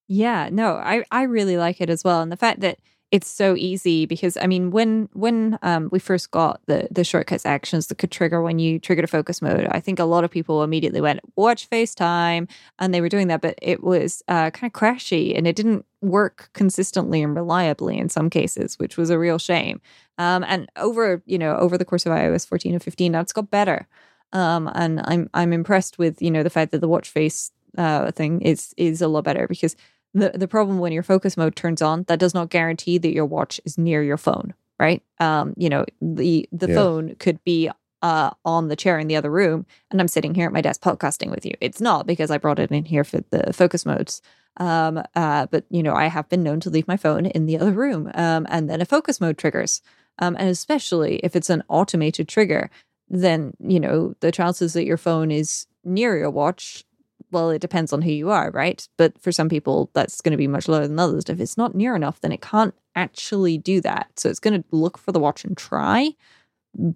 [0.07, 2.21] Yeah, no, I, I really like it as well.
[2.21, 2.79] And the fact that
[3.11, 7.45] it's so easy because I mean when when um, we first got the the shortcuts
[7.45, 10.31] actions that could trigger when you triggered a focus mode, I think a lot of
[10.31, 14.71] people immediately went watch FaceTime and they were doing that, but it was uh, kind
[14.71, 19.19] of crashy and it didn't work consistently and reliably in some cases, which was a
[19.19, 19.81] real shame.
[20.17, 23.49] Um, and over you know over the course of iOS 14 and 15, that's got
[23.49, 23.87] better.
[24.33, 28.11] Um, and I'm I'm impressed with you know the fact that the watch face uh,
[28.11, 29.75] thing is is a lot better because
[30.13, 33.25] the the problem when your focus mode turns on that does not guarantee that your
[33.25, 35.03] watch is near your phone, right?
[35.19, 36.75] Um, you know the the yeah.
[36.75, 37.69] phone could be
[38.01, 40.81] uh, on the chair in the other room, and I'm sitting here at my desk
[40.81, 41.53] podcasting with you.
[41.59, 44.21] It's not because I brought it in here for the focus modes.
[44.57, 47.57] Um, uh, but you know, I have been known to leave my phone in the
[47.57, 49.81] other room, um, and then a focus mode triggers.
[50.21, 52.69] Um, and especially if it's an automated trigger,
[53.09, 56.83] then you know the chances that your phone is near your watch.
[57.31, 58.87] Well it depends on who you are right?
[58.97, 61.25] But for some people that's going to be much lower than others.
[61.27, 64.11] If it's not near enough then it can't actually do that.
[64.17, 66.11] So it's going to look for the watch and try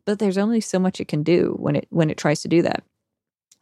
[0.06, 2.62] but there's only so much it can do when it when it tries to do
[2.62, 2.84] that.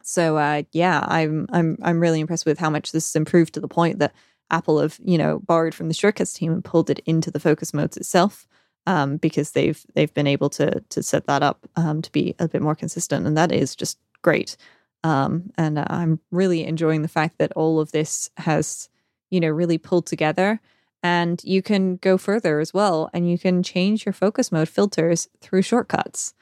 [0.02, 3.60] So uh, yeah i'm i'm i'm really impressed with how much this has improved to
[3.60, 4.12] the point that
[4.50, 7.72] apple have you know borrowed from the shortcuts team and pulled it into the focus
[7.72, 8.46] modes itself
[8.86, 12.48] um, because they've they've been able to to set that up um, to be a
[12.48, 14.56] bit more consistent, and that is just great.
[15.04, 18.88] Um, and uh, I'm really enjoying the fact that all of this has
[19.30, 20.60] you know really pulled together,
[21.02, 25.28] and you can go further as well, and you can change your focus mode filters
[25.40, 26.34] through shortcuts,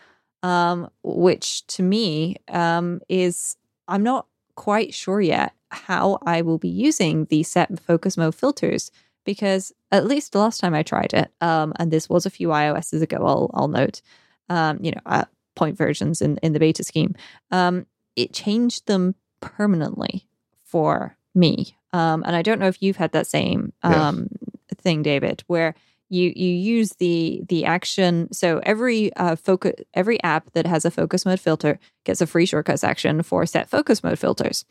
[0.42, 3.56] um, which to me um, is
[3.86, 8.90] I'm not quite sure yet how I will be using the set focus mode filters
[9.24, 12.48] because at least the last time I tried it, um, and this was a few
[12.48, 14.02] iOSs ago, I'll, I'll note,
[14.48, 15.24] um, you know, uh,
[15.54, 17.14] point versions in, in the beta scheme,
[17.50, 17.86] um,
[18.16, 20.26] it changed them permanently
[20.64, 21.76] for me.
[21.92, 24.76] Um, and I don't know if you've had that same um, yeah.
[24.76, 25.74] thing, David, where
[26.10, 28.32] you you use the the action.
[28.32, 32.46] So every uh, focus every app that has a focus mode filter gets a free
[32.46, 34.64] shortcuts action for set focus mode filters.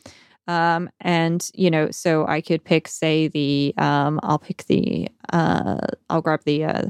[0.49, 5.77] Um, and you know, so I could pick, say, the um, I'll pick the uh,
[6.09, 6.83] I'll grab the uh,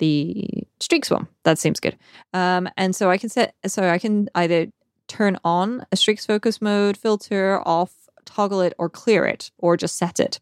[0.00, 0.46] the
[0.80, 1.26] streaks one.
[1.44, 1.96] That seems good.
[2.34, 4.66] Um, and so I can set so I can either
[5.08, 7.94] turn on a streaks focus mode filter, off,
[8.26, 10.38] toggle it, or clear it, or just set it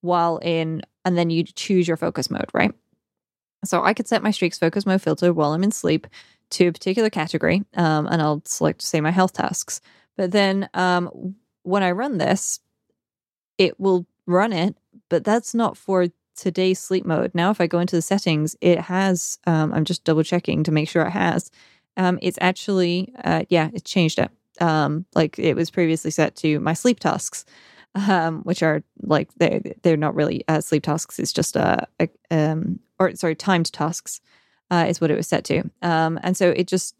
[0.00, 2.72] while in, and then you choose your focus mode, right?
[3.64, 6.08] So I could set my streaks focus mode filter while I'm in sleep
[6.50, 9.80] to a particular category, um, and I'll select, say, my health tasks.
[10.16, 12.60] But then um, when I run this,
[13.58, 14.76] it will run it,
[15.08, 17.34] but that's not for today's sleep mode.
[17.34, 20.72] Now, if I go into the settings, it has, um, I'm just double checking to
[20.72, 21.50] make sure it has.
[21.96, 24.30] Um, it's actually, uh, yeah, it changed it.
[24.60, 27.44] Um, like it was previously set to my sleep tasks,
[27.94, 31.18] um, which are like they they're not really uh, sleep tasks.
[31.18, 34.20] It's just a, a um, or sorry, timed tasks
[34.70, 35.70] uh, is what it was set to.
[35.80, 36.94] Um, and so it just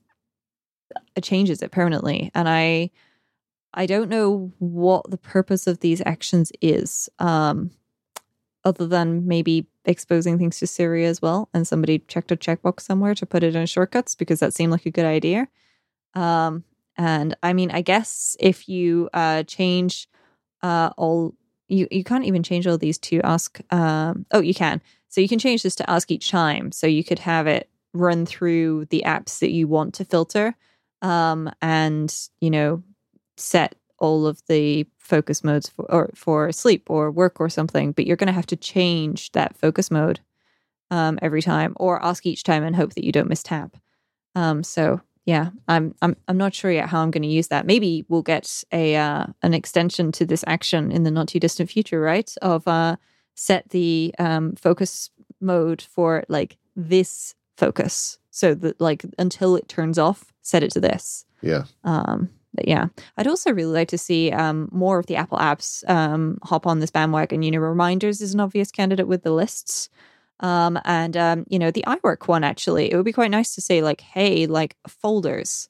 [1.15, 2.31] it changes it permanently.
[2.35, 2.91] And I
[3.75, 7.09] I don't know what the purpose of these actions is.
[7.19, 7.71] Um,
[8.65, 11.49] other than maybe exposing things to Siri as well.
[11.53, 14.87] And somebody checked a checkbox somewhere to put it in shortcuts because that seemed like
[14.87, 15.49] a good idea.
[16.15, 16.65] Um,
[16.97, 20.09] and I mean, I guess if you uh, change
[20.63, 21.35] uh, all,
[21.69, 23.61] you, you can't even change all these to ask.
[23.73, 24.81] Um, oh, you can.
[25.09, 26.71] So you can change this to ask each time.
[26.73, 30.55] So you could have it run through the apps that you want to filter
[31.03, 32.83] um, and, you know,
[33.37, 38.07] set all of the focus modes for or for sleep or work or something, but
[38.07, 40.21] you're going to have to change that focus mode
[40.91, 43.77] um, every time, or ask each time and hope that you don't miss tap.
[44.35, 47.65] Um, so yeah, I'm I'm I'm not sure yet how I'm going to use that.
[47.65, 51.71] Maybe we'll get a uh, an extension to this action in the not too distant
[51.71, 52.33] future, right?
[52.43, 52.97] Of uh,
[53.35, 55.11] set the um, focus
[55.41, 60.81] mode for like this focus, so that like until it turns off, set it to
[60.81, 61.25] this.
[61.41, 61.65] Yeah.
[61.85, 62.31] Um,
[62.65, 66.67] yeah, I'd also really like to see um, more of the Apple apps um, hop
[66.67, 67.43] on this bandwagon.
[67.43, 69.89] You know, Reminders is an obvious candidate with the lists.
[70.41, 73.61] Um, and, um, you know, the iWork one, actually, it would be quite nice to
[73.61, 75.69] say, like, hey, like folders,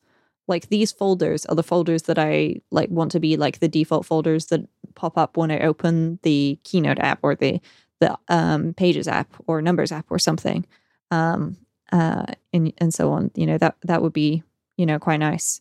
[0.48, 4.06] like these folders are the folders that I like want to be like the default
[4.06, 7.60] folders that pop up when I open the Keynote app or the,
[8.00, 10.66] the um, Pages app or Numbers app or something.
[11.10, 11.59] Um,
[11.92, 13.30] uh, and, and so on.
[13.34, 14.42] You know, that, that would be,
[14.78, 15.60] you know, quite nice.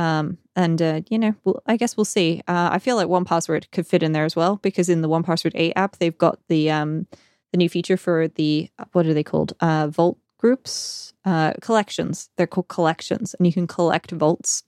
[0.00, 2.40] Um, and uh, you know, we'll, I guess we'll see.
[2.48, 5.52] Uh, I feel like 1Password could fit in there as well because in the 1Password
[5.54, 7.06] eight app, they've got the um,
[7.52, 9.52] the new feature for the what are they called?
[9.60, 12.30] Uh, vault groups, uh, collections.
[12.36, 14.62] They're called collections, and you can collect vaults.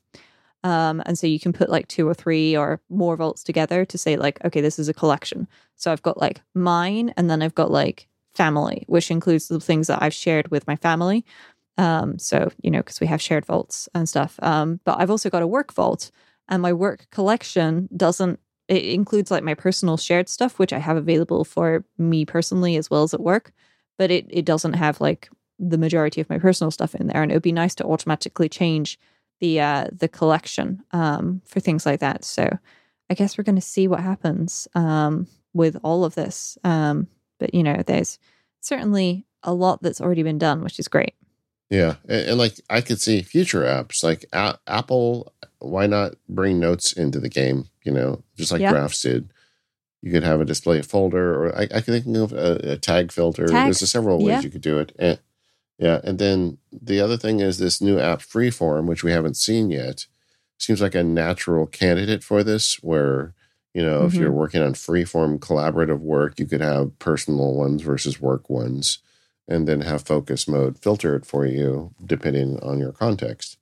[0.65, 3.99] Um, and so you can put like two or three or more vaults together to
[3.99, 5.49] say like, okay, this is a collection.
[5.77, 9.87] So I've got like mine, and then I've got like family, which includes the things
[9.87, 11.25] that I've shared with my family.
[11.79, 14.39] Um, so, you know, because we have shared vaults and stuff.
[14.43, 16.11] Um, but I've also got a work vault,
[16.49, 18.39] and my work collection doesn't,
[18.69, 22.91] it includes like my personal shared stuff, which I have available for me personally as
[22.91, 23.53] well as at work,
[23.99, 27.23] but it, it doesn't have like the majority of my personal stuff in there.
[27.23, 28.99] And it would be nice to automatically change
[29.41, 32.25] the uh, the collection um, for things like that.
[32.25, 32.59] So
[33.11, 36.57] I guess we're going to see what happens um, with all of this.
[36.65, 37.09] Um,
[37.39, 38.19] but you know, there's
[38.61, 41.15] certainly a lot that's already been done, which is great.
[41.73, 45.33] Yeah, and, and, like I could see future apps like a- Apple.
[45.59, 47.71] Why not bring notes into the game?
[47.83, 48.73] You know, just like yeah.
[48.73, 49.33] Drafts did.
[50.03, 53.11] You could have a display folder, or I, I could think of a, a tag
[53.11, 53.47] filter.
[53.47, 53.81] Tags.
[53.81, 54.41] There's several ways yeah.
[54.43, 54.95] you could do it.
[54.99, 55.19] And,
[55.79, 59.71] yeah, and then the other thing is this new app, Freeform, which we haven't seen
[59.71, 60.05] yet.
[60.59, 63.33] Seems like a natural candidate for this, where
[63.73, 64.09] you know, mm-hmm.
[64.09, 68.99] if you're working on freeform collaborative work, you could have personal ones versus work ones
[69.49, 73.59] and then have focus mode filter it for you depending on your context.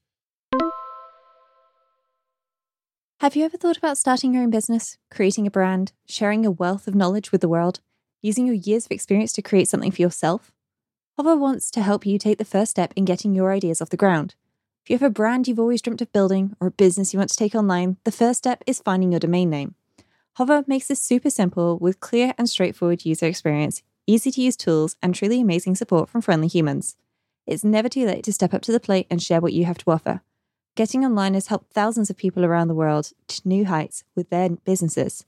[3.21, 6.89] Have you ever thought about starting your own business, creating a brand, sharing a wealth
[6.89, 7.81] of knowledge with the world,
[8.23, 10.53] using your years of experience to create something for yourself?
[11.19, 13.97] Hover wants to help you take the first step in getting your ideas off the
[13.99, 14.37] ground.
[14.83, 17.29] If you have a brand you've always dreamt of building or a business you want
[17.29, 19.75] to take online, the first step is finding your domain name.
[20.37, 24.97] Hover makes this super simple with clear and straightforward user experience easy to use tools,
[25.03, 26.97] and truly amazing support from friendly humans.
[27.47, 29.79] It's never too late to step up to the plate and share what you have
[29.79, 30.23] to offer.
[30.77, 34.51] Getting online has helped thousands of people around the world to new heights with their
[34.51, 35.25] businesses.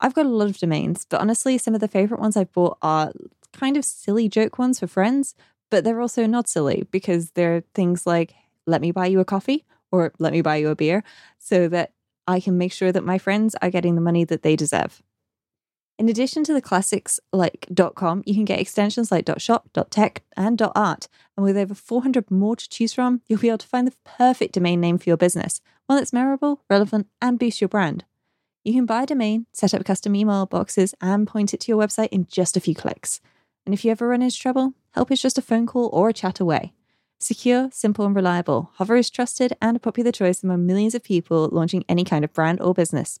[0.00, 2.78] I've got a lot of domains, but honestly, some of the favorite ones I've bought
[2.82, 3.12] are
[3.52, 5.34] kind of silly joke ones for friends,
[5.70, 8.34] but they're also not silly because they're things like,
[8.66, 11.02] let me buy you a coffee or let me buy you a beer
[11.38, 11.92] so that
[12.26, 15.02] I can make sure that my friends are getting the money that they deserve.
[16.00, 20.58] In addition to the classics like .com, you can get extensions like .shop, .tech, and
[20.74, 21.08] .art.
[21.36, 24.54] And with over 400 more to choose from, you'll be able to find the perfect
[24.54, 28.06] domain name for your business, one that's memorable, relevant, and boosts your brand.
[28.64, 31.78] You can buy a domain, set up custom email boxes, and point it to your
[31.78, 33.20] website in just a few clicks.
[33.66, 36.14] And if you ever run into trouble, help is just a phone call or a
[36.14, 36.72] chat away.
[37.18, 41.50] Secure, simple, and reliable, Hover is trusted and a popular choice among millions of people
[41.52, 43.20] launching any kind of brand or business.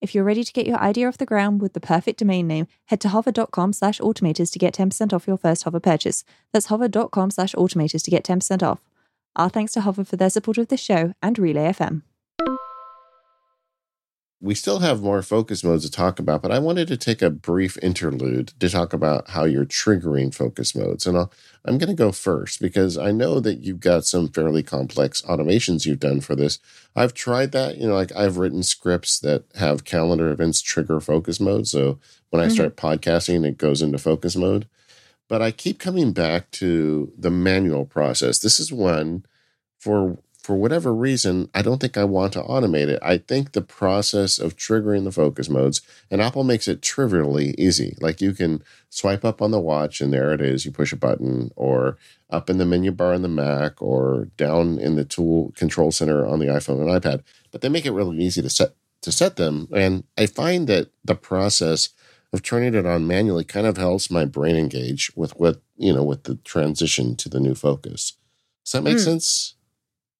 [0.00, 2.68] If you're ready to get your idea off the ground with the perfect domain name,
[2.86, 6.24] head to hover.com slash automators to get 10% off your first Hover purchase.
[6.52, 8.80] That's hover.com slash automators to get 10% off.
[9.34, 12.02] Our thanks to Hover for their support of this show and Relay FM
[14.40, 17.30] we still have more focus modes to talk about, but I wanted to take a
[17.30, 21.06] brief interlude to talk about how you're triggering focus modes.
[21.06, 21.26] And i
[21.66, 25.86] am going to go first because I know that you've got some fairly complex automations
[25.86, 26.60] you've done for this.
[26.94, 27.78] I've tried that.
[27.78, 31.66] You know, like I've written scripts that have calendar events trigger focus mode.
[31.66, 31.98] So
[32.30, 32.54] when I mm-hmm.
[32.54, 34.68] start podcasting, it goes into focus mode.
[35.26, 38.38] But I keep coming back to the manual process.
[38.38, 39.26] This is one
[39.80, 42.98] for for whatever reason, I don't think I want to automate it.
[43.02, 47.98] I think the process of triggering the focus modes, and Apple makes it trivially easy.
[48.00, 50.64] Like you can swipe up on the watch and there it is.
[50.64, 51.98] You push a button, or
[52.30, 56.24] up in the menu bar on the Mac, or down in the tool control center
[56.24, 57.22] on the iPhone and iPad.
[57.50, 58.70] But they make it really easy to set
[59.02, 59.68] to set them.
[59.74, 61.90] And I find that the process
[62.32, 66.04] of turning it on manually kind of helps my brain engage with what you know
[66.04, 68.14] with the transition to the new focus.
[68.64, 69.04] Does that make mm.
[69.04, 69.56] sense?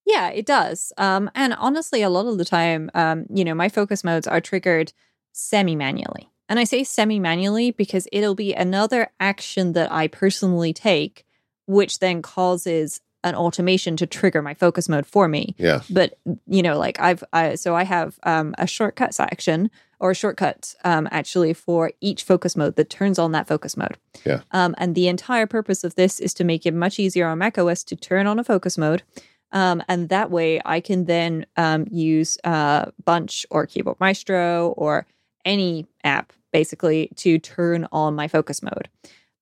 [0.09, 0.91] Yeah, it does.
[0.97, 4.41] Um, and honestly, a lot of the time, um, you know, my focus modes are
[4.41, 4.91] triggered
[5.33, 6.31] semi manually.
[6.49, 11.27] And I say semi manually because it'll be another action that I personally take,
[11.67, 15.53] which then causes an automation to trigger my focus mode for me.
[15.59, 15.81] Yeah.
[15.91, 16.17] But,
[16.47, 19.69] you know, like I've, I, so I have um, a shortcuts action
[19.99, 23.97] or a shortcut um, actually for each focus mode that turns on that focus mode.
[24.25, 24.41] Yeah.
[24.51, 27.83] Um, and the entire purpose of this is to make it much easier on macOS
[27.83, 29.03] to turn on a focus mode
[29.51, 35.05] um, and that way I can then um, use uh, Bunch or Keyboard Maestro or
[35.45, 38.89] any app basically to turn on my focus mode.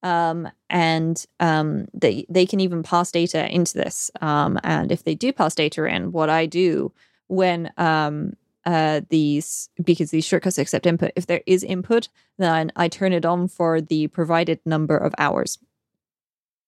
[0.04, 4.12] Um, and um, they they can even pass data into this.
[4.22, 6.94] Um, and if they do pass data in, what I do
[7.28, 8.34] when um,
[8.66, 13.26] uh, these because these shortcuts accept input, if there is input, then I turn it
[13.26, 15.58] on for the provided number of hours.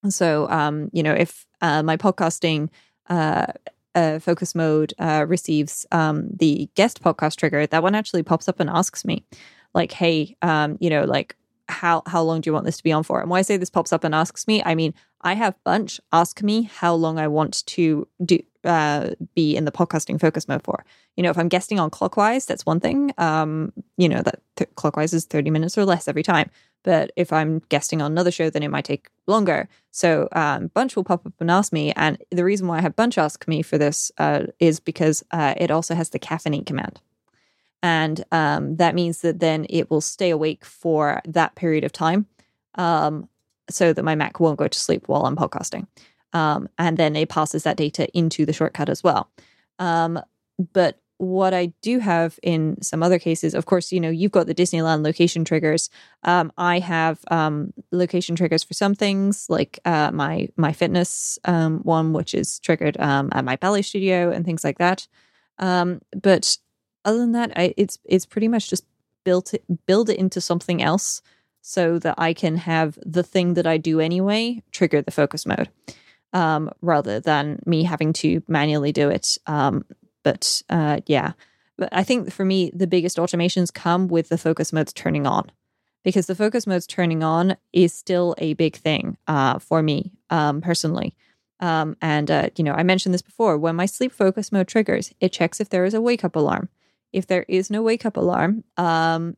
[0.10, 2.70] So um, you know, if uh, my podcasting
[3.10, 3.48] uh,
[3.96, 8.60] uh, focus mode uh, receives um, the guest podcast trigger, that one actually pops up
[8.60, 9.26] and asks me,
[9.74, 11.36] like, "Hey, um, you know, like,
[11.70, 13.58] how how long do you want this to be on for?" And when I say
[13.58, 17.20] this pops up and asks me, I mean I have Bunch ask me how long
[17.20, 20.86] I want to do uh, be in the podcasting focus mode for.
[21.16, 23.14] You know, if I'm guesting on Clockwise, that's one thing.
[23.18, 26.50] Um, you know that th- Clockwise is 30 minutes or less every time.
[26.84, 29.68] But if I'm guesting on another show, then it might take longer.
[29.92, 31.92] So um, Bunch will pop up and ask me.
[31.94, 35.56] And the reason why I have Bunch ask me for this uh, is because uh,
[35.58, 37.02] it also has the caffeine command.
[37.82, 42.26] And um, that means that then it will stay awake for that period of time
[42.76, 43.30] um,
[43.70, 45.88] so that my Mac won't go to sleep while I'm podcasting.
[46.34, 49.30] Um, and then it passes that data into the shortcut as well.
[49.80, 50.20] Um,
[50.74, 54.48] but what I do have in some other cases, of course, you know, you've got
[54.48, 55.90] the Disneyland location triggers.
[56.24, 61.80] Um, I have um, location triggers for some things, like uh, my my fitness um,
[61.80, 65.08] one, which is triggered um, at my ballet studio and things like that.
[65.58, 66.58] Um, but
[67.06, 68.86] other than that, I, it's it's pretty much just
[69.24, 71.22] built it, build it into something else
[71.62, 75.70] so that I can have the thing that I do anyway trigger the focus mode,
[76.34, 79.38] um, rather than me having to manually do it.
[79.46, 79.86] Um,
[80.24, 81.34] but uh, yeah,
[81.78, 85.52] but I think for me, the biggest automations come with the focus modes turning on
[86.04, 90.62] because the focus modes turning on is still a big thing uh, for me um,
[90.62, 91.16] personally.
[91.62, 95.14] Um, and, uh, you know, I mentioned this before when my sleep focus mode triggers,
[95.20, 96.70] it checks if there is a wake up alarm.
[97.12, 99.36] If there is no wake up alarm, um,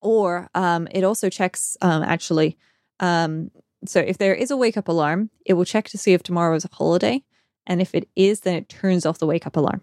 [0.00, 2.56] or um, it also checks um, actually.
[3.00, 3.50] Um,
[3.86, 6.54] so if there is a wake up alarm, it will check to see if tomorrow
[6.54, 7.22] is a holiday.
[7.66, 9.82] And if it is, then it turns off the wake up alarm.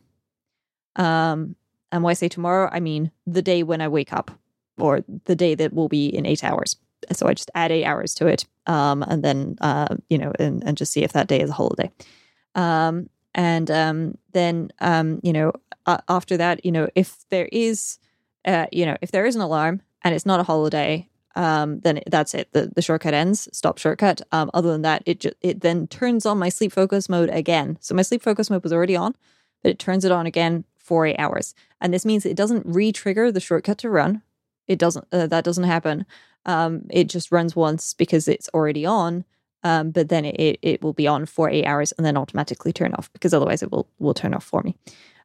[0.95, 1.55] Um,
[1.91, 4.31] and when I say tomorrow, I mean the day when I wake up
[4.77, 6.75] or the day that will be in eight hours.
[7.13, 10.63] So I just add eight hours to it um, and then, uh, you know, and,
[10.63, 11.91] and just see if that day is a holiday.
[12.55, 15.53] Um, and um, then, um, you know,
[15.87, 17.97] uh, after that, you know, if there is
[18.45, 22.01] uh, you know, if there is an alarm and it's not a holiday, um, then
[22.07, 22.51] that's it.
[22.53, 23.47] The, the shortcut ends.
[23.51, 24.21] Stop shortcut.
[24.31, 27.77] Um, other than that, it ju- it then turns on my sleep focus mode again.
[27.81, 29.15] So my sleep focus mode was already on,
[29.61, 31.53] but it turns it on again for eight hours.
[31.81, 34.23] And this means it doesn't re-trigger the shortcut to run.
[34.67, 35.05] It doesn't.
[35.11, 36.05] Uh, that doesn't happen.
[36.45, 39.25] Um, it just runs once because it's already on.
[39.63, 42.93] Um, but then it, it will be on for eight hours and then automatically turn
[42.93, 44.75] off because otherwise it will will turn off for me.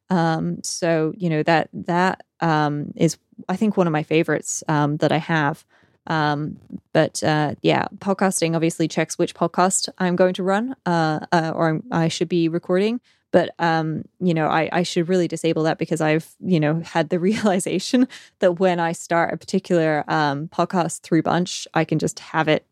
[0.09, 3.17] Um, so you know that that um, is
[3.49, 5.65] I think one of my favorites um, that I have.
[6.07, 6.57] Um,
[6.91, 11.69] but uh, yeah, podcasting obviously checks which podcast I'm going to run uh, uh, or
[11.69, 12.99] I'm, i should be recording.
[13.31, 17.09] But um, you know, I, I should really disable that because I've you know had
[17.09, 18.07] the realization
[18.39, 22.65] that when I start a particular um, podcast through Bunch, I can just have it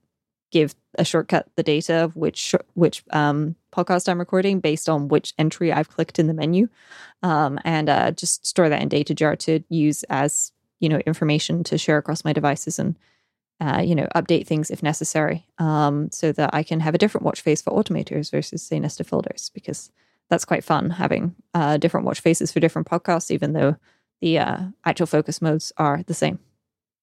[0.52, 5.34] give a shortcut the data of which which um, podcast I'm recording based on which
[5.38, 6.68] entry I've clicked in the menu,
[7.24, 11.78] um, and uh, just store that in Datajar to use as you know information to
[11.78, 12.98] share across my devices and
[13.60, 17.26] uh, you know update things if necessary, um, so that I can have a different
[17.26, 19.92] watch face for automators versus say nested folders because
[20.30, 23.76] that's quite fun having uh, different watch faces for different podcasts, even though
[24.22, 26.40] the uh, actual focus modes are the same.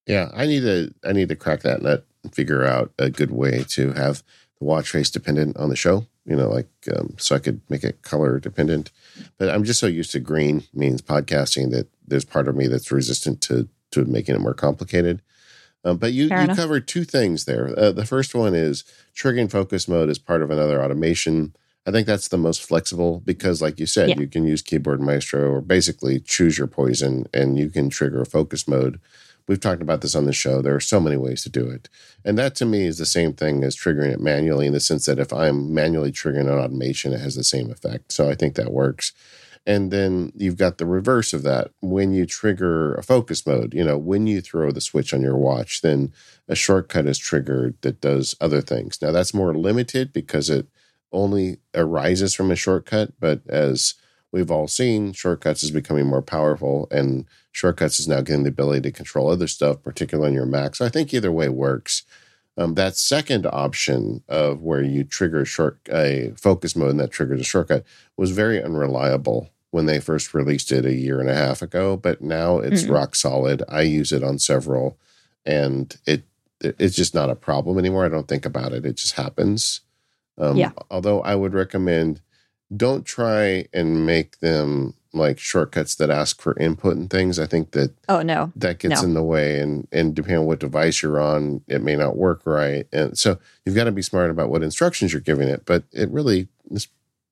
[0.06, 3.64] Yeah, I need to I need to crack that nut figure out a good way
[3.70, 4.22] to have
[4.58, 6.06] the watch face dependent on the show.
[6.24, 8.90] You know, like um, so I could make it color dependent.
[9.38, 12.92] But I'm just so used to green means podcasting that there's part of me that's
[12.92, 15.22] resistant to to making it more complicated.
[15.84, 17.72] Um, but you, you covered two things there.
[17.78, 18.84] Uh, the first one is
[19.16, 21.54] triggering focus mode as part of another automation.
[21.86, 24.18] I think that's the most flexible because, like you said, yeah.
[24.18, 28.26] you can use Keyboard Maestro or basically choose your poison and you can trigger a
[28.26, 29.00] focus mode.
[29.48, 30.60] We've talked about this on the show.
[30.60, 31.88] There are so many ways to do it.
[32.24, 35.06] And that to me is the same thing as triggering it manually in the sense
[35.06, 38.12] that if I'm manually triggering an automation, it has the same effect.
[38.12, 39.12] So I think that works.
[39.66, 41.70] And then you've got the reverse of that.
[41.80, 45.36] When you trigger a focus mode, you know, when you throw the switch on your
[45.36, 46.12] watch, then
[46.46, 49.00] a shortcut is triggered that does other things.
[49.00, 50.66] Now that's more limited because it
[51.10, 53.94] only arises from a shortcut, but as
[54.30, 57.24] we've all seen, shortcuts is becoming more powerful, and
[57.58, 60.76] shortcuts is now getting the ability to control other stuff, particularly on your Mac.
[60.76, 62.04] So I think either way works.
[62.56, 67.10] Um, that second option of where you trigger a short a focus mode and that
[67.10, 67.84] triggers a shortcut
[68.16, 72.22] was very unreliable when they first released it a year and a half ago, but
[72.22, 72.92] now it's mm-hmm.
[72.92, 73.62] rock solid.
[73.68, 74.96] I use it on several,
[75.44, 76.22] and it
[76.60, 78.04] it's just not a problem anymore.
[78.04, 79.80] I don't think about it; it just happens.
[80.36, 80.70] Um, yeah.
[80.90, 82.20] Although I would recommend
[82.76, 87.38] don't try and make them like shortcuts that ask for input and things.
[87.38, 89.08] I think that oh no that gets no.
[89.08, 92.42] in the way, and and depending on what device you're on, it may not work
[92.44, 92.86] right.
[92.92, 95.64] And so you've got to be smart about what instructions you're giving it.
[95.64, 96.88] But it really is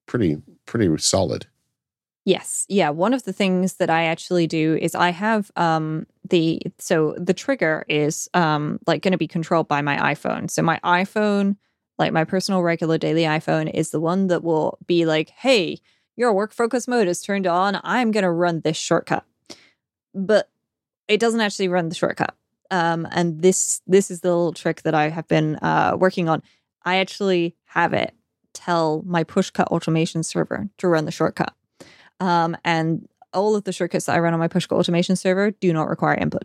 [0.06, 1.46] pretty pretty solid.
[2.24, 2.66] Yes.
[2.68, 2.90] Yeah.
[2.90, 7.34] One of the things that I actually do is I have um the so the
[7.34, 10.50] trigger is um like going to be controlled by my iPhone.
[10.50, 11.56] So my iPhone
[11.98, 15.78] like my personal regular daily iPhone is the one that will be like, hey,
[16.16, 17.80] your work focus mode is turned on.
[17.84, 19.24] I'm going to run this shortcut.
[20.14, 20.50] But
[21.08, 22.34] it doesn't actually run the shortcut.
[22.70, 26.42] Um, and this this is the little trick that I have been uh, working on.
[26.84, 28.14] I actually have it
[28.52, 31.54] tell my pushcut automation server to run the shortcut.
[32.18, 35.72] Um, and all of the shortcuts that I run on my pushcut automation server do
[35.72, 36.44] not require input.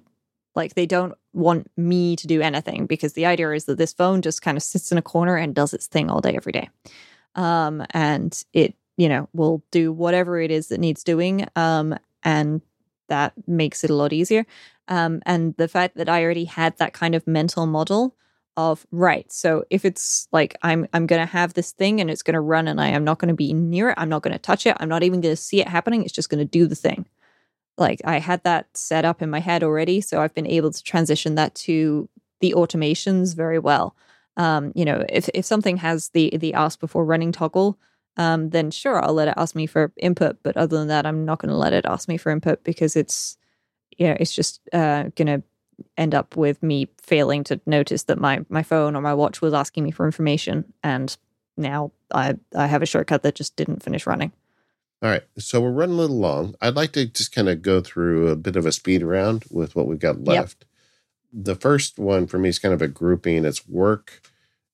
[0.53, 4.21] Like they don't want me to do anything because the idea is that this phone
[4.21, 6.69] just kind of sits in a corner and does its thing all day, every day.
[7.35, 11.47] Um, and it, you know, will do whatever it is that needs doing.
[11.55, 12.61] Um, and
[13.07, 14.45] that makes it a lot easier.
[14.87, 18.15] Um, and the fact that I already had that kind of mental model
[18.57, 22.21] of right so if it's like i'm i'm going to have this thing and it's
[22.21, 24.33] going to run and i am not going to be near it i'm not going
[24.33, 26.43] to touch it i'm not even going to see it happening it's just going to
[26.43, 27.05] do the thing
[27.77, 30.83] like I had that set up in my head already, so I've been able to
[30.83, 32.09] transition that to
[32.39, 33.95] the automations very well.
[34.37, 37.77] Um, you know, if if something has the the ask before running toggle,
[38.17, 40.37] um, then sure I'll let it ask me for input.
[40.43, 42.95] But other than that, I'm not going to let it ask me for input because
[42.95, 43.37] it's
[43.97, 45.43] yeah, it's just uh, going to
[45.97, 49.53] end up with me failing to notice that my my phone or my watch was
[49.53, 51.15] asking me for information, and
[51.57, 54.31] now I I have a shortcut that just didn't finish running.
[55.01, 55.23] All right.
[55.39, 56.53] So we're running a little long.
[56.61, 59.75] I'd like to just kind of go through a bit of a speed around with
[59.75, 60.57] what we've got left.
[61.33, 61.45] Yep.
[61.45, 63.43] The first one for me is kind of a grouping.
[63.43, 64.21] It's work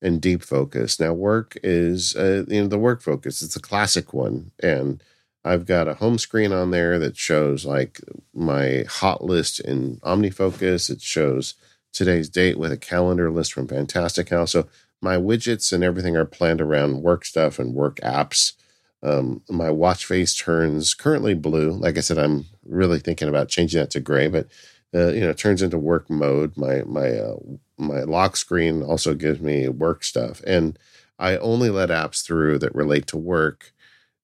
[0.02, 0.99] and deep focus.
[0.99, 3.41] Now, work is, uh, you know, the work focus.
[3.41, 4.52] It's a classic one.
[4.61, 5.02] And
[5.44, 8.02] I've got a home screen on there that shows like
[8.34, 10.90] my hot list in OmniFocus.
[10.90, 11.56] It shows
[11.94, 14.45] today's date with a calendar list from Fantastical.
[14.45, 14.68] So
[15.02, 18.53] my widgets and everything are planned around work stuff and work apps.
[19.03, 21.72] Um, my watch face turns currently blue.
[21.72, 24.48] Like I said, I'm really thinking about changing that to gray, but
[24.94, 26.58] uh, you know, turns into work mode.
[26.58, 27.36] My my uh,
[27.78, 30.78] my lock screen also gives me work stuff, and
[31.20, 33.74] I only let apps through that relate to work.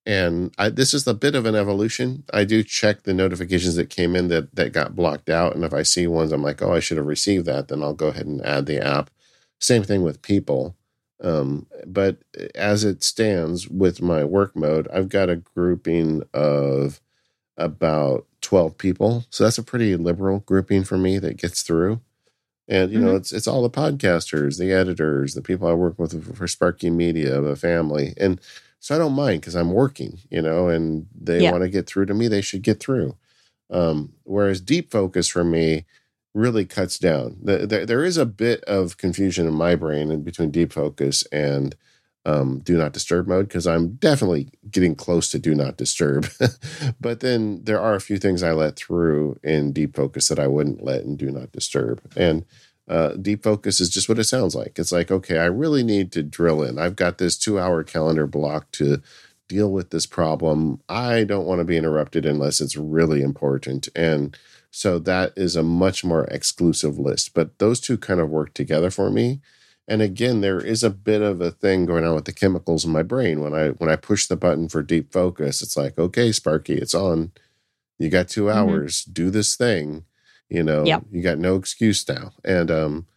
[0.05, 2.25] And I, this is a bit of an evolution.
[2.33, 5.73] I do check the notifications that came in that that got blocked out, and if
[5.73, 7.67] I see ones, I'm like, oh, I should have received that.
[7.67, 9.09] Then I'll go ahead and add the app.
[9.59, 10.75] Same thing with people.
[11.21, 12.17] Um, but
[12.53, 16.99] as it stands with my work mode, I've got a grouping of
[17.57, 19.25] about 12 people.
[19.31, 22.01] So that's a pretty liberal grouping for me that gets through.
[22.67, 23.07] And you mm-hmm.
[23.07, 26.91] know, it's it's all the podcasters, the editors, the people I work with for Sparky
[26.91, 28.13] Media, the family.
[28.15, 28.39] And
[28.79, 31.51] so I don't mind because I'm working, you know, and they yeah.
[31.51, 33.17] want to get through to me, they should get through.
[33.71, 35.85] Um, whereas deep focus for me
[36.35, 37.37] really cuts down.
[37.41, 41.75] There, there is a bit of confusion in my brain in between deep focus and
[42.25, 46.27] um, do not disturb mode because I'm definitely getting close to do not disturb.
[47.01, 50.47] but then there are a few things I let through in deep focus that I
[50.47, 52.01] wouldn't let in do not disturb.
[52.15, 52.45] And
[52.87, 54.77] uh, deep focus is just what it sounds like.
[54.77, 56.79] It's like, okay, I really need to drill in.
[56.79, 59.01] I've got this two hour calendar block to
[59.47, 60.81] deal with this problem.
[60.89, 63.89] I don't want to be interrupted unless it's really important.
[63.95, 64.37] And
[64.71, 67.33] so that is a much more exclusive list.
[67.33, 69.41] But those two kind of work together for me.
[69.87, 72.91] And again, there is a bit of a thing going on with the chemicals in
[72.91, 73.41] my brain.
[73.41, 76.95] When I when I push the button for deep focus, it's like, okay, Sparky, it's
[76.95, 77.31] on.
[77.99, 78.57] You got 2 mm-hmm.
[78.57, 79.03] hours.
[79.03, 80.05] Do this thing.
[80.49, 81.03] You know, yep.
[81.11, 82.31] you got no excuse now.
[82.43, 83.07] And um,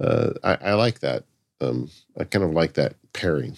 [0.00, 1.24] uh, I, I like that.
[1.60, 3.56] Um, I kind of like that pairing.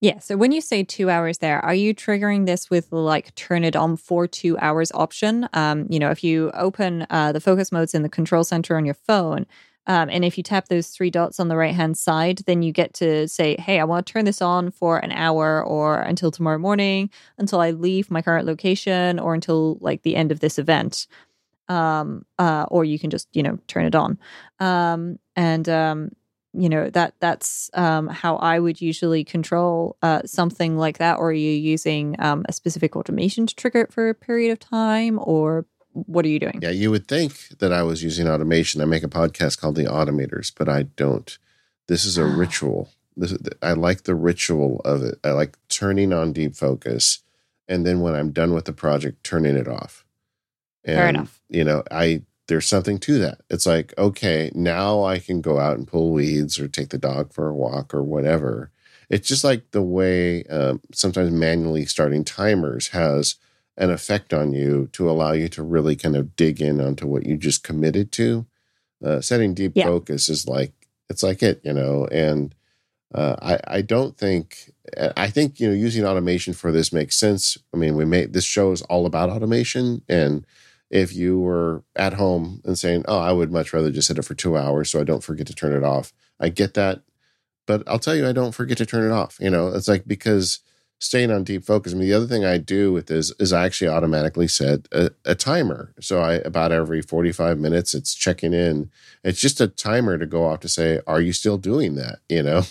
[0.00, 0.18] Yeah.
[0.18, 3.76] So when you say two hours there, are you triggering this with like turn it
[3.76, 5.46] on for two hours option?
[5.52, 8.86] Um, you know, if you open uh, the focus modes in the control center on
[8.86, 9.44] your phone,
[9.86, 12.72] um, and if you tap those three dots on the right hand side, then you
[12.72, 16.30] get to say, hey, I want to turn this on for an hour or until
[16.30, 20.58] tomorrow morning, until I leave my current location, or until like the end of this
[20.58, 21.06] event.
[21.68, 24.18] Um, uh, or you can just, you know, turn it on.
[24.58, 26.10] Um, and um,
[26.52, 31.18] you know that that's um, how I would usually control uh, something like that.
[31.18, 34.58] Or are you using um, a specific automation to trigger it for a period of
[34.58, 36.60] time, or what are you doing?
[36.62, 38.80] Yeah, you would think that I was using automation.
[38.80, 41.36] I make a podcast called The Automators, but I don't.
[41.88, 42.90] This is a ritual.
[43.16, 45.18] This I like the ritual of it.
[45.24, 47.20] I like turning on deep focus,
[47.68, 50.04] and then when I'm done with the project, turning it off.
[50.84, 51.40] And, Fair enough.
[51.48, 53.40] You know, I there's something to that.
[53.48, 57.32] It's like, okay, now I can go out and pull weeds or take the dog
[57.32, 58.72] for a walk or whatever.
[59.08, 63.36] It's just like the way um, sometimes manually starting timers has
[63.80, 67.26] an effect on you to allow you to really kind of dig in onto what
[67.26, 68.46] you just committed to.
[69.02, 69.86] Uh, setting deep yeah.
[69.86, 70.72] focus is like
[71.08, 72.54] it's like it, you know, and
[73.14, 74.70] uh, I I don't think
[75.16, 77.56] I think you know using automation for this makes sense.
[77.72, 80.46] I mean, we made this show is all about automation and
[80.90, 84.24] if you were at home and saying, "Oh, I would much rather just hit it
[84.24, 87.02] for two hours so I don't forget to turn it off," I get that,
[87.66, 89.38] but I'll tell you, I don't forget to turn it off.
[89.40, 90.58] You know, it's like because
[91.00, 91.92] staying on deep focus.
[91.92, 95.10] I mean, the other thing I do with this is I actually automatically set a,
[95.24, 95.92] a timer.
[95.98, 98.90] So I about every forty five minutes, it's checking in.
[99.24, 102.44] It's just a timer to go off to say, "Are you still doing that?" You
[102.44, 102.62] know.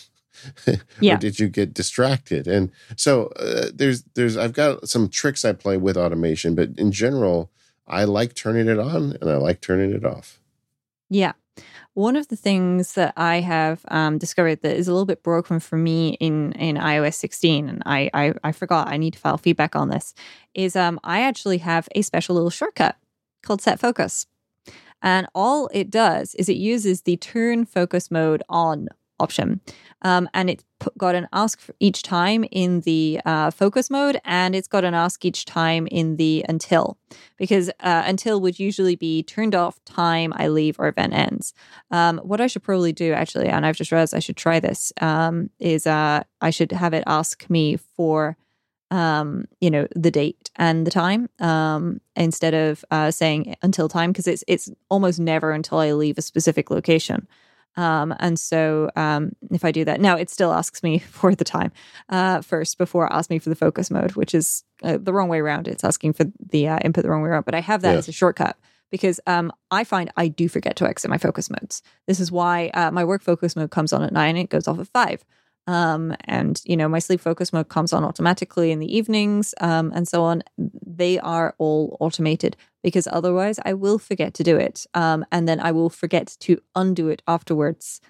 [1.02, 1.16] yeah.
[1.16, 2.48] or did you get distracted?
[2.48, 6.94] And so uh, there's there's I've got some tricks I play with automation, but in
[6.94, 7.52] general,
[7.88, 10.40] I like turning it on and I like turning it off.
[11.10, 11.34] Yeah.
[11.94, 15.60] One of the things that I have um, discovered that is a little bit broken
[15.60, 19.38] for me in, in iOS 16, and I, I, I forgot I need to file
[19.38, 20.14] feedback on this,
[20.54, 22.96] is um, I actually have a special little shortcut
[23.42, 24.28] called Set Focus.
[25.02, 28.90] And all it does is it uses the turn focus mode on
[29.20, 29.62] option.
[30.02, 30.64] Um, and it's
[30.98, 35.26] got an ask each time in the uh, focus mode, and it's got an ask
[35.26, 36.98] each time in the until,
[37.38, 41.54] because uh, until would usually be turned off time I leave or event ends.
[41.92, 44.94] Um, what I should probably do, actually, and I've just realized I should try this,
[45.02, 48.38] um, is uh, I should have it ask me for
[48.92, 54.12] um, you know, the date and the time um, instead of uh, saying until time
[54.12, 57.28] because it's it's almost never until I leave a specific location.
[57.76, 61.44] Um, and so um, if I do that, now it still asks me for the
[61.44, 61.72] time
[62.10, 65.30] uh, first before it asks me for the focus mode, which is uh, the wrong
[65.30, 65.68] way around.
[65.68, 68.08] It's asking for the uh, input the wrong way around, but I have that as
[68.08, 68.58] a shortcut
[68.92, 71.82] because um, I find I do forget to exit my focus modes.
[72.08, 74.68] This is why uh, my work focus mode comes on at nine and it goes
[74.68, 75.24] off at five.
[75.70, 79.92] Um, and you know my sleep focus mode comes on automatically in the evenings um,
[79.94, 84.88] and so on they are all automated because otherwise i will forget to do it
[84.96, 88.02] um, and then i will forget to undo it afterwards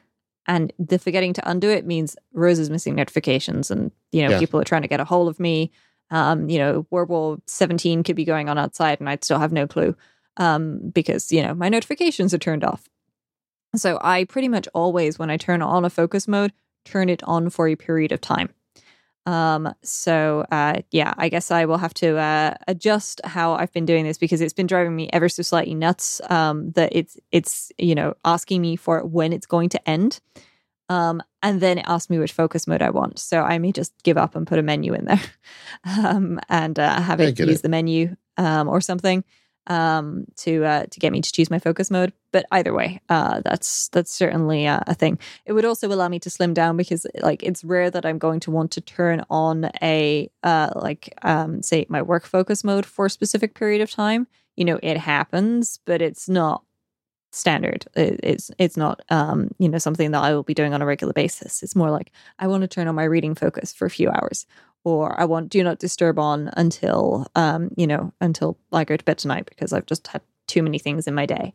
[0.48, 4.40] and the forgetting to undo it means rose is missing notifications and you know yeah.
[4.40, 5.69] people are trying to get a hold of me
[6.11, 9.52] um, you know world war 17 could be going on outside and i'd still have
[9.52, 9.98] no clue
[10.40, 12.90] um, because you know my notifications are turned off.
[13.76, 16.53] So I pretty much always, when I turn on a focus mode,
[16.85, 18.49] turn it on for a period of time.
[19.26, 23.85] Um, so uh, yeah, I guess I will have to uh, adjust how I've been
[23.85, 26.19] doing this because it's been driving me ever so slightly nuts.
[26.30, 30.19] Um, that it's it's you know asking me for when it's going to end,
[30.88, 33.19] um, and then it asks me which focus mode I want.
[33.19, 35.22] So I may just give up and put a menu in there,
[35.85, 37.61] um, and uh, have it use it.
[37.61, 39.23] the menu um, or something
[39.70, 42.12] um, to uh, to get me to choose my focus mode.
[42.32, 45.20] But either way, uh, that's that's certainly a, a thing.
[45.46, 48.40] It would also allow me to slim down because like it's rare that I'm going
[48.41, 53.06] to want to turn on a uh, like um, say my work focus mode for
[53.06, 54.28] a specific period of time.
[54.58, 56.64] You know, it happens, but it's not
[57.32, 57.86] standard.
[57.96, 60.86] It, it's it's not um, you know something that I will be doing on a
[60.86, 61.64] regular basis.
[61.64, 64.46] It's more like I want to turn on my reading focus for a few hours
[64.84, 69.03] or I want do not disturb on until um, you know, until I go to
[69.03, 71.53] bed tonight because I've just had too many things in my day.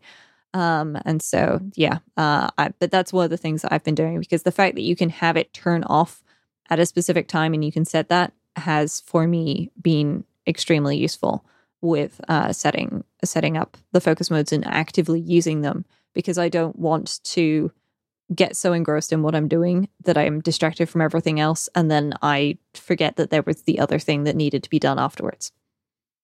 [0.53, 3.97] Um, and so yeah, uh, I, but that's one of the things that I've been
[3.97, 6.23] doing because the fact that you can have it turn off
[6.71, 11.45] at a specific time and you can set that has for me been extremely useful
[11.81, 15.85] with uh, setting setting up the focus modes and actively using them
[16.15, 17.73] because I don't want to
[18.35, 22.15] get so engrossed in what I'm doing that I'm distracted from everything else, and then
[22.23, 25.53] I forget that there was the other thing that needed to be done afterwards.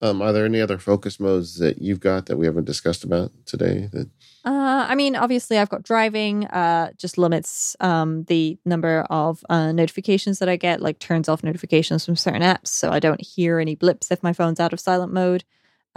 [0.02, 3.32] Um, are there any other focus modes that you've got that we haven't discussed about
[3.44, 3.90] today?
[3.92, 4.08] That
[4.46, 6.46] uh, I mean, obviously, I've got driving.
[6.46, 10.80] Uh, just limits um, the number of uh, notifications that I get.
[10.80, 14.32] Like turns off notifications from certain apps, so I don't hear any blips if my
[14.32, 15.44] phone's out of silent mode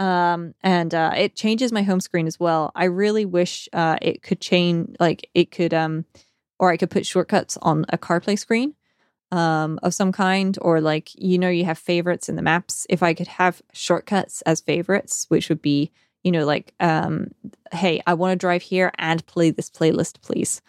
[0.00, 2.72] um and uh it changes my home screen as well.
[2.74, 6.04] I really wish uh it could change like it could um
[6.58, 8.74] or i could put shortcuts on a carplay screen
[9.32, 12.86] um of some kind or like you know you have favorites in the maps.
[12.90, 15.90] If i could have shortcuts as favorites which would be
[16.24, 17.28] you know like um
[17.72, 20.60] hey i want to drive here and play this playlist please.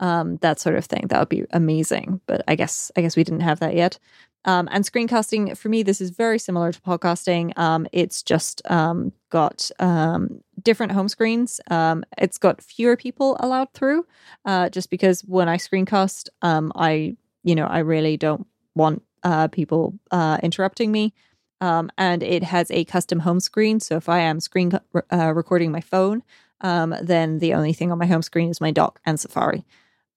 [0.00, 1.06] Um that sort of thing.
[1.08, 3.98] That would be amazing but i guess i guess we didn't have that yet
[4.44, 7.56] um, and screencasting for me, this is very similar to podcasting.
[7.58, 11.60] Um, it's just um, got um, different home screens.
[11.70, 14.06] Um, it's got fewer people allowed through,
[14.46, 19.48] uh, just because when I screencast, um, I you know I really don't want uh,
[19.48, 21.12] people uh, interrupting me.
[21.60, 23.78] and it has a custom home screen.
[23.80, 24.72] So if I am screen
[25.12, 26.22] uh, recording my phone,
[26.62, 29.66] then the only thing on my home screen is my dock and Safari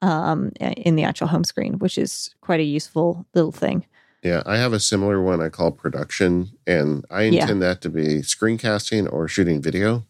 [0.01, 3.85] in the actual home screen, which is quite a useful little thing.
[4.23, 7.67] Yeah, I have a similar one I call production, and I intend yeah.
[7.67, 10.05] that to be screencasting or shooting video.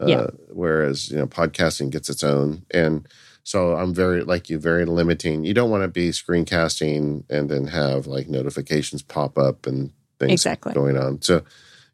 [0.00, 0.26] Uh, yeah.
[0.48, 3.06] Whereas you know, podcasting gets its own, and
[3.44, 5.44] so I'm very like you, very limiting.
[5.44, 10.32] You don't want to be screencasting and then have like notifications pop up and things
[10.32, 10.72] exactly.
[10.72, 11.20] going on.
[11.20, 11.42] So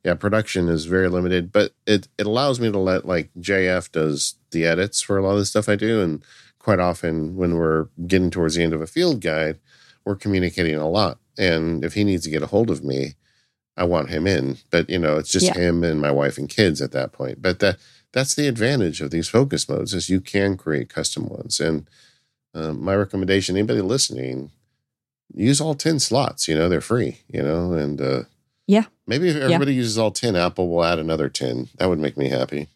[0.05, 4.37] yeah, production is very limited, but it it allows me to let like JF does
[4.53, 6.25] the edits for a lot of the stuff I do, and
[6.61, 9.59] quite often when we're getting towards the end of a field guide,
[10.11, 13.15] we're communicating a lot and if he needs to get a hold of me,
[13.77, 14.59] I want him in.
[14.71, 15.55] But you know, it's just yeah.
[15.55, 17.41] him and my wife and kids at that point.
[17.41, 17.79] But that
[18.13, 21.59] that's the advantage of these focus modes is you can create custom ones.
[21.59, 21.89] And
[22.55, 24.51] um, my recommendation, anybody listening,
[25.35, 26.47] use all ten slots.
[26.47, 27.21] You know, they're free.
[27.27, 28.23] You know, and uh,
[28.67, 29.79] yeah, maybe if everybody yeah.
[29.79, 31.69] uses all ten, Apple will add another ten.
[31.79, 32.69] That would make me happy.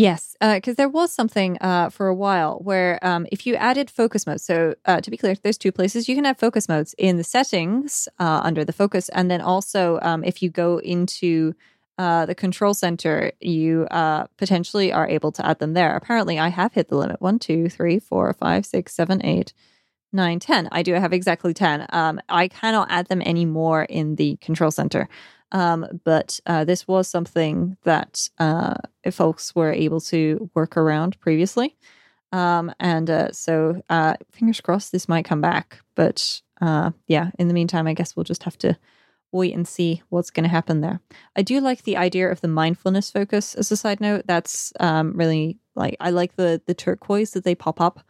[0.00, 3.90] Yes, because uh, there was something uh, for a while where um, if you added
[3.90, 6.94] focus mode, so uh, to be clear, there's two places you can have focus modes
[6.96, 11.54] in the settings uh, under the focus, and then also um, if you go into
[11.98, 15.94] uh, the control center, you uh, potentially are able to add them there.
[15.94, 19.52] Apparently, I have hit the limit one, two, three, four, five, six, seven, eight,
[20.14, 20.66] nine, ten.
[20.72, 21.88] I do have exactly 10.
[21.90, 25.10] Um, I cannot add them anymore in the control center.
[25.52, 28.74] Um, but uh, this was something that uh,
[29.10, 31.76] folks were able to work around previously.
[32.32, 35.80] Um, and uh, so, uh, fingers crossed, this might come back.
[35.96, 38.78] But uh, yeah, in the meantime, I guess we'll just have to
[39.32, 41.00] wait and see what's going to happen there.
[41.36, 44.24] I do like the idea of the mindfulness focus as a side note.
[44.26, 48.00] That's um, really like I like the the turquoise that they pop up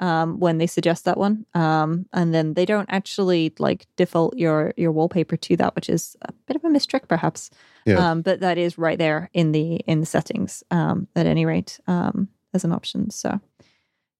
[0.00, 1.46] um, when they suggest that one.
[1.54, 6.16] Um, and then they don't actually like default your your wallpaper to that, which is
[6.22, 7.50] a bit of a mistrick, perhaps.
[7.86, 8.10] Yeah.
[8.10, 11.78] Um, but that is right there in the in the settings um, at any rate
[11.86, 13.10] um, as an option.
[13.10, 13.40] So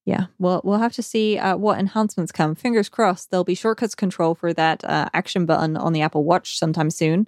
[0.05, 2.55] yeah, well we'll have to see uh, what enhancements come.
[2.55, 6.57] Fingers crossed there'll be shortcuts control for that uh, action button on the Apple Watch
[6.57, 7.27] sometime soon.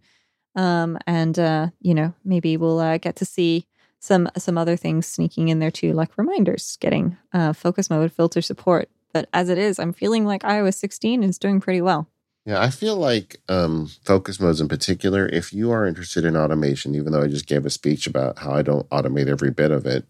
[0.55, 3.67] Um, and uh, you know maybe we'll uh, get to see
[3.99, 8.41] some some other things sneaking in there too, like reminders, getting uh, focus mode filter
[8.41, 8.89] support.
[9.13, 12.07] But as it is, I'm feeling like iOS 16 is doing pretty well.
[12.45, 16.95] Yeah, I feel like um, focus modes in particular, if you are interested in automation,
[16.95, 19.85] even though I just gave a speech about how I don't automate every bit of
[19.85, 20.05] it,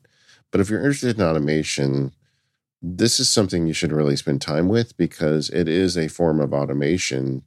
[0.51, 2.13] but if you're interested in automation,
[2.81, 6.53] this is something you should really spend time with because it is a form of
[6.53, 7.43] automation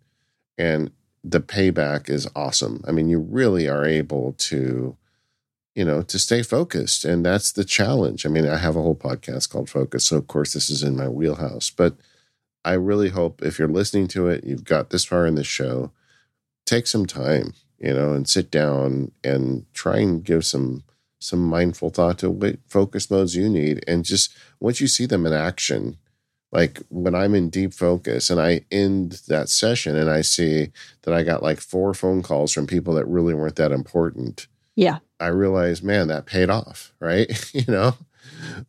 [0.58, 0.90] and
[1.22, 2.82] the payback is awesome.
[2.86, 4.96] I mean, you really are able to,
[5.74, 7.04] you know, to stay focused.
[7.04, 8.26] And that's the challenge.
[8.26, 10.04] I mean, I have a whole podcast called Focus.
[10.04, 11.70] So, of course, this is in my wheelhouse.
[11.70, 11.94] But
[12.64, 15.92] I really hope if you're listening to it, you've got this far in the show,
[16.66, 20.84] take some time, you know, and sit down and try and give some
[21.22, 23.84] some mindful thought to what focus modes you need.
[23.86, 25.98] And just once you see them in action,
[26.50, 30.70] like when I'm in deep focus and I end that session and I see
[31.02, 34.46] that I got like four phone calls from people that really weren't that important.
[34.74, 34.98] Yeah.
[35.20, 37.28] I realize, man, that paid off, right?
[37.54, 37.94] you know?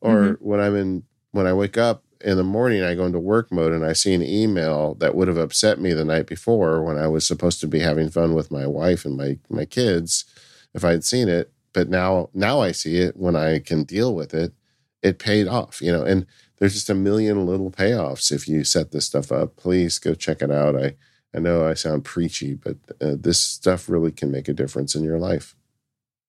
[0.02, 0.46] Or mm-hmm.
[0.46, 3.72] when I'm in when I wake up in the morning, I go into work mode
[3.72, 7.08] and I see an email that would have upset me the night before when I
[7.08, 10.26] was supposed to be having fun with my wife and my my kids
[10.74, 11.52] if I had seen it.
[11.74, 14.54] But now now I see it when I can deal with it.
[15.02, 18.92] It paid off, you know, and there's just a million little payoffs if you set
[18.92, 19.56] this stuff up.
[19.56, 20.76] Please go check it out.
[20.76, 20.96] I
[21.34, 25.04] I know I sound preachy, but uh, this stuff really can make a difference in
[25.04, 25.56] your life.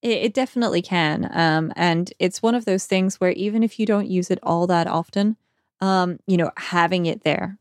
[0.03, 3.87] It, it definitely can, um, and it's one of those things where even if you
[3.87, 5.37] don't use it all that often,
[5.81, 7.59] um, you know, having it there,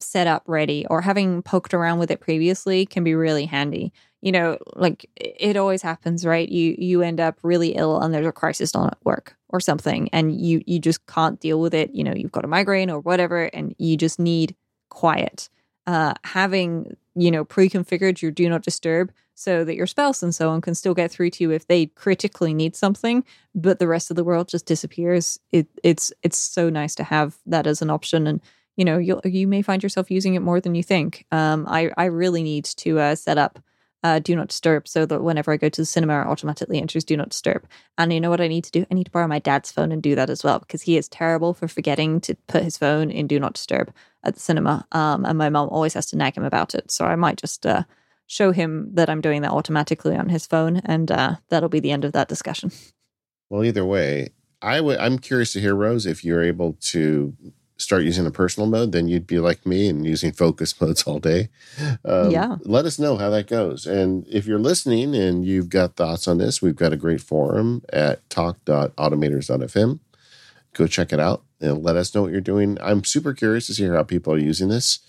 [0.00, 3.92] set up, ready, or having poked around with it previously can be really handy.
[4.22, 6.48] You know, like it always happens, right?
[6.48, 10.08] You you end up really ill and there's a crisis on at work or something
[10.12, 13.00] and you you just can't deal with it you know you've got a migraine or
[13.00, 14.56] whatever and you just need
[14.88, 15.50] quiet
[15.86, 20.50] uh, having you know pre-configured your do not disturb so that your spouse and so
[20.50, 23.24] on can still get through to you if they critically need something
[23.54, 27.36] but the rest of the world just disappears it, it's it's so nice to have
[27.46, 28.40] that as an option and
[28.76, 31.90] you know you you may find yourself using it more than you think um, i
[31.96, 33.58] i really need to uh, set up
[34.04, 37.04] uh, do not disturb so that whenever I go to the cinema, it automatically enters
[37.04, 37.66] do not disturb.
[37.96, 38.84] And you know what I need to do?
[38.90, 41.08] I need to borrow my dad's phone and do that as well because he is
[41.08, 43.92] terrible for forgetting to put his phone in do not disturb
[44.24, 44.86] at the cinema.
[44.92, 46.90] Um, and my mom always has to nag him about it.
[46.90, 47.84] So I might just uh,
[48.26, 51.90] show him that I'm doing that automatically on his phone, and uh, that'll be the
[51.90, 52.72] end of that discussion.
[53.50, 54.30] Well, either way,
[54.62, 54.98] I would.
[54.98, 57.36] I'm curious to hear Rose if you're able to
[57.82, 61.18] start using the personal mode, then you'd be like me and using focus modes all
[61.18, 61.48] day.
[62.04, 62.56] Um, yeah.
[62.62, 63.86] Let us know how that goes.
[63.86, 67.82] And if you're listening and you've got thoughts on this, we've got a great forum
[67.92, 70.00] at talk.automators.fm.
[70.74, 72.78] Go check it out and let us know what you're doing.
[72.80, 75.00] I'm super curious to hear how people are using this.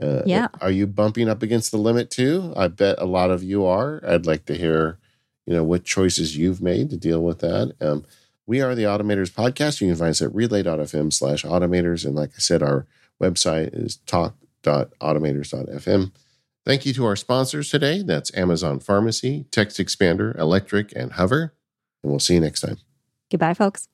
[0.00, 0.48] Uh, yeah.
[0.60, 2.52] Are you bumping up against the limit too?
[2.56, 4.02] I bet a lot of you are.
[4.06, 4.98] I'd like to hear,
[5.46, 7.74] you know, what choices you've made to deal with that.
[7.80, 8.04] Um,
[8.46, 9.80] we are the Automators Podcast.
[9.80, 12.04] You can find us at relay.fm slash automators.
[12.04, 12.86] And like I said, our
[13.22, 16.12] website is talk.automators.fm.
[16.64, 18.02] Thank you to our sponsors today.
[18.02, 21.54] That's Amazon Pharmacy, Text Expander, Electric, and Hover.
[22.02, 22.76] And we'll see you next time.
[23.30, 23.88] Goodbye, folks.